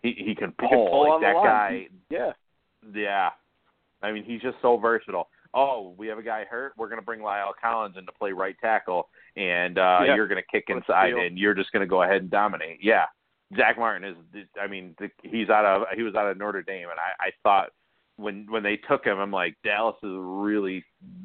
[0.01, 1.87] he he can He pull, can pull like that guy.
[2.09, 2.31] Yeah.
[2.93, 3.29] Yeah.
[4.01, 5.29] I mean, he's just so versatile.
[5.53, 6.73] oh, we have a guy hurt.
[6.77, 10.15] We're going to bring La'el Collins in to play right tackle, and uh, Yeah.
[10.15, 12.79] you're going to kick inside, and you're just going to go ahead and dominate.
[12.81, 13.05] Yeah,
[13.55, 14.45] Zack Martin is.
[14.59, 17.29] I mean, the, he's out of he was out of Notre Dame, and I, I
[17.43, 17.69] thought
[18.17, 20.83] when when they took him, I'm like Dallas is really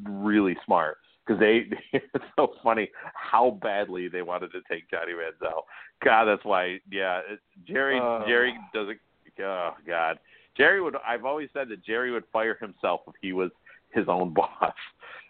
[0.08, 5.62] really smart because they it's so funny how badly they wanted to take Johnny Manziel.
[6.04, 6.78] God, that's why.
[6.90, 7.20] Yeah,
[7.66, 8.26] Jerry Uh.
[8.26, 8.98] Jerry doesn't.
[9.40, 10.18] Oh God,
[10.56, 10.96] Jerry would.
[11.06, 13.50] I've always said that Jerry would fire himself if he was
[13.90, 14.72] his own boss.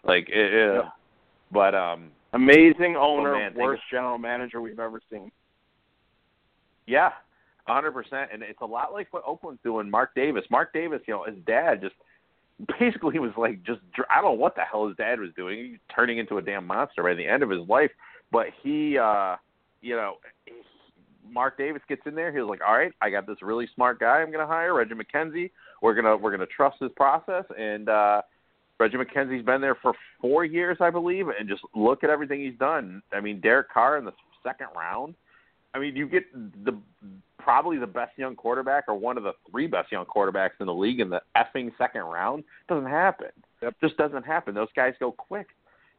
[0.03, 0.85] Like, it, it, Yep.
[1.51, 5.31] but um, Amazing owner, man, worst general manager we've ever seen.
[6.87, 7.11] Yeah,
[7.69, 8.29] hundred percent.
[8.33, 9.89] And it's a lot like what Oakland's doing.
[9.89, 10.43] Mark Davis.
[10.49, 11.95] Mark Davis, you know, his dad just
[12.79, 13.79] basically he was like just
[14.09, 15.57] I don't know what the hell his dad was doing.
[15.57, 17.91] He was turning into a damn monster by the end of his life.
[18.31, 19.37] But he, uh,
[19.81, 20.15] you know,
[20.45, 20.53] he-
[21.31, 22.31] Mark Davis gets in there.
[22.33, 24.19] He was like, all right, I got this really smart guy.
[24.21, 25.51] I'm going to hire Reggie McKenzie.
[25.81, 27.89] We're gonna we're gonna trust his process and.
[27.89, 28.21] uh
[28.79, 32.57] Reggie McKenzie's been there for four years, I believe, and just look at everything he's
[32.57, 33.01] done.
[33.11, 35.15] I mean, Derek Carr in the second round.
[35.73, 36.77] I mean, you get the
[37.37, 40.73] probably the best young quarterback or one of the three best young quarterbacks in the
[40.73, 42.43] league in the effing second round.
[42.67, 43.29] Doesn't happen.
[43.61, 43.75] Yep.
[43.81, 44.53] Just doesn't happen.
[44.53, 45.47] Those guys go quick.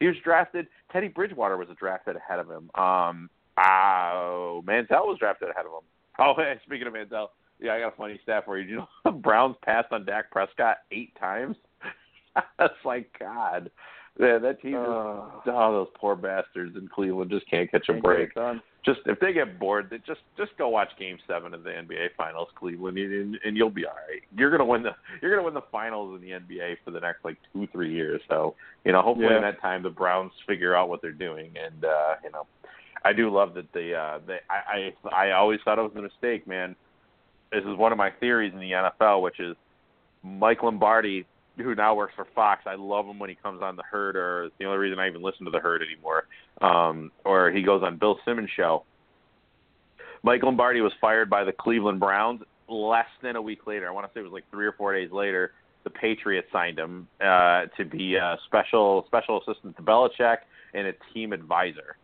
[0.00, 0.66] He was drafted.
[0.92, 2.70] Teddy Bridgewater was drafted ahead of him.
[2.74, 5.88] Um, oh, Manziel was drafted ahead of him.
[6.18, 7.28] Oh, hey, speaking of Manziel,
[7.60, 8.64] yeah, I got a funny stat for you.
[8.64, 11.56] Did you know the Browns passed on Dak Prescott eight times?
[12.58, 13.70] That's like God.
[14.18, 17.94] Yeah, that team is Uh, oh, those poor bastards in Cleveland just can't catch a
[17.94, 18.60] break done.
[18.84, 22.08] Just if they get bored, they just just go watch Game Seven of the NBA
[22.16, 24.22] Finals, Cleveland, and, and you'll be all right.
[24.36, 24.90] You're gonna win the
[25.20, 28.20] you're gonna win the finals in the NBA for the next like two three years.
[28.28, 28.54] So
[28.84, 32.14] you know, hopefully in that time the Browns figure out what they're doing, and uh,
[32.24, 32.46] you know,
[33.04, 36.02] I do love that they uh, they I, I I always thought it was a
[36.02, 36.74] mistake, man.
[37.52, 39.56] This is one of my theories in the NFL, which is
[40.22, 41.26] Mike Lombardi,
[41.56, 42.62] who now works for Fox.
[42.66, 45.08] I love him when he comes on the Herd, or it's the only reason I
[45.08, 46.24] even listen to the Herd anymore.
[46.60, 48.84] Um, or he goes on Bill Simmons' show.
[50.22, 53.88] Mike Lombardi was fired by the Cleveland Browns less than a week later.
[53.88, 55.52] I want to say it was like three or four days later.
[55.84, 60.38] The Patriots signed him uh, to be a special special assistant to Belichick
[60.74, 61.96] and a team advisor.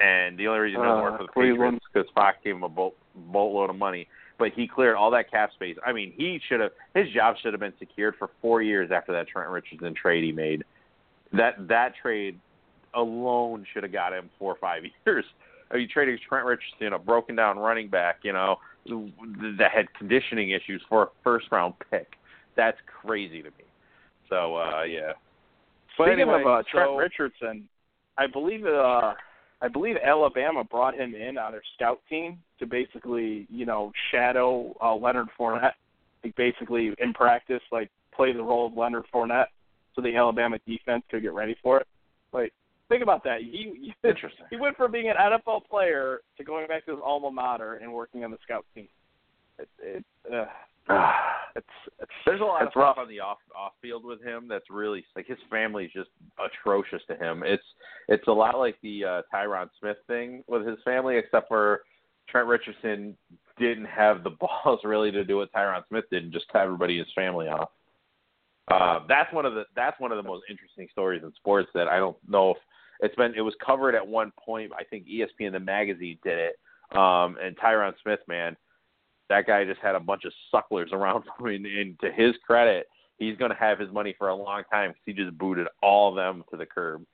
[0.00, 1.80] And the only reason he doesn't Uh, work for the Cleveland.
[1.80, 4.08] Patriots is because Fox gave him a boat, boatload of money.
[4.38, 5.76] But he cleared all that cap space.
[5.86, 9.12] I mean, he should have his job should have been secured for four years after
[9.12, 10.64] that Trent Richardson trade he made.
[11.32, 12.38] That that trade
[12.96, 15.24] alone should have got him four or five years.
[15.70, 18.58] Are you trading Trent Richardson, a broken down running back, you know,
[19.58, 22.12] that had conditioning issues for a first round pick.
[22.56, 23.64] That's crazy to me.
[24.28, 25.12] So uh yeah.
[25.98, 27.68] But Speaking anyway, of uh, Trent so- Richardson,
[28.18, 29.14] I believe uh,
[29.62, 34.74] I believe Alabama brought him in on their scout team to basically, you know, shadow
[34.82, 35.72] uh, Leonard Fournette.
[36.22, 39.46] Like basically in practice, like play the role of Leonard Fournette,
[39.94, 41.86] so the Alabama defense could get ready for it.
[42.32, 42.52] Like
[42.88, 43.40] think about that.
[43.40, 44.46] He he, Interesting.
[44.50, 47.92] he went from being an NFL player to going back to his alma mater and
[47.92, 48.88] working on the scout team.
[49.58, 50.44] It, it, uh,
[51.56, 51.66] it's,
[52.00, 52.98] it's There's a lot of it's stuff rough.
[52.98, 57.16] on the off off field with him that's really like his family's just atrocious to
[57.16, 57.42] him.
[57.44, 57.64] It's
[58.08, 61.82] it's a lot like the uh, Tyron Smith thing with his family, except for
[62.28, 63.16] Trent Richardson
[63.58, 64.30] didn't have the
[64.64, 67.48] balls really to do what Tyron Smith did and just cut everybody in his family
[67.48, 67.70] off.
[68.68, 71.88] Uh, that's one of the that's one of the most interesting stories in sports that
[71.88, 72.56] I don't know if
[73.00, 74.72] it's been it was covered at one point.
[74.78, 76.96] I think ESPN the magazine did it.
[76.96, 78.56] Um, and Tyron Smith, man,
[79.28, 81.46] that guy just had a bunch of sucklers around him.
[81.46, 84.90] And, and to his credit, he's going to have his money for a long time
[84.90, 87.04] because he just booted all of them to the curb.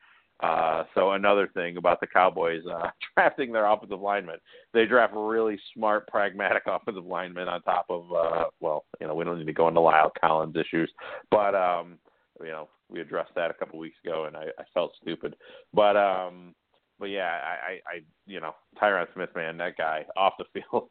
[0.43, 4.37] Uh, so another thing about the Cowboys uh, drafting their offensive linemen,
[4.75, 9.25] they draft really smart, pragmatic offensive linemen on top of, uh, well, you know, we
[9.25, 10.91] don't need to go into La'el Collins issues,
[11.31, 11.97] but um,
[12.43, 15.37] you know, we addressed that a couple weeks ago, and I, I felt stupid,
[15.73, 16.55] but um,
[16.99, 20.89] but yeah, I, I, I, you know, Tyron Smith, man, that guy off the field.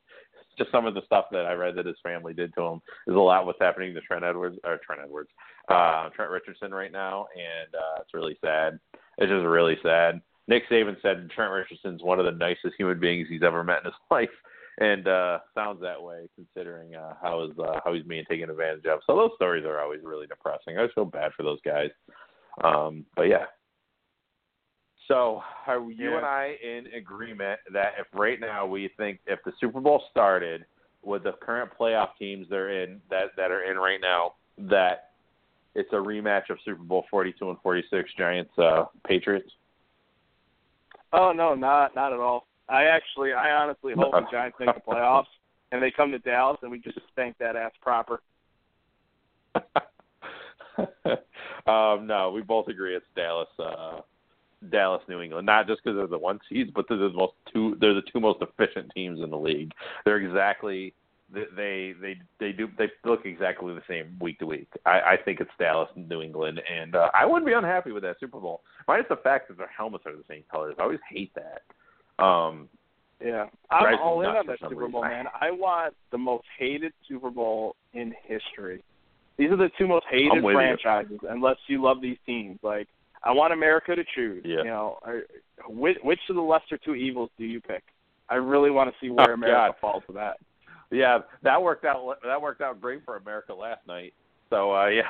[0.58, 3.16] Just some of the stuff that I read that his family did to him is
[3.16, 5.30] a lot what's happening to Trent Edwards or Trent Edwards,
[5.70, 8.78] uh, Trent Richardson right now, and uh, it's really sad.
[9.18, 10.22] It's just really sad.
[10.50, 13.86] Nick Saban said Trent Richardson's one of the nicest human beings he's ever met in
[13.86, 14.30] his life,
[14.82, 18.86] and uh, sounds that way considering uh, how is uh, how he's being taken advantage
[18.86, 19.00] of.
[19.06, 20.78] So those stories are always really depressing.
[20.78, 21.92] I just feel bad for those guys.
[22.64, 23.46] Um, but yeah.
[25.08, 26.18] So are you Yeah.
[26.18, 30.66] and I in agreement that if right now we think if the Super Bowl started
[31.04, 35.12] with the current playoff teams they're in that that are in right now that
[35.76, 39.52] it's a rematch of Super Bowl 42 and 46 Giants uh Patriots?
[41.14, 42.48] Oh no, not not at all.
[42.72, 45.26] I actually, I honestly hope the Giants make the playoffs
[45.72, 48.22] and they come to Dallas and we just spank that ass proper.
[51.68, 53.50] um, no, we both agree it's Dallas.
[53.60, 54.00] Uh,
[54.70, 57.76] Dallas, New England, not just because they're the one seeds, but they're the most two.
[57.82, 59.72] They're the two most efficient teams in the league.
[60.06, 60.94] They're exactly
[61.34, 64.68] they they they do they look exactly the same week to week.
[64.86, 68.04] I, I think it's Dallas, and New England, and uh, I wouldn't be unhappy with
[68.04, 68.62] that Super Bowl.
[68.88, 70.76] Minus the fact that their helmets are the same colors.
[70.78, 71.64] I always hate that.
[72.22, 72.70] Um,
[73.24, 74.92] yeah, I'm all in on for that Super reason.
[74.92, 75.26] Bowl, man.
[75.40, 78.84] I want the most hated Super Bowl in history.
[79.38, 80.54] These are the two most hated I'm you.
[80.54, 82.58] franchises, unless you love these teams.
[82.64, 82.88] Like,
[83.24, 84.44] I want America to choose.
[84.46, 84.58] Yeah.
[84.60, 85.00] You know,
[85.68, 87.84] which, which of the lesser two evils do you pick?
[88.30, 89.76] I really want to see where Oh, America God.
[89.80, 90.38] falls to that.
[90.90, 92.18] yeah, that worked out.
[92.26, 94.14] That worked out great for America last night.
[94.50, 95.04] So uh, yeah,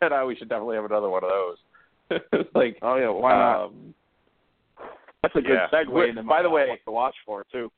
[0.00, 1.56] we should, we should definitely have another one of those.
[2.54, 3.64] Like, Oh yeah, why not?
[3.66, 3.94] um,
[5.22, 5.68] That's a good yeah.
[5.72, 7.70] segue into by the way- to watch for too.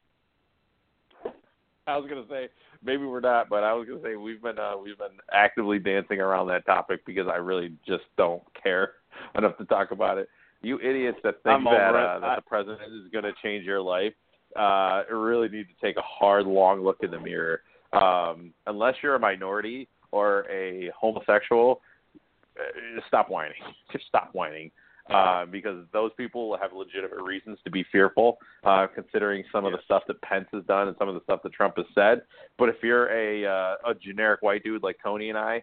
[1.86, 2.48] I was gonna say
[2.84, 6.20] maybe we're not, but I was gonna say we've been uh, we've been actively dancing
[6.20, 8.92] around that topic because I really just don't care
[9.36, 10.28] enough to talk about it.
[10.62, 14.12] You idiots that think that uh, that the president is gonna change your life,
[14.56, 17.62] uh, really need to take a hard, long look in the mirror.
[17.92, 21.80] Um, unless you're a minority or a homosexual,
[22.58, 23.54] uh, stop whining.
[23.92, 24.70] Just stop whining.
[25.10, 29.78] Uh, because those people have legitimate reasons to be fearful, uh, considering some of the
[29.84, 32.22] stuff that Pence has done and some of the stuff that Trump has said.
[32.58, 35.62] But if you're a uh, a generic white dude like Tony and I,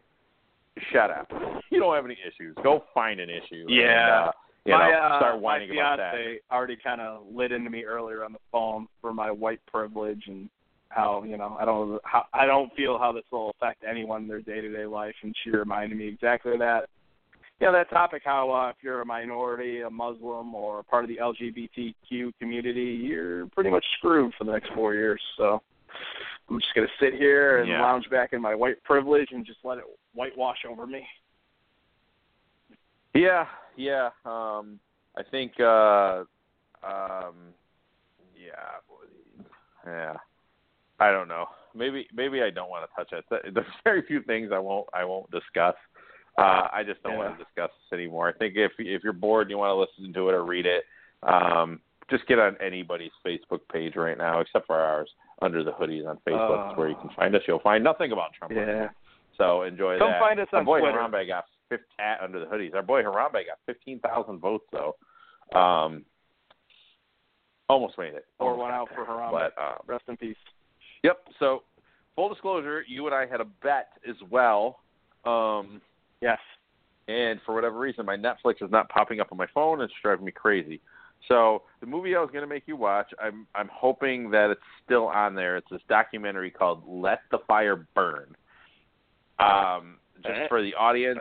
[0.91, 1.31] shut up.
[1.69, 2.55] You don't have any issues.
[2.63, 3.65] Go find an issue.
[3.67, 3.83] Yeah.
[3.83, 4.31] And, uh,
[4.63, 6.15] you my, know, uh, start whining my about that.
[6.49, 10.49] already kind of lit into me earlier on the phone for my white privilege and
[10.89, 14.27] how you know I don't how I don't feel how this will affect anyone in
[14.27, 16.89] their day to day life, and she reminded me exactly of that.
[17.59, 18.21] Yeah, that topic.
[18.23, 23.47] How uh, if you're a minority, a Muslim, or part of the LGBTQ community, you're
[23.47, 25.21] pretty much screwed for the next four years.
[25.37, 25.61] So
[26.49, 27.81] I'm just gonna sit here and Yeah.
[27.81, 31.07] lounge back in my white privilege and just let it whitewash over me.
[33.15, 34.09] Yeah, yeah.
[34.23, 34.79] Um,
[35.15, 35.59] I think.
[35.59, 36.25] Uh,
[36.83, 37.53] um,
[38.35, 38.79] yeah,
[39.85, 40.13] yeah.
[40.99, 41.47] I don't know.
[41.73, 43.53] Maybe maybe I don't want to touch it.
[43.53, 45.75] There's very few things I won't I won't discuss.
[46.37, 47.17] Uh, I just don't Yeah.
[47.19, 48.27] want to discuss this anymore.
[48.29, 50.65] I think if if you're bored and you want to listen to it or read
[50.65, 50.85] it,
[51.23, 55.09] um, just get on anybody's Facebook page right now, except for ours.
[55.41, 57.41] Under the hoodies on Facebook is where you can find us.
[57.47, 58.53] You'll find nothing about Trump.
[58.55, 58.89] Yeah.
[59.37, 59.99] So enjoy that.
[59.99, 60.97] Come find us Our on boy Twitter.
[60.97, 62.73] Harambe got 15, at under the hoodies.
[62.73, 64.95] Our boy Harambe got fifteen thousand votes though.
[65.59, 66.05] Um,
[67.69, 68.25] almost made it.
[68.39, 69.05] Or one out for.
[69.05, 69.31] Harambe.
[69.31, 70.35] But um, Rest in peace.
[71.03, 71.17] yep.
[71.39, 71.63] So
[72.15, 74.79] full disclosure, you and I had a bet as well.
[75.25, 75.81] Um,
[76.21, 76.39] Yes.
[77.07, 79.81] and for whatever reason, my Netflix is not popping up on my phone.
[79.81, 80.81] It's driving me crazy.
[81.27, 84.61] So the movie I was going to make you watch, I'm I'm hoping that it's
[84.85, 85.57] still on there.
[85.57, 88.35] It's this documentary called "Let the Fire Burn."
[89.39, 91.19] Um, just for the audience,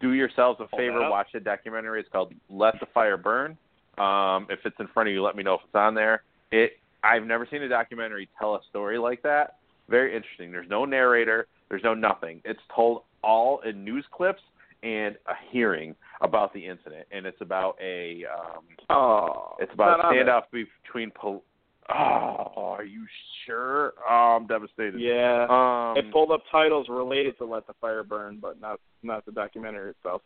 [0.00, 2.00] do yourselves a favor, watch the documentary.
[2.00, 3.56] It's called "Let the Fire Burn."
[3.96, 6.22] Um, if it's in front of you, let me know if it's on there.
[6.50, 9.56] It I've never seen a documentary tell a story like that.
[9.88, 10.52] Very interesting.
[10.52, 11.46] There's no narrator.
[11.68, 12.40] There's no nothing.
[12.44, 14.42] It's told all in news clips
[14.82, 20.02] and a hearing about the incident, and it's about a um, Oh, it's about a
[20.04, 21.42] standoff between pol-
[21.90, 23.06] Oh, are you
[23.46, 23.94] sure?
[24.08, 25.00] Oh, I'm devastated.
[25.00, 25.46] Yeah.
[25.48, 29.32] Um, it pulled up titles related to Let the Fire Burn, but not not the
[29.32, 30.22] documentary itself.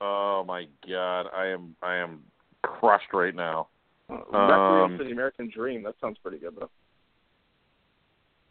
[0.00, 2.22] oh my God, I am I am
[2.62, 3.68] crushed right now.
[4.08, 5.82] Requiem Um, for the American Dream.
[5.82, 6.70] That sounds pretty good though.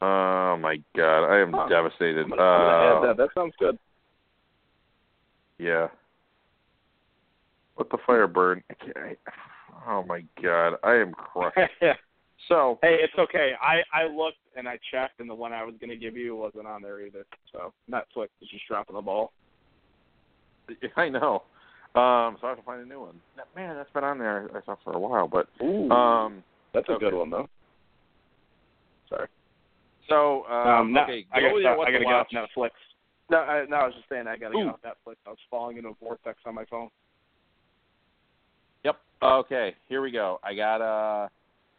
[0.02, 1.68] Oh my God, I am Huh.
[1.70, 2.26] devastated.
[2.26, 3.18] I'm Uh, add that.
[3.18, 3.78] That sounds good.
[5.58, 5.88] Yeah.
[7.78, 8.64] Let the fire burn.
[8.70, 9.16] I I,
[9.88, 11.58] oh my God, I am crushed.
[12.50, 13.54] So hey, it's okay.
[13.62, 16.68] I I looked and I checked, and the one I was gonna give you wasn't
[16.68, 17.26] on there either.
[17.52, 19.32] So Netflix is just dropping the ball.
[20.98, 21.44] I know.
[21.96, 23.20] Um, so I have to find a new one.
[23.56, 26.44] Man, that's been on there I saw for a while, but Ooh, um,
[26.74, 27.06] that's a okay.
[27.06, 27.48] good one though.
[30.10, 32.28] So um, Um, no, okay, I go gotta, stop- I to gotta get off.
[32.34, 32.70] Netflix.
[33.30, 34.66] No, I, no, I was just saying I gotta Ooh.
[34.66, 35.16] get off Netflix.
[35.26, 36.90] I was falling into a vortex on my phone.
[38.84, 38.98] Yep.
[39.24, 40.40] Okay, here we go.
[40.44, 41.28] I got uh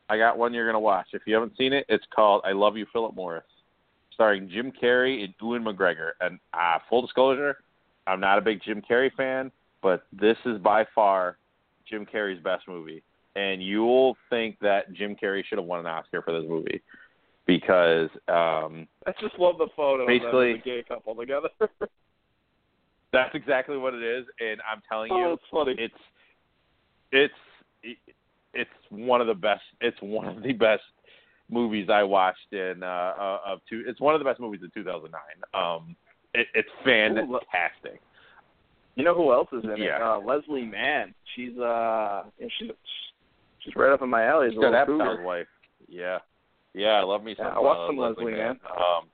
[0.09, 1.09] I got one you're gonna watch.
[1.13, 3.45] If you haven't seen it, it's called I Love You, Phillip Morris,
[4.13, 6.11] starring Jim Carrey and Ewan McGregor.
[6.21, 7.59] And uh, full disclosure,
[8.07, 9.51] I'm not a big Jim Carrey fan,
[9.83, 11.39] but this is by far
[11.89, 13.03] Jim Carrey's best movie.
[13.37, 16.81] And you'll think that Jim Carrey should have won an Oscar for this movie
[17.47, 21.49] because um, I just love the photo of Basically- them as a gay couple together.
[23.13, 24.27] that's exactly what it is.
[24.41, 25.75] And I'm telling you, oh, it's funny.
[25.79, 25.95] it's
[27.13, 27.35] it's
[28.53, 30.83] it's one of the best it's one of the best
[31.49, 34.75] movies I watched in uh, uh of two it's one of the best movies of
[34.75, 35.21] 2009
[35.55, 35.95] um
[36.35, 38.01] it, it's fantastic
[38.97, 39.97] You know who else is in Yeah.
[39.97, 40.03] it?
[40.03, 41.15] Uh, Leslie Mann.
[41.35, 42.25] She's uh,
[42.59, 42.71] she's
[43.61, 44.47] she's right up in my alley.
[44.47, 45.47] As a She's got little wife.
[45.87, 46.19] Yeah,
[46.77, 47.47] yeah, I love me some.
[47.47, 48.61] Yeah, I watched uh, some Leslie Mann.
[48.71, 49.09] Um,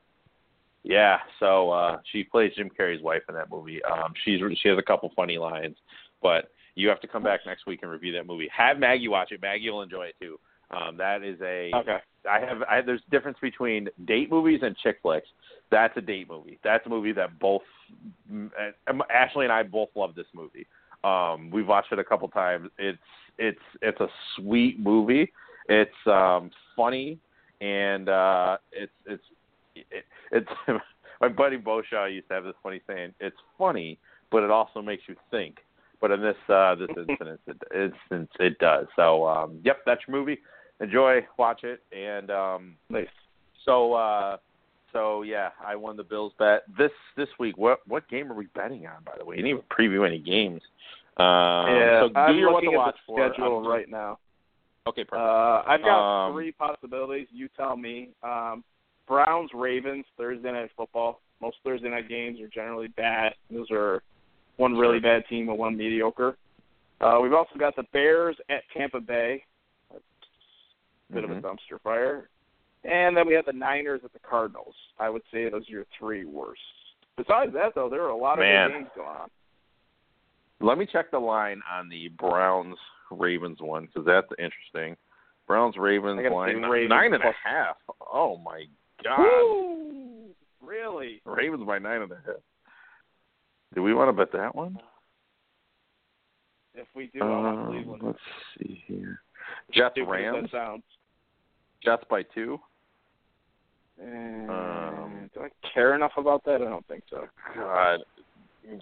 [0.83, 3.81] yeah, so uh she plays Jim Carrey's wife in that movie.
[3.85, 5.77] Um, she's she has a couple funny lines,
[6.21, 8.49] but you have to come back next week and review that movie.
[8.57, 9.41] Have Maggie watch it.
[9.41, 10.39] Maggie will enjoy it too.
[10.73, 11.99] Um, that is a Okay.
[12.29, 15.29] I have I there's difference between date movies and chick flicks.
[15.71, 16.59] That's a date movie.
[16.65, 17.63] That's a movie that both
[18.31, 18.51] mm,
[18.89, 20.67] uh, Ashley and I both love this movie.
[21.05, 22.71] Um, we've watched it a couple times.
[22.79, 22.99] It's
[23.39, 25.33] it's it's a sweet movie.
[25.69, 27.19] It's um, funny
[27.63, 29.23] and uh, it's it's
[29.75, 30.49] it, it's
[31.21, 33.15] my buddy Boshaw used to have this funny saying.
[33.21, 33.99] It's funny,
[34.31, 35.59] but it also makes you think.
[36.01, 38.87] But in this uh, this instance, it, instance, it does.
[38.97, 40.39] So um, yep, that's your movie
[40.83, 43.07] enjoy, watch it, and um, Nice.
[43.65, 44.37] so uh,
[44.93, 47.57] so yeah, I won the Bills bet this this week.
[47.57, 49.03] What what game are we betting on?
[49.05, 50.61] By the way, you didn't even preview any games.
[51.19, 53.89] Um, yeah, so do I'm your what looking to at watch the schedule I'm- right
[53.89, 54.19] now.
[54.87, 55.23] Okay, perfect.
[55.23, 57.29] Uh, I've got Um, three possibilities.
[57.31, 58.11] You tell me.
[58.23, 58.65] Um,
[59.07, 61.21] Browns Ravens Thursday night football.
[61.41, 63.35] Most Thursday night games are generally bad.
[63.51, 64.03] Those are
[64.57, 66.37] one really bad team and one mediocre.
[67.01, 69.45] Uh, we've also got the Bears at Tampa Bay.
[69.91, 70.03] That's
[71.11, 71.31] a bit Mhm.
[71.31, 72.29] of a dumpster fire.
[72.85, 74.75] And then we have the Niners at the Cardinals.
[74.99, 76.61] I would say those are your three worst.
[77.17, 78.71] Besides that, though, there are a lot of Man.
[78.71, 79.31] good games going on.
[80.61, 82.79] Let me check the line on the Browns
[83.19, 84.97] Ravens one because that's interesting.
[85.47, 87.77] Browns Ravens line Ravens nine and a half.
[88.13, 88.65] Oh my
[89.05, 89.19] god!
[89.19, 90.31] Woo!
[90.65, 91.21] Really?
[91.25, 92.37] Ravens by nine and a half.
[93.75, 94.79] Do we want to bet that one?
[96.75, 98.19] If we do, Um, let's
[98.59, 99.21] see here.
[99.73, 100.51] Jets Rams.
[101.83, 102.61] Jets by two.
[104.01, 106.63] Uh, Um, do I care enough about that?
[106.63, 107.29] I don't think so.
[107.55, 108.01] God,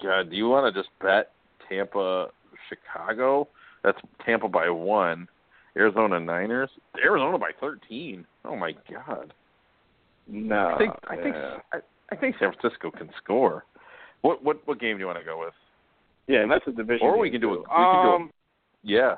[0.02, 1.32] God, do you want to just bet
[1.68, 2.30] Tampa,
[2.68, 3.48] Chicago?
[3.82, 5.28] That's Tampa by one.
[5.76, 6.70] Arizona Niners.
[7.02, 8.26] Arizona by thirteen.
[8.44, 9.32] Oh my God.
[10.26, 10.74] No.
[10.74, 11.56] I think I think yeah.
[11.72, 11.78] I,
[12.12, 13.64] I think San Francisco can score.
[14.22, 15.54] What what what game do you want to go with?
[16.26, 17.06] Yeah, and that's a division.
[17.06, 18.14] Or we can do it- we can do it.
[18.14, 18.30] Um,
[18.82, 19.14] Yeah.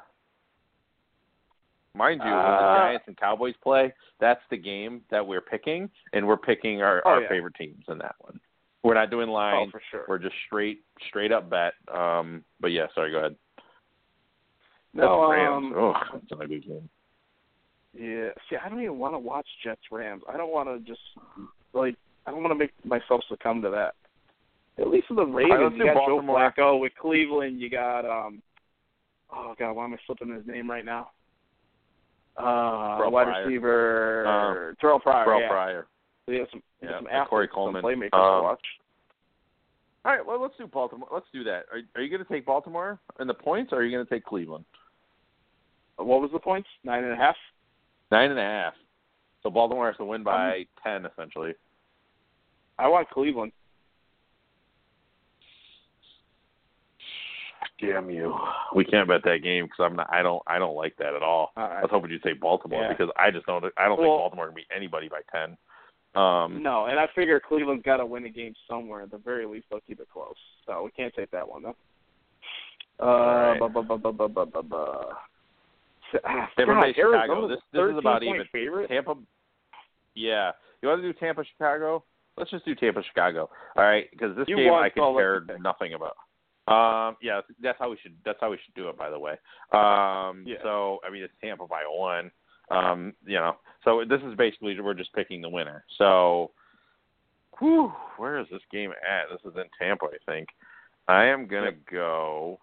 [1.95, 5.91] Mind you, when the Uh, Giants and Cowboys play, that's the game that we're picking,
[6.15, 7.29] and we're picking our, Oh, our yeah.
[7.29, 8.41] favorite teams in that one.
[8.83, 9.69] We're not doing lines.
[9.69, 10.05] oh, for sure.
[10.09, 11.75] We're just straight straight up bet.
[11.89, 13.37] Um, but yeah, sorry, go ahead.
[14.95, 15.67] No, Rams.
[15.67, 16.89] um, oh, that's an ugly game.
[17.99, 18.29] yeah.
[18.51, 20.23] See, I don't even want to watch Jets Rams.
[20.33, 21.01] I don't want to just
[21.73, 21.97] like.
[22.27, 23.95] I don't want to make myself succumb to that.
[24.79, 26.53] At least with the Ravens, you got Baltimore.
[26.57, 26.81] Joe Flacco.
[26.81, 28.43] With Cleveland, you got um.
[29.35, 31.11] Oh God, why am I slipping his name right now?
[32.37, 32.43] Uh,
[32.99, 33.47] Terrelle wide Pryor.
[33.47, 35.27] receiver Uh, Terrelle Pryor.
[35.27, 35.49] Terrelle yeah.
[35.49, 35.87] Pryor.
[36.27, 38.67] So have some, Yeah, some athletes, Corey some playmakers Um, to watch.
[40.05, 41.09] All right, well, let's do Baltimore.
[41.13, 41.65] Let's do that.
[41.73, 44.11] Are, are you going to take Baltimore in the points, or are you going to
[44.13, 44.65] take Cleveland?
[45.97, 46.69] What was the points?
[46.85, 47.37] Nine and a half.
[48.11, 48.75] Nine and a half.
[49.43, 51.55] So Baltimore has to win by ten, essentially.
[52.79, 53.53] I want Cleveland.
[57.81, 58.35] Damn you!
[58.77, 60.09] We can't bet that game because I'm not.
[60.13, 60.43] I don't.
[60.47, 61.51] I don't like that at all.
[61.57, 62.89] All I was hoping you'd say Baltimore Yeah.
[62.93, 63.65] because I just don't.
[63.77, 65.57] I don't Well- think Baltimore can beat anybody by ten.
[66.15, 69.03] Um, No, and I figure Cleveland's got to win a game somewhere.
[69.03, 70.37] At the very least, they'll keep it close.
[70.67, 71.77] So we can't take that one though.
[73.01, 73.07] Uh,
[73.53, 73.59] right.
[73.59, 75.15] bu- bu- bu- bu- bu- bu- bu- bu-
[76.25, 77.49] Ah, Tampa God, Bay, Chicago.
[77.49, 78.45] This- this is about even.
[78.53, 78.89] Favorite?
[78.89, 79.17] Tampa.
[80.15, 82.05] Yeah, you want to do Tampa, Chicago?
[82.37, 83.51] Let's just do Tampa, Chicago.
[83.77, 86.17] All right, because this You game I could care nothing about.
[86.69, 88.17] Um, yeah, that's how we should.
[88.25, 88.97] That's how we should do it.
[88.97, 89.33] By the way.
[89.73, 90.63] Um, Yeah.
[90.63, 92.31] so I mean, it's Tampa by one.
[92.71, 95.85] Um, you know, so this is basically we're just picking the winner.
[95.99, 96.53] So,
[97.59, 99.29] whew, where is this game at?
[99.31, 100.49] This is in Tampa, I think.
[101.09, 102.61] I am gonna go.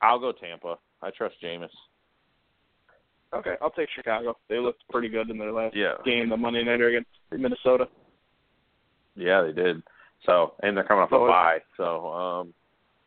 [0.00, 0.78] I'll go Tampa.
[1.02, 1.68] I trust Jameis.
[3.32, 4.36] Okay, I'll take Chicago.
[4.48, 5.94] They looked pretty good in their last Yeah.
[6.04, 7.88] game, the Monday nighter against Minnesota.
[9.14, 9.82] Yeah, they did.
[10.26, 11.58] So, and they're coming off So a bye.
[11.76, 12.54] So, um,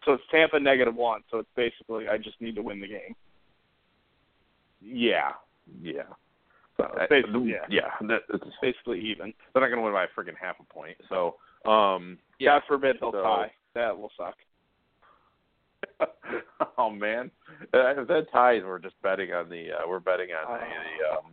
[0.05, 1.21] So it's Tampa negative one.
[1.29, 3.15] So it's basically I just need to win the game.
[4.81, 5.31] yeah,
[5.81, 6.03] yeah,
[6.77, 7.89] So it's basically, yeah, yeah.
[8.01, 9.33] It's, it's basically even.
[9.53, 10.97] they're not going to win by a freaking half a point.
[11.09, 11.35] So,
[11.69, 12.55] um, yeah.
[12.59, 13.51] God forbid they'll So- tie.
[13.75, 14.35] That will suck.
[16.77, 17.31] oh man,
[17.73, 21.17] uh, if that ties, we're just betting on the uh, we're betting on the, the
[21.17, 21.31] um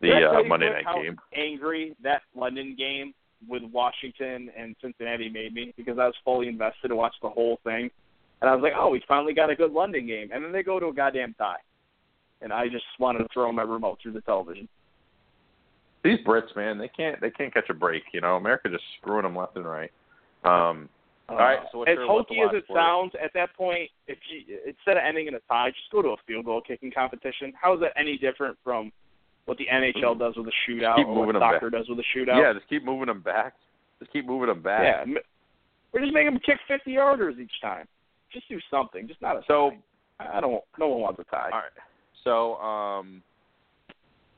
[0.00, 1.16] the Did I tell uh, Monday night game.
[1.34, 3.14] Angry that London game
[3.48, 7.58] with Washington and Cincinnati made me because I was fully invested to watch the whole
[7.64, 7.90] thing,
[8.40, 10.62] and I was like, oh, we finally got a good London game, and then they
[10.62, 11.56] go to a goddamn tie,
[12.42, 14.68] and I just wanted to throw my remote through the television.
[16.04, 18.02] These Brits, man, they can't they can't catch a break.
[18.12, 19.90] You know, America just screwing them left and right.
[20.44, 20.88] Um,
[21.28, 21.58] All right.
[21.72, 25.02] So what's as what hokey as it sounds, at that point, if you instead of
[25.06, 27.52] ending in a tie, just go to a field goal kicking competition.
[27.60, 28.92] How is that any different from
[29.46, 31.98] what the NHL does with a shootout Keep or moving what 'em soccer does with
[31.98, 32.40] a shootout?
[32.40, 33.54] Yeah, just keep moving them back.
[33.98, 35.06] Just keep moving them back.
[35.06, 35.14] Yeah,
[35.92, 37.88] we're just making them kick 50 yarders each time.
[38.32, 39.08] Just do something.
[39.08, 39.70] Just not a So
[40.18, 40.36] tie.
[40.36, 40.62] I don't.
[40.78, 41.50] No one wants a tie.
[41.52, 41.72] All right.
[42.24, 43.22] So, um,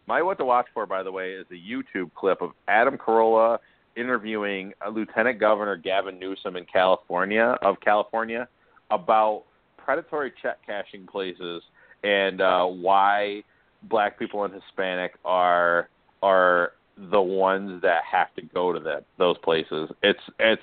[0.07, 3.59] my what to watch for, by the way, is a YouTube clip of Adam Carolla
[3.97, 8.49] interviewing uh, Lieutenant Governor Gavin Newsom in California of California
[8.91, 9.45] about
[9.77, 11.63] predatory check cashing places
[12.05, 13.43] and uh, why
[13.85, 15.89] black people and Hispanic are
[16.23, 16.73] are
[17.11, 19.91] the ones that have to go to that those places.
[20.03, 20.63] It's it's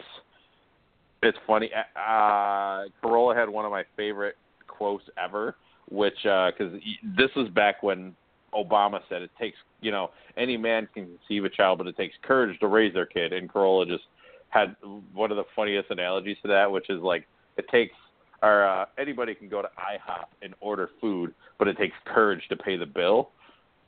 [1.23, 1.72] it's funny.
[1.95, 4.35] Uh, Carolla had one of my favorite
[4.68, 5.56] quotes ever,
[5.89, 6.73] which because
[7.18, 8.15] this was back when
[8.56, 12.15] Obama said it takes you know any man can conceive a child, but it takes
[12.23, 13.34] courage to raise their kid.
[13.34, 14.03] And Carolla just
[14.49, 14.76] had
[15.14, 17.27] one of the funniest analogies to that, which is like
[17.57, 17.94] it takes
[18.41, 22.56] or uh, anybody can go to IHOP and order food, but it takes courage to
[22.56, 23.30] pay the bill.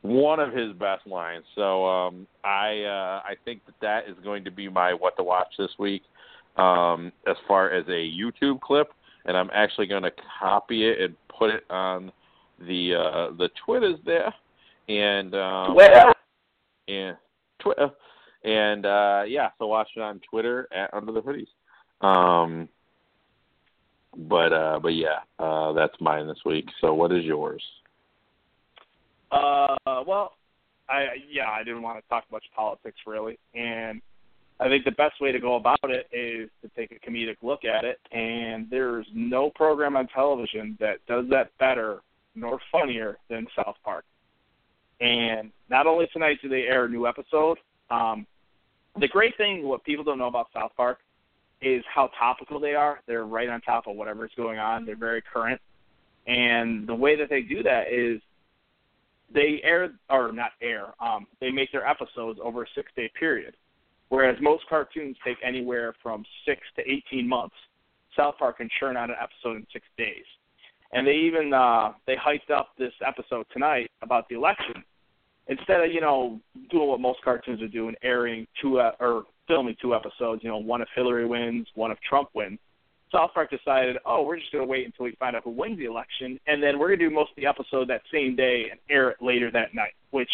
[0.01, 1.43] One of his best lines.
[1.55, 5.23] So um, I uh, I think that that is going to be my what to
[5.23, 6.03] watch this week
[6.55, 8.89] um, as far as a YouTube clip,
[9.25, 12.11] and I'm actually going to copy it and put it on
[12.59, 14.33] the uh, the Twitters there,
[14.87, 16.13] and um, Twitter.
[16.87, 17.17] and
[17.59, 17.89] Twitter,
[18.43, 21.47] and uh, yeah, so watch it on Twitter at Under the Hoodies.
[22.05, 22.69] Um,
[24.15, 26.65] but uh, but yeah, uh, that's mine this week.
[26.81, 27.63] So what is yours?
[29.31, 30.33] Uh, well,
[30.89, 34.01] I yeah, I didn't want to talk much politics really, and
[34.59, 37.63] I think the best way to go about it is to take a comedic look
[37.63, 37.99] at it.
[38.11, 42.01] And there's no program on television that does that better
[42.33, 44.05] nor funnier than South Park.
[44.99, 47.57] And not only tonight do they air a new episode,
[47.89, 48.25] um,
[48.99, 50.99] the great thing, what people don't know about South Park,
[51.61, 52.99] is how topical they are.
[53.07, 54.85] They're right on top of whatever's going on.
[54.85, 55.61] They're very current.
[56.25, 58.21] And the way that they do that is
[59.33, 63.55] they air or not air, um, they make their episodes over a six day period.
[64.09, 67.55] Whereas most cartoons take anywhere from six to eighteen months.
[68.15, 70.23] South Park can churn out an episode in six days.
[70.93, 74.83] And they even uh they hyped up this episode tonight about the election.
[75.49, 76.39] Instead of, you know,
[76.69, 80.57] doing what most cartoons are doing, airing two uh, or filming two episodes, you know,
[80.57, 82.59] one if Hillary wins, one if Trump wins.
[83.11, 85.77] South Park decided, oh, we're just going to wait until we find out who wins
[85.77, 88.65] the election, and then we're going to do most of the episode that same day
[88.69, 89.93] and air it later that night.
[90.11, 90.29] Which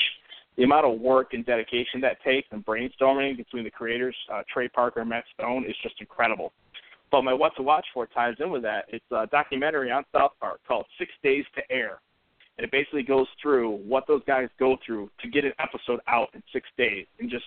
[0.57, 4.67] the amount of work and dedication that takes and brainstorming between the creators, uh, Trey
[4.67, 6.51] Parker and Matt Stone, is just incredible.
[7.13, 8.85] But my what to watch for ties in with that.
[8.87, 11.99] It's a documentary on South Park called Six Days to Air,
[12.57, 16.29] and it basically goes through what those guys go through to get an episode out
[16.33, 17.45] in six days, and just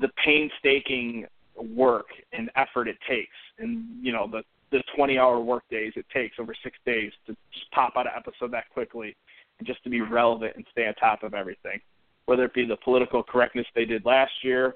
[0.00, 4.42] the painstaking work and effort it takes, and you know the
[4.72, 8.12] the 20 hour work days it takes over six days to just pop out an
[8.16, 9.14] episode that quickly,
[9.60, 11.80] and just to be relevant and stay on top of everything,
[12.26, 14.74] whether it be the political correctness they did last year,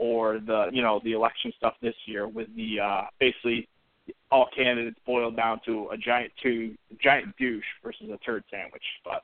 [0.00, 3.68] or the you know the election stuff this year with the uh, basically
[4.30, 8.82] all candidates boiled down to a giant two giant douche versus a turd sandwich.
[9.04, 9.22] But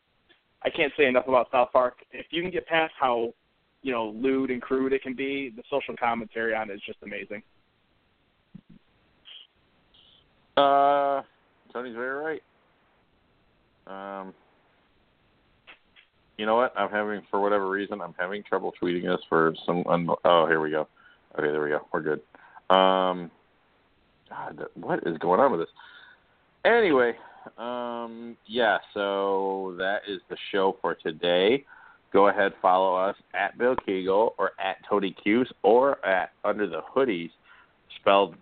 [0.63, 1.95] I can't say enough about South Park.
[2.13, 3.33] If you can get past how
[3.83, 6.99] you know lewd and crude it can be, the social commentary on it is just
[7.03, 7.43] amazing.
[10.59, 11.23] Uh,
[11.73, 12.43] Tony's very
[13.87, 14.21] right.
[14.21, 14.35] Um,
[16.39, 16.73] you know what?
[16.77, 19.85] I'm having, for whatever reason, I'm having trouble tweeting this for some.
[19.87, 20.89] Un- oh, here we go.
[21.39, 21.87] Okay, there we go.
[21.93, 22.21] We're good.
[22.75, 23.31] Um,
[24.29, 25.69] God, what is going on with this?
[26.65, 27.15] Anyway,
[27.59, 28.79] um, yeah.
[28.93, 31.65] So that is the show for today.
[32.13, 36.81] Go ahead, follow us at Bill Keagle or at Tony Cuse or at Under the
[36.95, 37.31] Hoodies,
[38.01, 38.37] spelled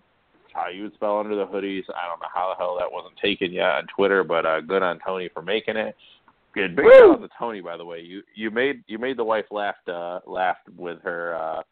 [0.53, 1.83] how you would spell Under the Hoodies.
[1.89, 4.83] I don't know how the hell that wasn't taken yet on Twitter, but uh, good
[4.83, 5.97] on Tony for making it.
[6.55, 6.77] Good.
[6.77, 8.01] Big shout out to Tony, by the way.
[8.01, 11.63] You you made you made the wife laugh uh, laughed with her uh,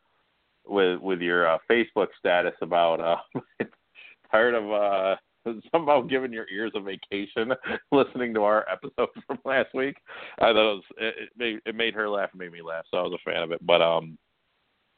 [0.66, 3.64] with with your uh, Facebook status about uh,
[4.30, 5.16] tired of uh,
[5.72, 7.52] somehow giving your ears a vacation
[7.92, 9.96] listening to our episode from last week.
[10.38, 12.84] I thought it was it, it made it made her laugh, and made me laugh,
[12.90, 13.64] so I was a fan of it.
[13.64, 14.18] But um,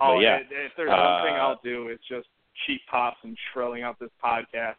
[0.01, 2.27] Oh But yeah, if, there's one thing uh, I'll do, it's just
[2.67, 4.75] cheap pops and shrilling out this podcast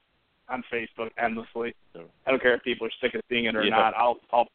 [0.50, 1.74] on Facebook endlessly.
[1.96, 3.70] I don't care if people are sick of seeing it or Yeah.
[3.76, 3.94] not.
[3.96, 4.48] I'll I'll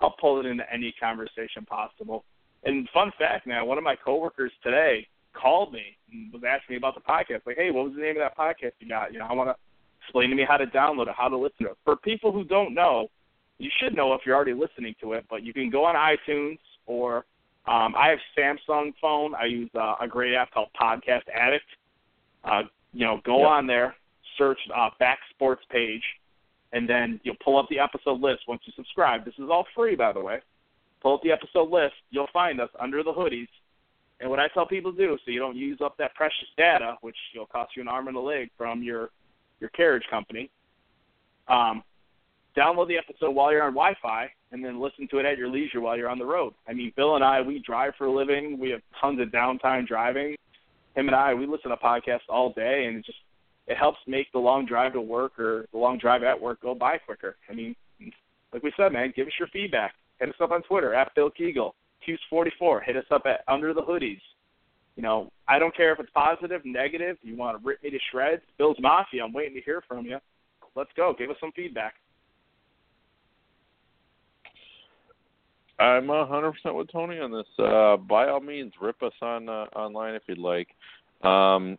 [0.00, 2.24] I'll pull it into any conversation possible.
[2.64, 6.76] And fun fact, man, one of my coworkers today called me and was asking me
[6.78, 7.42] about the podcast.
[7.46, 9.12] Like, hey, what was the name of that podcast you got?
[9.12, 9.56] You know, I want to
[10.02, 11.78] explain to me how to download it, how to listen to it.
[11.84, 13.08] For people who don't know,
[13.58, 16.58] you should know if you're already listening to it, but you can go on iTunes
[16.86, 17.24] or
[17.66, 19.34] um, I have Samsung phone.
[19.34, 21.64] I use uh, a great app called Podcast Addict.
[22.44, 22.62] Uh,
[22.92, 23.48] you know, go Yep.
[23.48, 23.94] on there,
[24.38, 26.02] search uh, Back Sports page,
[26.72, 29.24] and then you'll pull up the episode list once you subscribe.
[29.24, 30.40] This is all free, by the way.
[31.00, 31.94] Pull up the episode list.
[32.10, 33.48] You'll find us under the hoodies.
[34.20, 36.96] And what I tell people to do, so you don't use up that precious data,
[37.02, 39.10] which will cost you an arm and a leg from your
[39.60, 40.50] your carriage company,
[41.48, 41.82] um,
[42.56, 45.80] download the episode while you're on Wi-Fi, and then listen to it at your leisure
[45.80, 46.52] while you're on the road.
[46.68, 48.58] I mean, Bill and I, we drive for a living.
[48.58, 50.36] We have tons of downtime driving.
[50.94, 53.18] Him and I, we listen to podcasts all day, and it just
[53.66, 56.74] it helps make the long drive to work or the long drive at work go
[56.74, 57.36] by quicker.
[57.50, 57.74] I mean,
[58.52, 59.94] like we said, man, give us your feedback.
[60.18, 61.72] Hit us up on Twitter at Bill Keagle,
[62.06, 62.84] Cuse44.
[62.84, 64.20] Hit us up at Under the Hoodies.
[64.94, 67.18] You know, I don't care if it's positive, negative.
[67.22, 68.42] You want to rip me to shreds?
[68.56, 69.24] Bill's Mafia.
[69.24, 70.18] I'm waiting to hear from you.
[70.74, 71.14] Let's go.
[71.18, 71.94] Give us some feedback.
[75.78, 77.46] I'm a hundred percent with Tony on this.
[77.58, 80.68] Uh, by all means, rip us on uh, online if you'd like.
[81.22, 81.76] Um,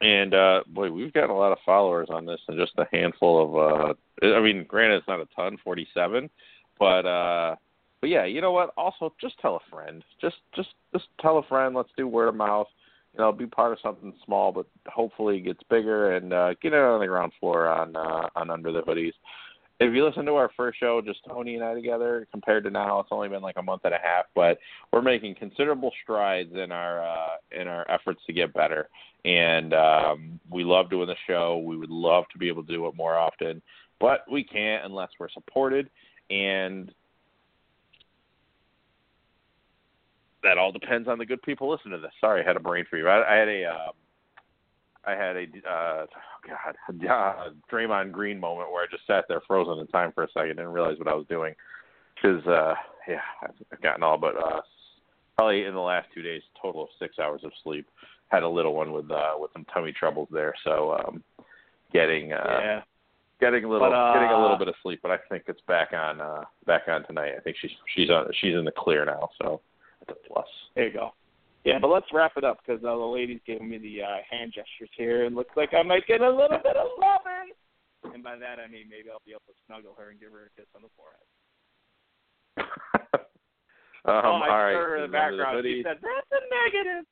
[0.00, 3.42] and uh, boy, we've gotten a lot of followers on this, and just a handful
[3.42, 3.56] of.
[3.56, 6.30] Uh, I mean, granted, it's not a ton, forty-seven,
[6.78, 7.56] but uh,
[8.00, 8.72] but yeah, you know what?
[8.76, 10.02] Also, just tell a friend.
[10.20, 11.74] Just just just tell a friend.
[11.74, 12.68] Let's do word of mouth.
[13.14, 16.72] You know, be part of something small, but hopefully it gets bigger and uh, get
[16.72, 19.12] it on the ground floor on uh, on under the hoodies
[19.80, 23.00] if you listen to our first show, just Tony and I together, compared to now,
[23.00, 24.58] it's only been like a month and a half, but
[24.92, 28.90] we're making considerable strides in our uh, in our efforts to get better.
[29.24, 31.58] And um, we love doing the show.
[31.58, 33.62] We would love to be able to do it more often,
[33.98, 35.88] but we can't unless we're supported.
[36.28, 36.92] And
[40.42, 42.12] that all depends on the good people listening to this.
[42.20, 43.04] Sorry, I had a brain freeze.
[43.06, 43.92] I, I had a uh,
[45.06, 46.06] I had a uh,
[46.46, 46.76] God
[47.08, 50.56] uh, Draymond Green moment where I just sat there frozen in time for a second,
[50.56, 51.54] didn't realize what I was doing
[52.14, 52.74] because uh,
[53.08, 53.20] yeah,
[53.72, 54.60] I've gotten all but uh,
[55.36, 57.86] probably in the last two days total of six hours of sleep.
[58.28, 61.24] Had a little one with uh, with some tummy troubles there, so um,
[61.92, 62.82] getting uh, yeah.
[63.40, 65.60] getting a little But, uh, getting a little bit of sleep, but I think it's
[65.66, 67.32] back on uh, back on tonight.
[67.36, 69.60] I think she's she's on she's in the clear now, so
[70.02, 70.46] it's a plus.
[70.76, 71.12] There you go.
[71.64, 74.52] Yeah, but let's wrap it up because uh, the lady's giving me the uh, hand
[74.54, 77.52] gestures here, and looks like I might get a little bit of loving.
[78.14, 80.48] And by that I mean maybe I'll be able to snuggle her and give her
[80.48, 81.20] a kiss on the forehead.
[84.08, 84.72] um, oh, I all right.
[84.72, 85.60] her in the background.
[85.64, 87.04] She said, "That's a negative."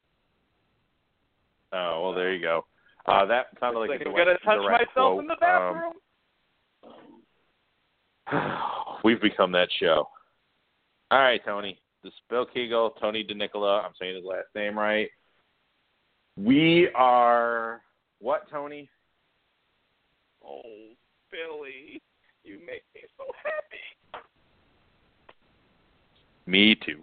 [1.72, 2.64] Oh well, there you go.
[3.06, 5.20] Uh, that sounded like, like I'm gonna touch myself quote.
[5.20, 5.92] in the bathroom.
[8.32, 10.08] Um, we've become that show.
[11.10, 11.78] All right, Tony.
[12.28, 13.84] Bill Keagle, Tony DeNicola.
[13.84, 15.08] I'm saying his last name right.
[16.36, 17.82] We are
[18.20, 18.88] what, Tony?
[20.48, 20.62] oh,
[21.30, 22.00] Billy,
[22.44, 24.22] you make me so happy.
[26.46, 27.02] Me too.